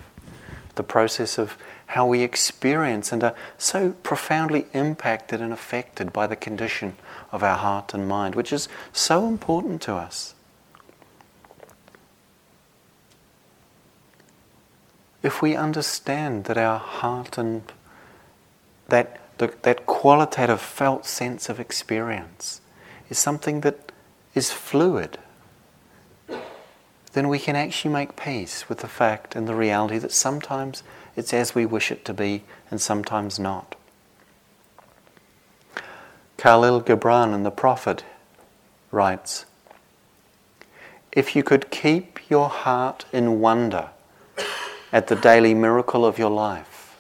the 0.77 0.85
process 0.85 1.39
of 1.39 1.57
how 1.89 2.07
we 2.07 2.23
experience 2.23 3.13
and 3.13 3.25
are 3.25 3.35
so 3.57 3.93
profoundly 4.03 4.67
impacted 4.75 5.41
and 5.41 5.53
affected 5.55 6.13
by 6.13 6.27
the 6.27 6.37
condition 6.37 6.95
of 7.33 7.43
our 7.43 7.57
heart 7.57 7.95
and 7.95 8.07
mind, 8.07 8.35
which 8.35 8.53
is 8.53 8.69
so 8.93 9.27
important 9.27 9.81
to 9.81 9.95
us. 9.95 10.35
If 15.23 15.41
we 15.41 15.57
understand 15.57 16.45
that 16.45 16.59
our 16.59 16.79
heart 16.79 17.39
and 17.39 17.63
that, 18.89 19.19
that 19.39 19.87
qualitative 19.87 20.61
felt 20.61 21.07
sense 21.07 21.49
of 21.49 21.59
experience 21.59 22.61
is 23.09 23.19
something 23.19 23.63
that 23.63 23.93
is 24.35 24.53
fluid, 24.53 25.19
then 27.15 27.29
we 27.29 27.39
can 27.39 27.57
actually 27.57 27.95
make 27.95 28.15
peace 28.15 28.69
with 28.69 28.79
the 28.79 28.89
fact 28.89 29.35
and 29.35 29.49
the 29.49 29.55
reality 29.55 29.97
that 29.97 30.13
sometimes 30.13 30.83
it's 31.19 31.35
as 31.35 31.53
we 31.53 31.67
wish 31.67 31.91
it 31.91 32.05
to 32.05 32.15
be 32.15 32.45
and 32.71 32.81
sometimes 32.81 33.41
not. 33.41 33.75
Khalil 36.37 36.81
Gibran 36.81 37.35
in 37.35 37.43
The 37.43 37.51
Prophet 37.51 38.05
writes 38.93 39.45
If 41.11 41.35
you 41.35 41.43
could 41.43 41.73
keep 41.73 42.31
your 42.31 42.49
heart 42.49 43.05
in 43.13 43.41
wonder 43.41 43.89
at 44.93 45.09
the 45.09 45.17
daily 45.17 45.55
miracle 45.55 46.07
of 46.07 46.21
your 46.21 46.31
life, 46.31 46.97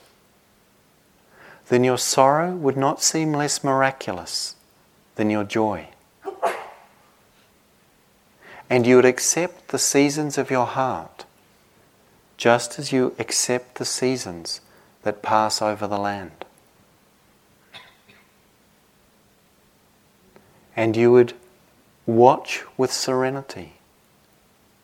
then 1.68 1.84
your 1.84 1.98
sorrow 1.98 2.56
would 2.56 2.76
not 2.76 3.00
seem 3.00 3.32
less 3.32 3.62
miraculous 3.62 4.56
than 5.14 5.30
your 5.30 5.44
joy. 5.44 5.86
And 8.68 8.84
you 8.84 8.96
would 8.96 9.04
accept 9.04 9.68
the 9.68 9.78
seasons 9.78 10.36
of 10.36 10.50
your 10.50 10.66
heart 10.66 11.17
just 12.38 12.78
as 12.78 12.92
you 12.92 13.14
accept 13.18 13.74
the 13.74 13.84
seasons 13.84 14.62
that 15.02 15.22
pass 15.22 15.60
over 15.60 15.86
the 15.86 15.98
land. 15.98 16.46
and 20.78 20.96
you 20.96 21.10
would 21.10 21.32
watch 22.06 22.62
with 22.76 22.92
serenity 22.92 23.72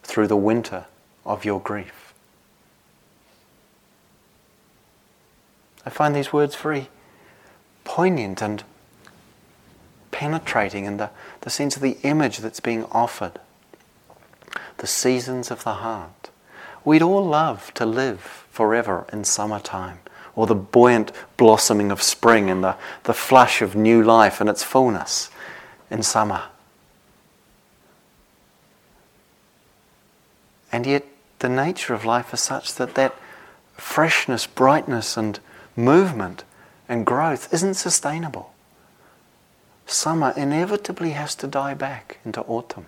through 0.02 0.26
the 0.26 0.36
winter 0.36 0.86
of 1.24 1.44
your 1.44 1.60
grief. 1.60 2.12
I 5.86 5.90
find 5.90 6.12
these 6.12 6.32
words 6.32 6.56
very 6.56 6.88
poignant 7.84 8.42
and 8.42 8.64
penetrating 10.10 10.84
in 10.84 10.96
the, 10.96 11.10
the 11.42 11.50
sense 11.50 11.76
of 11.76 11.82
the 11.82 11.96
image 12.02 12.38
that's 12.38 12.58
being 12.58 12.86
offered. 12.86 13.38
The 14.78 14.88
seasons 14.88 15.52
of 15.52 15.62
the 15.62 15.74
heart. 15.74 16.23
We'd 16.84 17.02
all 17.02 17.24
love 17.24 17.72
to 17.74 17.86
live 17.86 18.20
forever 18.50 19.06
in 19.12 19.24
summertime, 19.24 19.98
or 20.36 20.46
the 20.46 20.54
buoyant 20.54 21.12
blossoming 21.36 21.90
of 21.90 22.02
spring 22.02 22.50
and 22.50 22.62
the, 22.62 22.76
the 23.04 23.14
flush 23.14 23.62
of 23.62 23.74
new 23.74 24.02
life 24.02 24.40
and 24.40 24.50
its 24.50 24.62
fullness 24.62 25.30
in 25.90 26.02
summer. 26.02 26.44
And 30.70 30.86
yet, 30.86 31.06
the 31.38 31.48
nature 31.48 31.94
of 31.94 32.04
life 32.04 32.34
is 32.34 32.40
such 32.40 32.74
that 32.74 32.94
that 32.96 33.14
freshness, 33.74 34.46
brightness, 34.46 35.16
and 35.16 35.38
movement 35.76 36.44
and 36.88 37.06
growth 37.06 37.52
isn't 37.52 37.74
sustainable. 37.74 38.52
Summer 39.86 40.32
inevitably 40.36 41.10
has 41.10 41.34
to 41.36 41.46
die 41.46 41.74
back 41.74 42.18
into 42.24 42.40
autumn 42.42 42.86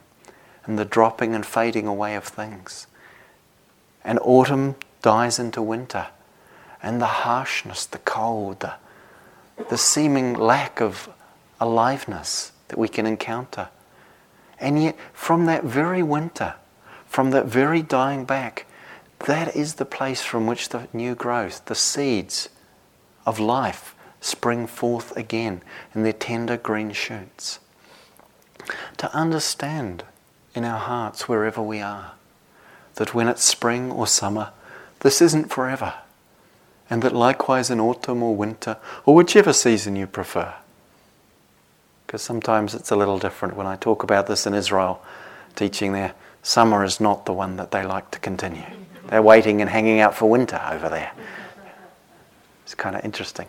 and 0.65 0.79
the 0.79 0.85
dropping 0.85 1.35
and 1.35 1.47
fading 1.47 1.87
away 1.87 2.15
of 2.15 2.25
things. 2.25 2.87
And 4.07 4.19
autumn 4.23 4.77
dies 5.03 5.39
into 5.39 5.61
winter, 5.61 6.07
and 6.83 7.03
the 7.03 7.07
harshness, 7.07 7.85
the 7.85 7.99
cold, 7.99 8.61
the, 8.61 8.75
the 9.69 9.77
seeming 9.77 10.33
lack 10.33 10.81
of 10.81 11.11
aliveness 11.61 12.53
that 12.69 12.79
we 12.79 12.89
can 12.89 13.05
encounter. 13.05 13.69
And 14.59 14.83
yet, 14.83 14.97
from 15.13 15.45
that 15.47 15.65
very 15.65 16.03
winter, 16.03 16.55
from 17.07 17.31
that 17.33 17.47
very 17.47 17.83
dying 17.83 18.25
back, 18.25 18.67
that 19.27 19.55
is 19.57 19.75
the 19.75 19.85
place 19.85 20.23
from 20.23 20.47
which 20.47 20.69
the 20.69 20.89
new 20.93 21.15
growth, 21.15 21.65
the 21.67 21.75
seeds 21.75 22.49
of 23.25 23.41
life, 23.41 23.95
spring 24.21 24.67
forth 24.67 25.17
again 25.17 25.63
in 25.95 26.03
their 26.03 26.13
tender 26.13 26.57
green 26.57 26.93
shoots. 26.93 27.59
To 28.99 29.13
understand 29.15 30.05
in 30.55 30.65
our 30.65 30.79
hearts, 30.79 31.29
wherever 31.29 31.63
we 31.63 31.81
are, 31.81 32.13
that 32.97 33.15
when 33.15 33.29
it's 33.29 33.45
spring 33.45 33.91
or 33.91 34.07
summer, 34.07 34.51
this 35.01 35.23
isn't 35.23 35.51
forever. 35.51 35.95
And 36.91 37.03
that 37.03 37.15
likewise 37.15 37.71
in 37.71 37.81
autumn 37.81 38.23
or 38.23 38.37
winter, 38.37 38.77
or 39.05 39.15
whichever 39.15 39.53
season 39.53 39.97
you 39.97 40.07
prefer, 40.07 40.55
because 42.07 42.23
sometimes 42.23 42.75
it's 42.75 42.91
a 42.91 42.97
little 42.97 43.19
different 43.19 43.57
when 43.57 43.67
I 43.67 43.77
talk 43.77 44.03
about 44.03 44.27
this 44.27 44.47
in 44.47 44.55
Israel, 44.55 45.03
teaching 45.57 45.93
there. 45.93 46.15
Summer 46.43 46.85
is 46.85 47.01
not 47.01 47.27
the 47.27 47.33
one 47.33 47.57
that 47.57 47.73
they 47.73 47.85
like 47.85 48.13
to 48.13 48.21
continue. 48.21 48.63
They're 49.09 49.23
waiting 49.23 49.61
and 49.61 49.69
hanging 49.69 49.99
out 49.99 50.15
for 50.15 50.31
winter 50.31 50.61
over 50.71 50.89
there. 50.89 51.11
It's 52.65 52.75
kind 52.75 52.95
of 52.95 53.05
interesting. 53.05 53.49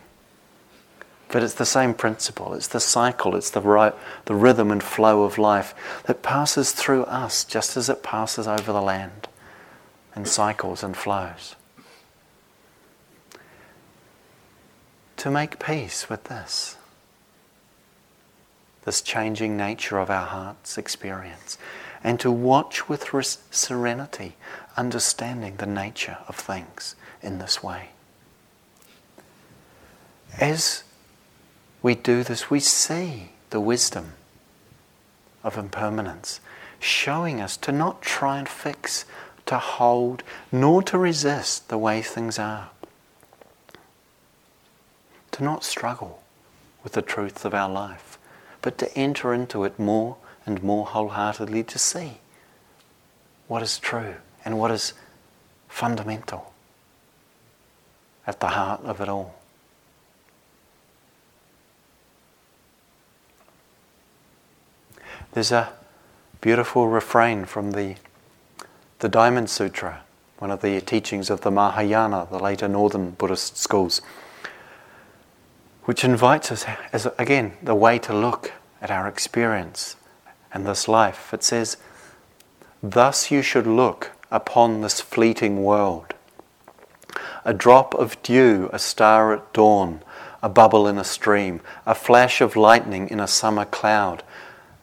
But 1.30 1.44
it's 1.44 1.54
the 1.54 1.66
same 1.66 1.94
principle. 1.94 2.54
It's 2.56 2.68
the 2.68 2.80
cycle. 2.80 3.36
It's 3.36 3.52
the, 3.52 3.62
right, 3.62 3.94
the 4.26 4.34
rhythm 4.34 4.72
and 4.72 4.82
flow 4.82 5.24
of 5.24 5.38
life 5.38 5.76
that 6.06 6.24
passes 6.24 6.72
through 6.72 7.04
us 7.04 7.44
just 7.44 7.78
as 7.78 7.90
it 7.90 8.02
passes 8.02 8.48
over 8.48 8.72
the 8.72 8.82
land 8.82 9.28
and 10.18 10.28
cycles 10.28 10.82
and 10.82 10.98
flows. 10.98 11.56
To 15.18 15.30
make 15.30 15.60
peace 15.60 16.10
with 16.10 16.24
this 16.24 16.76
this 18.84 19.02
changing 19.02 19.58
nature 19.58 20.00
of 20.00 20.10
our 20.10 20.26
heart's 20.26 20.78
experience, 20.78 21.58
and 22.02 22.22
to 22.22 22.32
watch 22.32 22.88
with 22.88 23.14
serenity, 23.52 24.38
understanding 24.78 25.58
the 25.58 25.66
nature 25.66 26.18
of 26.30 26.38
things 26.38 26.96
in 27.22 27.38
this 27.38 27.62
way. 27.62 27.90
As 30.40 30.84
we 31.82 31.96
do 31.96 32.24
this, 32.24 32.50
we 32.50 32.62
see 32.62 33.32
the 33.50 33.60
wisdom 33.60 34.14
of 35.44 35.58
impermanence, 35.58 36.40
showing 36.80 37.42
us 37.42 37.58
to 37.58 37.74
not 37.74 38.02
try 38.02 38.40
and 38.40 38.48
fix, 38.48 39.04
to 39.48 39.58
hold, 39.58 40.24
nor 40.52 40.82
to 40.84 40.98
resist 40.98 41.70
the 41.70 41.78
way 41.78 42.02
things 42.02 42.40
are, 42.40 42.70
to 45.32 45.44
not 45.44 45.64
struggle 45.64 46.22
with 46.84 46.94
the 46.94 47.02
truth 47.02 47.44
of 47.44 47.54
our 47.54 47.70
life 47.70 48.18
but 48.68 48.78
to 48.78 48.98
enter 48.98 49.34
into 49.34 49.64
it 49.64 49.80
more 49.80 50.18
and 50.46 50.62
more 50.62 50.86
wholeheartedly 50.86 51.64
to 51.64 51.80
see 51.80 52.18
what 53.48 53.64
is 53.64 53.80
true 53.80 54.16
and 54.44 54.60
what 54.60 54.72
is 54.72 54.92
fundamental 55.70 56.54
at 58.26 58.42
the 58.42 58.50
heart 58.50 58.82
of 58.84 59.00
it 59.00 59.08
all. 59.08 59.36
There's 65.32 65.54
a 65.54 65.72
beautiful 66.42 66.88
refrain 66.88 67.46
from 67.46 67.72
the, 67.72 67.96
the 69.00 69.10
Diamond 69.10 69.50
Sutra, 69.50 70.02
one 70.40 70.52
of 70.52 70.62
the 70.62 70.82
teachings 70.82 71.30
of 71.30 71.42
the 71.42 71.52
Mahayana, 71.52 72.28
the 72.32 72.40
later 72.40 72.68
northern 72.68 73.12
Buddhist 73.12 73.58
schools 73.58 74.02
which 75.88 76.04
invites 76.04 76.52
us, 76.52 76.66
as 76.92 77.08
again, 77.18 77.54
the 77.64 77.74
way 77.74 77.98
to 77.98 78.14
look 78.14 78.52
at 78.82 78.92
our 78.92 79.08
experience 79.08 79.96
and 80.54 80.66
this 80.66 80.90
life. 80.90 81.34
It 81.34 81.44
says, 81.44 81.78
Thus 82.84 83.32
you 83.32 83.42
should 83.42 83.66
look 83.66 84.12
upon 84.30 84.82
this 84.82 85.00
fleeting 85.00 85.64
world. 85.64 86.14
A 87.46 87.54
drop 87.54 87.96
of 87.96 88.22
dew, 88.22 88.70
a 88.74 88.80
star 88.80 89.34
at 89.34 89.54
dawn, 89.54 90.02
a 90.44 90.50
bubble 90.50 90.90
in 90.90 90.98
a 90.98 91.06
stream, 91.06 91.62
a 91.86 91.96
flash 91.96 92.42
of 92.42 92.58
lightning 92.58 93.10
in 93.10 93.22
a 93.22 93.28
summer 93.28 93.64
cloud, 93.64 94.24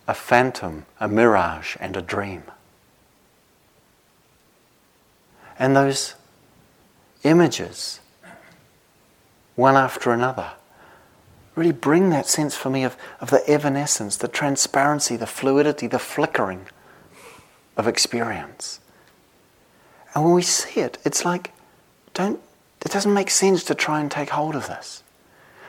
a 0.09 0.15
phantom, 0.15 0.87
a 1.01 1.07
mirage, 1.07 1.77
and 1.81 1.99
a 1.99 2.03
dream. 2.03 2.45
And 5.59 5.77
those 5.77 6.15
images, 7.23 8.01
one 9.57 9.77
after 9.77 10.13
another, 10.13 10.51
really 11.55 11.73
bring 11.73 12.11
that 12.11 12.27
sense 12.27 12.57
for 12.57 12.71
me 12.71 12.85
of, 12.85 12.97
of 13.21 13.31
the 13.31 13.49
evanescence, 13.49 14.17
the 14.17 14.29
transparency, 14.29 15.17
the 15.17 15.27
fluidity, 15.27 15.87
the 15.87 15.99
flickering 15.99 16.67
of 17.77 17.87
experience. 17.87 18.81
And 20.15 20.25
when 20.25 20.35
we 20.35 20.43
see 20.43 20.81
it, 20.81 20.99
it's 21.05 21.25
like, 21.25 21.53
don't, 22.13 22.41
it 22.85 22.91
doesn't 22.91 23.15
make 23.15 23.31
sense 23.31 23.65
to 23.65 23.75
try 23.75 24.01
and 24.01 24.11
take 24.11 24.31
hold 24.31 24.55
of 24.55 24.67
this. 24.67 25.03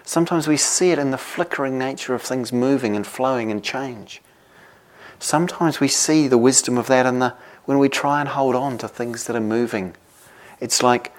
Sometimes 0.04 0.48
we 0.48 0.58
see 0.58 0.92
it 0.92 1.00
in 1.00 1.12
the 1.12 1.18
flickering 1.18 1.80
nature 1.80 2.14
of 2.14 2.22
things 2.22 2.54
moving 2.54 2.96
and 2.96 3.06
flowing 3.08 3.50
and 3.50 3.64
change. 3.64 4.22
Sometimes 5.18 5.80
we 5.80 5.88
see 5.88 6.28
the 6.28 6.38
wisdom 6.38 6.78
of 6.78 6.88
that 6.88 7.06
in 7.06 7.20
the, 7.20 7.34
when 7.66 7.80
we 7.80 7.89
try 7.89 8.20
and 8.20 8.30
hold 8.30 8.55
on 8.55 8.78
to 8.80 8.88
things 8.88 9.26
that 9.26 9.36
are 9.36 9.41
moving. 9.41 9.95
It's 10.59 10.82
like 10.82 11.11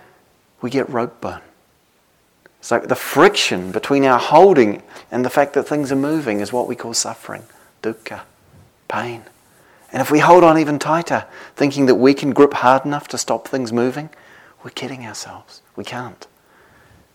we 0.60 0.70
get 0.70 0.88
rope 0.88 1.20
burn. 1.20 1.40
It's 2.60 2.70
like 2.70 2.88
the 2.88 2.96
friction 2.96 3.70
between 3.70 4.04
our 4.04 4.18
holding 4.18 4.82
and 5.10 5.24
the 5.24 5.30
fact 5.30 5.52
that 5.54 5.64
things 5.64 5.92
are 5.92 5.96
moving 5.96 6.40
is 6.40 6.52
what 6.52 6.66
we 6.66 6.74
call 6.74 6.94
suffering, 6.94 7.44
dukkha, 7.82 8.22
pain. 8.88 9.22
And 9.92 10.02
if 10.02 10.10
we 10.10 10.18
hold 10.18 10.42
on 10.42 10.58
even 10.58 10.78
tighter, 10.78 11.26
thinking 11.54 11.86
that 11.86 11.94
we 11.94 12.12
can 12.12 12.32
grip 12.32 12.54
hard 12.54 12.84
enough 12.84 13.06
to 13.08 13.18
stop 13.18 13.46
things 13.46 13.72
moving, 13.72 14.10
we're 14.64 14.70
kidding 14.70 15.06
ourselves. 15.06 15.62
We 15.76 15.84
can't. 15.84 16.26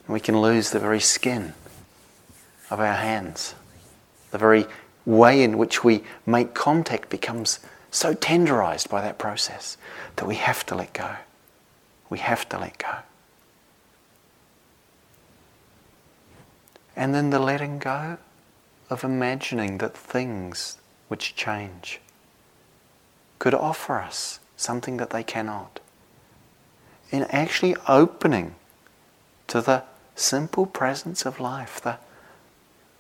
We 0.07 0.19
can 0.19 0.39
lose 0.39 0.71
the 0.71 0.79
very 0.79 0.99
skin 0.99 1.53
of 2.69 2.79
our 2.79 2.95
hands. 2.95 3.55
The 4.31 4.37
very 4.37 4.65
way 5.05 5.43
in 5.43 5.57
which 5.57 5.83
we 5.83 6.03
make 6.25 6.53
contact 6.53 7.09
becomes 7.09 7.59
so 7.91 8.13
tenderized 8.13 8.89
by 8.89 9.01
that 9.01 9.17
process 9.17 9.77
that 10.15 10.25
we 10.25 10.35
have 10.35 10.65
to 10.65 10.75
let 10.75 10.93
go. 10.93 11.17
We 12.09 12.19
have 12.19 12.47
to 12.49 12.57
let 12.57 12.77
go. 12.77 12.99
And 16.95 17.13
then 17.13 17.29
the 17.29 17.39
letting 17.39 17.79
go 17.79 18.17
of 18.89 19.03
imagining 19.03 19.77
that 19.79 19.95
things 19.95 20.77
which 21.07 21.35
change 21.35 21.99
could 23.39 23.53
offer 23.53 23.99
us 23.99 24.39
something 24.55 24.97
that 24.97 25.09
they 25.09 25.23
cannot. 25.23 25.79
In 27.11 27.23
actually 27.23 27.75
opening 27.87 28.55
to 29.47 29.61
the 29.61 29.83
simple 30.15 30.65
presence 30.65 31.25
of 31.25 31.39
life, 31.39 31.81
the, 31.81 31.97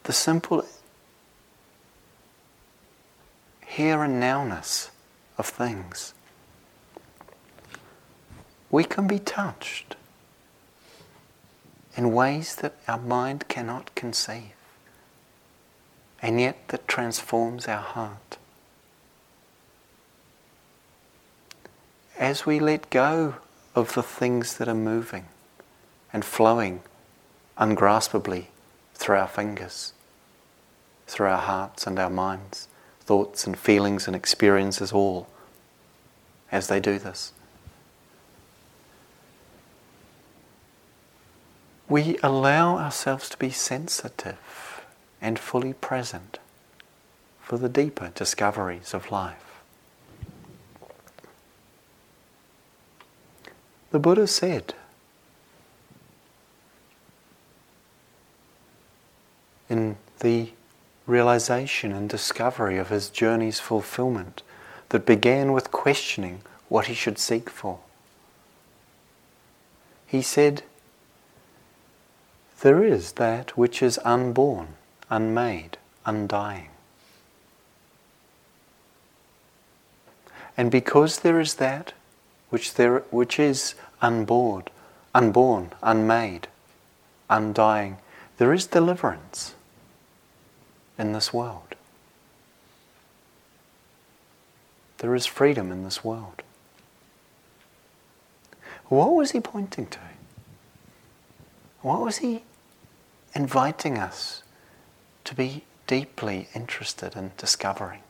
the 0.03 0.13
simple 0.13 0.65
here 3.71 4.03
and 4.03 4.21
nowness 4.21 4.89
of 5.37 5.45
things. 5.45 6.13
We 8.69 8.83
can 8.83 9.07
be 9.07 9.17
touched 9.17 9.95
in 11.95 12.11
ways 12.11 12.57
that 12.57 12.75
our 12.85 12.99
mind 12.99 13.47
cannot 13.47 13.95
conceive, 13.95 14.51
and 16.21 16.41
yet 16.41 16.67
that 16.67 16.85
transforms 16.85 17.65
our 17.69 17.81
heart. 17.81 18.37
As 22.17 22.45
we 22.45 22.59
let 22.59 22.89
go 22.89 23.35
of 23.73 23.93
the 23.93 24.03
things 24.03 24.57
that 24.57 24.67
are 24.67 24.75
moving 24.75 25.27
and 26.11 26.25
flowing 26.25 26.81
ungraspably 27.57 28.47
through 28.95 29.15
our 29.15 29.29
fingers, 29.29 29.93
through 31.07 31.27
our 31.27 31.41
hearts 31.41 31.87
and 31.87 31.97
our 31.97 32.09
minds, 32.09 32.67
thoughts 33.11 33.45
and 33.45 33.59
feelings 33.59 34.07
and 34.07 34.15
experiences 34.15 34.93
all 34.93 35.27
as 36.49 36.69
they 36.69 36.79
do 36.79 36.97
this. 36.97 37.33
We 41.89 42.17
allow 42.23 42.77
ourselves 42.77 43.27
to 43.31 43.37
be 43.37 43.49
sensitive 43.49 44.85
and 45.21 45.37
fully 45.37 45.73
present 45.73 46.39
for 47.41 47.57
the 47.57 47.67
deeper 47.67 48.13
discoveries 48.15 48.93
of 48.93 49.11
life. 49.11 49.59
The 53.91 53.99
Buddha 53.99 54.25
said, 54.25 54.73
in 59.69 59.97
the 60.21 60.53
realization 61.11 61.91
and 61.91 62.09
discovery 62.09 62.77
of 62.77 62.89
his 62.89 63.09
journey's 63.09 63.59
fulfillment 63.59 64.41
that 64.89 65.05
began 65.05 65.51
with 65.51 65.71
questioning 65.71 66.41
what 66.69 66.87
he 66.87 66.93
should 66.93 67.19
seek 67.19 67.49
for. 67.49 67.79
He 70.07 70.21
said, 70.21 70.63
There 72.61 72.83
is 72.83 73.13
that 73.13 73.57
which 73.57 73.83
is 73.83 73.99
unborn, 74.03 74.69
unmade, 75.09 75.77
undying. 76.05 76.69
And 80.57 80.71
because 80.71 81.19
there 81.19 81.39
is 81.39 81.55
that 81.55 81.93
which, 82.49 82.73
there, 82.73 82.99
which 83.09 83.39
is 83.39 83.75
unborn, 84.01 84.63
unborn, 85.15 85.71
unmade, 85.81 86.47
undying, 87.29 87.97
there 88.37 88.53
is 88.53 88.65
deliverance 88.65 89.55
in 90.97 91.13
this 91.13 91.33
world. 91.33 91.75
There 94.99 95.15
is 95.15 95.25
freedom 95.25 95.71
in 95.71 95.83
this 95.83 96.03
world. 96.03 96.43
What 98.87 99.13
was 99.13 99.31
he 99.31 99.39
pointing 99.39 99.87
to? 99.87 99.99
What 101.81 102.01
was 102.01 102.17
he 102.17 102.43
inviting 103.33 103.97
us 103.97 104.43
to 105.23 105.33
be 105.33 105.63
deeply 105.87 106.49
interested 106.53 107.15
in 107.15 107.31
discovering? 107.37 108.01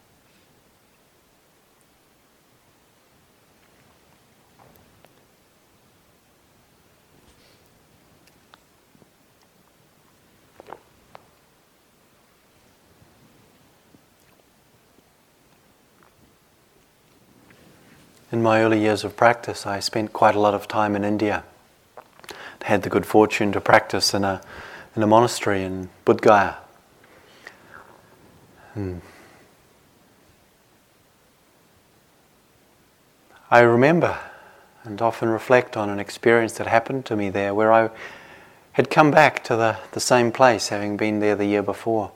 In 18.32 18.42
my 18.42 18.62
early 18.62 18.80
years 18.80 19.04
of 19.04 19.18
practice, 19.18 19.66
I 19.66 19.82
spent 19.82 20.14
quite 20.14 20.36
a 20.36 20.40
lot 20.40 20.54
of 20.54 20.66
time 20.68 20.96
in 20.96 21.04
India. 21.04 21.44
I 22.30 22.66
had 22.66 22.84
the 22.84 22.90
good 22.90 23.06
fortune 23.06 23.52
to 23.52 23.60
practice 23.60 24.14
in 24.14 24.24
a, 24.24 24.42
in 24.96 25.04
a 25.04 25.08
monastery 25.08 25.64
in 25.64 25.90
Bodh 26.06 26.22
Gaya. 26.22 26.56
Hmm. 28.74 29.00
I 33.50 33.60
remember 33.60 34.18
and 34.86 35.02
often 35.02 35.28
reflect 35.28 35.76
on 35.76 35.90
an 35.90 36.00
experience 36.00 36.54
that 36.54 36.68
happened 36.68 37.06
to 37.08 37.18
me 37.18 37.30
there 37.30 37.54
where 37.54 37.74
I 37.74 37.90
had 38.72 38.90
come 38.90 39.12
back 39.12 39.44
to 39.44 39.58
the, 39.58 39.78
the 39.92 40.00
same 40.00 40.32
place, 40.32 40.70
having 40.70 40.96
been 40.96 41.20
there 41.20 41.36
the 41.36 41.46
year 41.46 41.62
before 41.62 42.14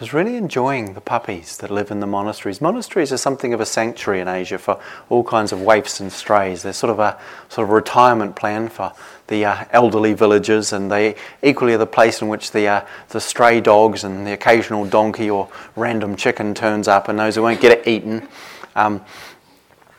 was 0.00 0.12
really 0.12 0.36
enjoying 0.36 0.92
the 0.92 1.00
puppies 1.00 1.56
that 1.58 1.70
live 1.70 1.90
in 1.90 2.00
the 2.00 2.06
monasteries. 2.06 2.60
Monasteries 2.60 3.12
are 3.12 3.16
something 3.16 3.54
of 3.54 3.60
a 3.60 3.66
sanctuary 3.66 4.20
in 4.20 4.28
Asia 4.28 4.58
for 4.58 4.78
all 5.08 5.24
kinds 5.24 5.52
of 5.52 5.62
waifs 5.62 6.00
and 6.00 6.12
strays. 6.12 6.62
They're 6.62 6.74
sort 6.74 6.90
of 6.90 6.98
a 6.98 7.18
sort 7.48 7.66
of 7.66 7.70
retirement 7.72 8.36
plan 8.36 8.68
for 8.68 8.92
the 9.28 9.44
uh, 9.44 9.64
elderly 9.70 10.12
villagers, 10.12 10.72
and 10.72 10.90
they 10.90 11.14
equally 11.42 11.72
are 11.74 11.78
the 11.78 11.86
place 11.86 12.20
in 12.20 12.28
which 12.28 12.50
the 12.52 12.68
uh, 12.68 12.86
the 13.08 13.20
stray 13.20 13.60
dogs 13.60 14.04
and 14.04 14.26
the 14.26 14.32
occasional 14.32 14.84
donkey 14.84 15.30
or 15.30 15.48
random 15.76 16.14
chicken 16.14 16.54
turns 16.54 16.88
up, 16.88 17.08
and 17.08 17.18
those 17.18 17.36
who 17.36 17.42
won't 17.42 17.60
get 17.60 17.78
it 17.78 17.88
eaten. 17.88 18.28
Um, 18.74 19.02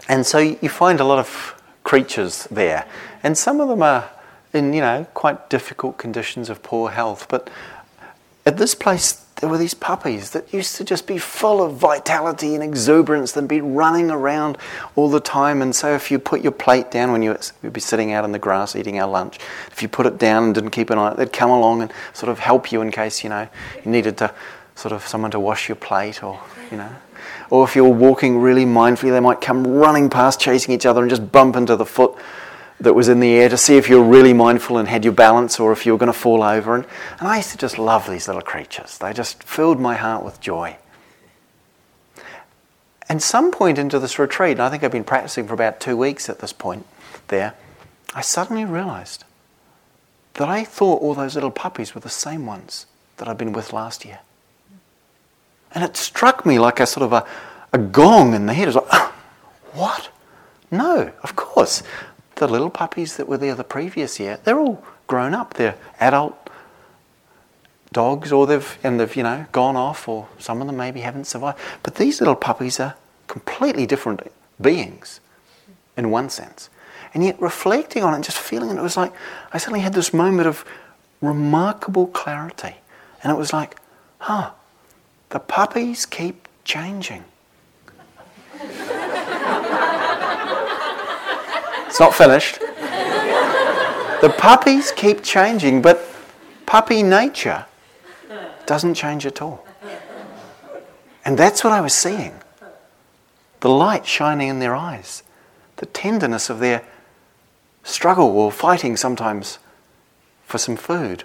and 0.07 0.25
so 0.25 0.37
you 0.37 0.69
find 0.69 0.99
a 0.99 1.03
lot 1.03 1.19
of 1.19 1.59
creatures 1.83 2.47
there, 2.51 2.85
and 3.23 3.37
some 3.37 3.59
of 3.59 3.67
them 3.67 3.81
are 3.81 4.09
in 4.53 4.73
you 4.73 4.81
know 4.81 5.07
quite 5.13 5.49
difficult 5.49 5.97
conditions 5.97 6.49
of 6.49 6.61
poor 6.61 6.91
health, 6.91 7.27
but 7.29 7.49
at 8.45 8.57
this 8.57 8.75
place 8.75 9.26
there 9.39 9.49
were 9.49 9.57
these 9.57 9.75
puppies 9.75 10.31
that 10.31 10.51
used 10.51 10.75
to 10.77 10.83
just 10.83 11.05
be 11.05 11.19
full 11.19 11.63
of 11.63 11.75
vitality 11.75 12.55
and 12.55 12.63
exuberance 12.63 13.37
and 13.37 13.47
be 13.47 13.61
running 13.61 14.09
around 14.09 14.57
all 14.95 15.09
the 15.09 15.19
time. 15.19 15.61
And 15.61 15.75
so, 15.75 15.93
if 15.93 16.09
you 16.09 16.17
put 16.17 16.41
your 16.41 16.51
plate 16.51 16.89
down 16.89 17.11
when 17.11 17.21
you 17.21 17.37
would 17.61 17.73
be 17.73 17.79
sitting 17.79 18.13
out 18.13 18.25
in 18.25 18.31
the 18.31 18.39
grass 18.39 18.75
eating 18.75 18.99
our 18.99 19.07
lunch, 19.07 19.37
if 19.71 19.81
you 19.81 19.87
put 19.87 20.07
it 20.07 20.17
down 20.17 20.45
and 20.45 20.55
didn't 20.55 20.71
keep 20.71 20.89
an 20.89 20.97
eye 20.97 21.07
on 21.07 21.13
it, 21.13 21.17
they'd 21.17 21.33
come 21.33 21.51
along 21.51 21.83
and 21.83 21.93
sort 22.13 22.31
of 22.31 22.39
help 22.39 22.71
you 22.71 22.81
in 22.81 22.91
case 22.91 23.23
you 23.23 23.29
know 23.29 23.47
you 23.85 23.91
needed 23.91 24.17
to 24.17 24.33
sort 24.75 24.91
of 24.91 25.07
someone 25.07 25.31
to 25.31 25.39
wash 25.39 25.69
your 25.69 25.75
plate 25.75 26.23
or 26.23 26.39
you 26.71 26.77
know. 26.77 26.89
Or 27.49 27.63
if 27.63 27.75
you 27.75 27.83
were 27.83 27.89
walking 27.91 28.39
really 28.39 28.65
mindfully, 28.65 29.11
they 29.11 29.19
might 29.19 29.39
come 29.39 29.65
running 29.65 30.09
past, 30.09 30.39
chasing 30.39 30.73
each 30.73 30.85
other, 30.85 31.01
and 31.01 31.09
just 31.09 31.31
bump 31.31 31.55
into 31.55 31.75
the 31.75 31.85
foot 31.85 32.15
that 32.79 32.93
was 32.93 33.09
in 33.09 33.19
the 33.19 33.33
air 33.33 33.49
to 33.49 33.57
see 33.57 33.77
if 33.77 33.89
you 33.89 33.97
were 33.97 34.07
really 34.07 34.33
mindful 34.33 34.77
and 34.77 34.87
had 34.87 35.03
your 35.03 35.13
balance 35.13 35.59
or 35.59 35.71
if 35.71 35.85
you 35.85 35.91
were 35.91 35.97
going 35.97 36.11
to 36.11 36.17
fall 36.17 36.43
over. 36.43 36.75
And, 36.75 36.85
and 37.19 37.27
I 37.27 37.37
used 37.37 37.51
to 37.51 37.57
just 37.57 37.79
love 37.79 38.09
these 38.09 38.27
little 38.27 38.41
creatures. 38.41 38.97
They 38.97 39.13
just 39.13 39.43
filled 39.43 39.79
my 39.79 39.95
heart 39.95 40.23
with 40.23 40.39
joy. 40.39 40.77
And 43.09 43.21
some 43.23 43.51
point 43.51 43.77
into 43.77 43.99
this 43.99 44.19
retreat, 44.19 44.53
and 44.53 44.61
I 44.61 44.69
think 44.69 44.83
I've 44.83 44.91
been 44.91 45.03
practicing 45.03 45.47
for 45.47 45.53
about 45.53 45.79
two 45.79 45.97
weeks 45.97 46.29
at 46.29 46.39
this 46.39 46.53
point 46.53 46.85
there, 47.29 47.53
I 48.13 48.21
suddenly 48.21 48.65
realized 48.65 49.23
that 50.35 50.49
I 50.49 50.63
thought 50.63 51.01
all 51.01 51.13
those 51.13 51.35
little 51.35 51.51
puppies 51.51 51.95
were 51.95 52.01
the 52.01 52.09
same 52.09 52.45
ones 52.45 52.85
that 53.17 53.27
I'd 53.27 53.37
been 53.37 53.53
with 53.53 53.73
last 53.73 54.05
year. 54.05 54.19
And 55.73 55.83
it 55.83 55.97
struck 55.97 56.45
me 56.45 56.59
like 56.59 56.79
a 56.79 56.85
sort 56.85 57.03
of 57.03 57.13
a, 57.13 57.25
a 57.73 57.77
gong 57.77 58.33
in 58.33 58.45
the 58.45 58.53
head. 58.53 58.67
It 58.67 58.75
was 58.75 58.83
like, 58.83 59.11
what? 59.73 60.09
No, 60.69 61.11
of 61.23 61.35
course. 61.35 61.83
The 62.37 62.47
little 62.47 62.69
puppies 62.69 63.17
that 63.17 63.27
were 63.27 63.37
there 63.37 63.55
the 63.55 63.63
previous 63.63 64.19
year, 64.19 64.39
they're 64.43 64.59
all 64.59 64.83
grown 65.07 65.33
up. 65.33 65.55
They're 65.55 65.75
adult 65.99 66.49
dogs, 67.91 68.31
or 68.31 68.45
they've 68.45 68.77
and 68.83 68.99
they've 68.99 69.15
you 69.15 69.23
know 69.23 69.45
gone 69.51 69.75
off, 69.75 70.07
or 70.07 70.27
some 70.37 70.61
of 70.61 70.67
them 70.67 70.77
maybe 70.77 71.01
haven't 71.01 71.25
survived. 71.25 71.57
But 71.83 71.95
these 71.95 72.21
little 72.21 72.35
puppies 72.35 72.79
are 72.79 72.95
completely 73.27 73.85
different 73.85 74.21
beings, 74.61 75.19
in 75.95 76.11
one 76.11 76.29
sense. 76.29 76.69
And 77.13 77.23
yet, 77.23 77.41
reflecting 77.41 78.03
on 78.03 78.13
it, 78.13 78.23
just 78.23 78.37
feeling 78.37 78.69
it, 78.69 78.77
it 78.77 78.81
was 78.81 78.97
like 78.97 79.13
I 79.51 79.57
suddenly 79.57 79.79
had 79.79 79.93
this 79.93 80.13
moment 80.13 80.47
of 80.47 80.63
remarkable 81.21 82.07
clarity, 82.07 82.75
and 83.23 83.31
it 83.31 83.35
was 83.35 83.51
like, 83.51 83.77
huh, 84.19 84.51
the 85.29 85.39
puppies 85.39 86.05
keep 86.05 86.47
changing. 86.63 87.23
It's 91.87 91.99
not 91.99 92.13
finished. 92.13 92.59
The 94.19 94.33
puppies 94.37 94.91
keep 94.91 95.23
changing, 95.23 95.81
but 95.81 96.07
puppy 96.65 97.01
nature 97.01 97.65
doesn't 98.65 98.93
change 98.93 99.25
at 99.25 99.41
all. 99.41 99.65
And 101.25 101.37
that's 101.37 101.63
what 101.63 101.73
I 101.73 101.81
was 101.81 101.93
seeing 101.93 102.33
the 103.59 103.69
light 103.69 104.05
shining 104.05 104.49
in 104.49 104.59
their 104.59 104.75
eyes, 104.75 105.23
the 105.77 105.87
tenderness 105.87 106.49
of 106.49 106.59
their 106.59 106.83
struggle 107.83 108.27
or 108.37 108.51
fighting 108.51 108.95
sometimes 108.95 109.57
for 110.45 110.57
some 110.57 110.75
food, 110.75 111.23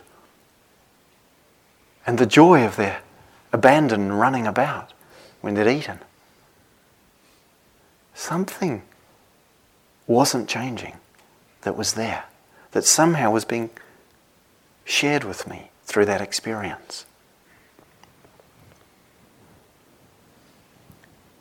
and 2.06 2.18
the 2.18 2.26
joy 2.26 2.64
of 2.64 2.76
their 2.76 3.00
abandon 3.52 4.12
running 4.12 4.46
about 4.46 4.92
when 5.42 5.54
they'd 5.54 5.70
eaten. 5.70 5.98
Something 8.14 8.82
wasn't 10.06 10.48
changing 10.48 10.96
that 11.62 11.76
was 11.76 11.94
there, 11.94 12.24
that 12.72 12.84
somehow 12.84 13.30
was 13.30 13.44
being 13.44 13.70
shared 14.84 15.24
with 15.24 15.48
me 15.48 15.70
through 15.84 16.04
that 16.06 16.20
experience. 16.20 17.06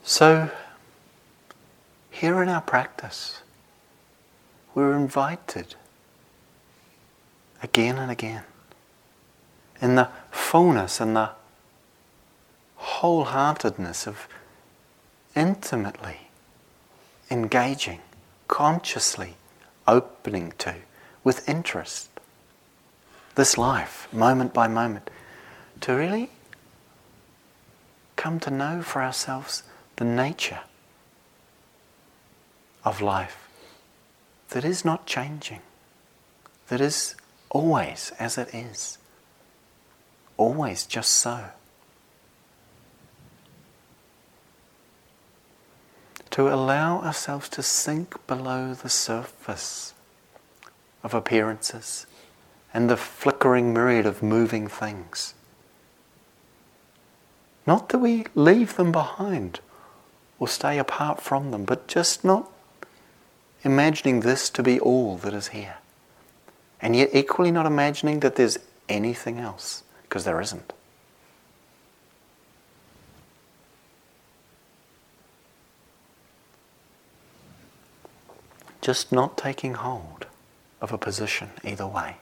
So, 0.04 0.50
here 2.10 2.42
in 2.44 2.50
our 2.50 2.62
practice, 2.62 3.42
we're 4.76 4.96
invited 4.96 5.76
again 7.64 7.98
and 7.98 8.12
again 8.12 8.44
in 9.82 9.96
the 9.96 10.10
fullness 10.30 11.02
and 11.02 11.16
the 11.16 11.32
wholeheartedness 12.78 14.08
of 14.08 14.28
intimately 15.36 16.18
engaging, 17.30 18.00
consciously 18.52 19.36
opening 19.88 20.54
to, 20.60 20.76
with 21.24 21.48
interest, 21.50 22.10
this 23.36 23.58
life, 23.58 24.08
moment 24.14 24.54
by 24.54 24.68
moment, 24.68 25.10
to 25.80 25.94
really 25.94 26.30
come 28.18 28.40
to 28.42 28.52
know 28.52 28.82
for 28.84 29.02
ourselves 29.02 29.64
the 29.96 30.04
nature 30.04 30.60
of 32.84 33.02
life 33.02 33.48
that 34.50 34.66
is 34.66 34.84
not 34.84 35.06
changing, 35.06 35.62
that 36.68 36.82
is 36.82 37.16
always 37.50 38.12
as 38.20 38.38
it 38.38 38.54
is, 38.54 38.98
always 40.36 40.86
just 40.86 41.14
so. 41.14 41.46
To 46.32 46.54
allow 46.54 47.02
ourselves 47.02 47.50
to 47.50 47.64
sink 47.64 48.16
below 48.26 48.74
the 48.74 48.90
surface 48.90 49.94
of 51.04 51.14
appearances 51.14 52.06
and 52.74 52.90
the 52.90 52.98
flickering 52.98 53.74
myriad 53.74 54.06
of 54.06 54.24
moving 54.24 54.68
things. 54.68 55.34
Not 57.68 57.90
that 57.90 58.00
we 58.00 58.26
leave 58.34 58.76
them 58.76 58.92
behind 58.92 59.60
or 60.40 60.48
stay 60.48 60.80
apart 60.80 61.22
from 61.22 61.52
them, 61.52 61.66
but 61.66 61.88
just 61.88 62.24
not 62.24 62.50
imagining 63.64 64.22
this 64.22 64.50
to 64.52 64.64
be 64.64 64.80
all 64.80 65.18
that 65.18 65.34
is 65.34 65.50
here. 65.50 65.76
And 66.82 66.96
yet, 66.96 67.10
equally 67.14 67.52
not 67.52 67.68
imagining 67.68 68.22
that 68.22 68.36
there's 68.36 68.58
anything 68.90 69.38
else, 69.38 69.84
because 70.04 70.24
there 70.24 70.42
isn't. 70.42 70.74
Just 78.82 79.12
not 79.12 79.38
taking 79.38 79.76
hold 79.76 80.26
of 80.82 80.92
a 80.92 80.98
position 80.98 81.52
either 81.64 81.88
way. 81.88 82.18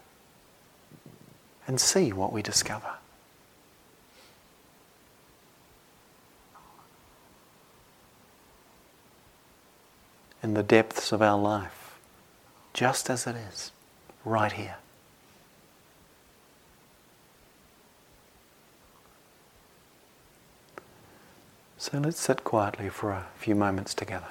And 1.66 1.80
see 1.80 2.12
what 2.12 2.34
we 2.34 2.42
discover. 2.42 2.96
in 10.42 10.54
the 10.54 10.64
depths 10.64 11.12
of 11.12 11.22
our 11.22 11.38
life, 11.38 12.00
just 12.74 13.10
as 13.10 13.28
it 13.28 13.36
is, 13.36 13.72
right 14.24 14.54
here. 14.54 14.78
So 21.78 21.98
let's 22.00 22.20
sit 22.20 22.44
quietly 22.44 22.90
for 22.90 23.12
a 23.12 23.28
few 23.38 23.56
moments 23.56 23.94
together. 23.94 24.28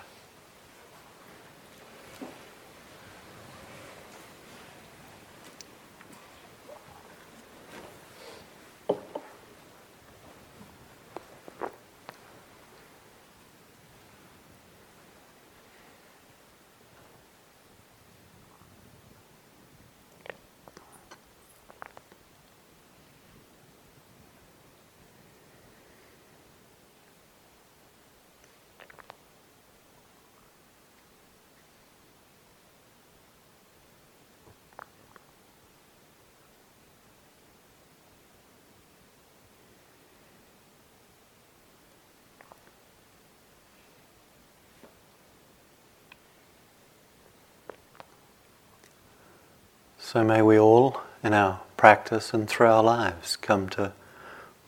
So 50.11 50.25
may 50.25 50.41
we 50.41 50.59
all, 50.59 51.03
in 51.23 51.35
our 51.35 51.61
practice 51.77 52.33
and 52.33 52.49
through 52.49 52.69
our 52.69 52.83
lives, 52.83 53.37
come 53.37 53.69
to 53.69 53.93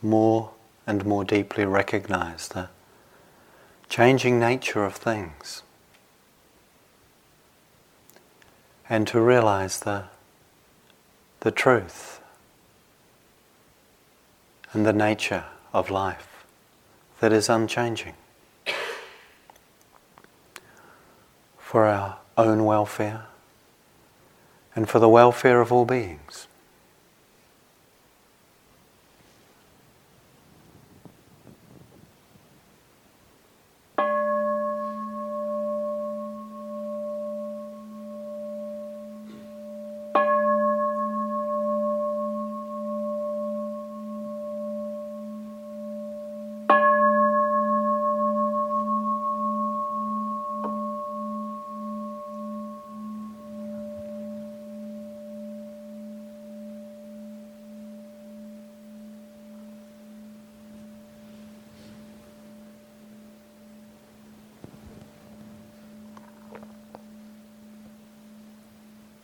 more 0.02 0.50
and 0.86 1.06
more 1.06 1.24
deeply 1.24 1.64
recognize 1.64 2.48
the 2.48 2.68
changing 3.88 4.38
nature 4.38 4.84
of 4.84 4.96
things. 4.96 5.62
And 8.86 9.06
to 9.08 9.18
realize 9.18 9.80
the, 9.80 10.08
the 11.40 11.50
truth 11.50 12.20
and 14.74 14.84
the 14.84 14.92
nature 14.92 15.46
of 15.72 15.88
life 15.88 16.44
that 17.20 17.32
is 17.32 17.48
unchanging. 17.48 18.12
For 21.58 21.86
our 21.86 22.18
own 22.36 22.66
welfare 22.66 23.29
and 24.74 24.88
for 24.88 24.98
the 24.98 25.08
welfare 25.08 25.60
of 25.60 25.72
all 25.72 25.84
beings. 25.84 26.46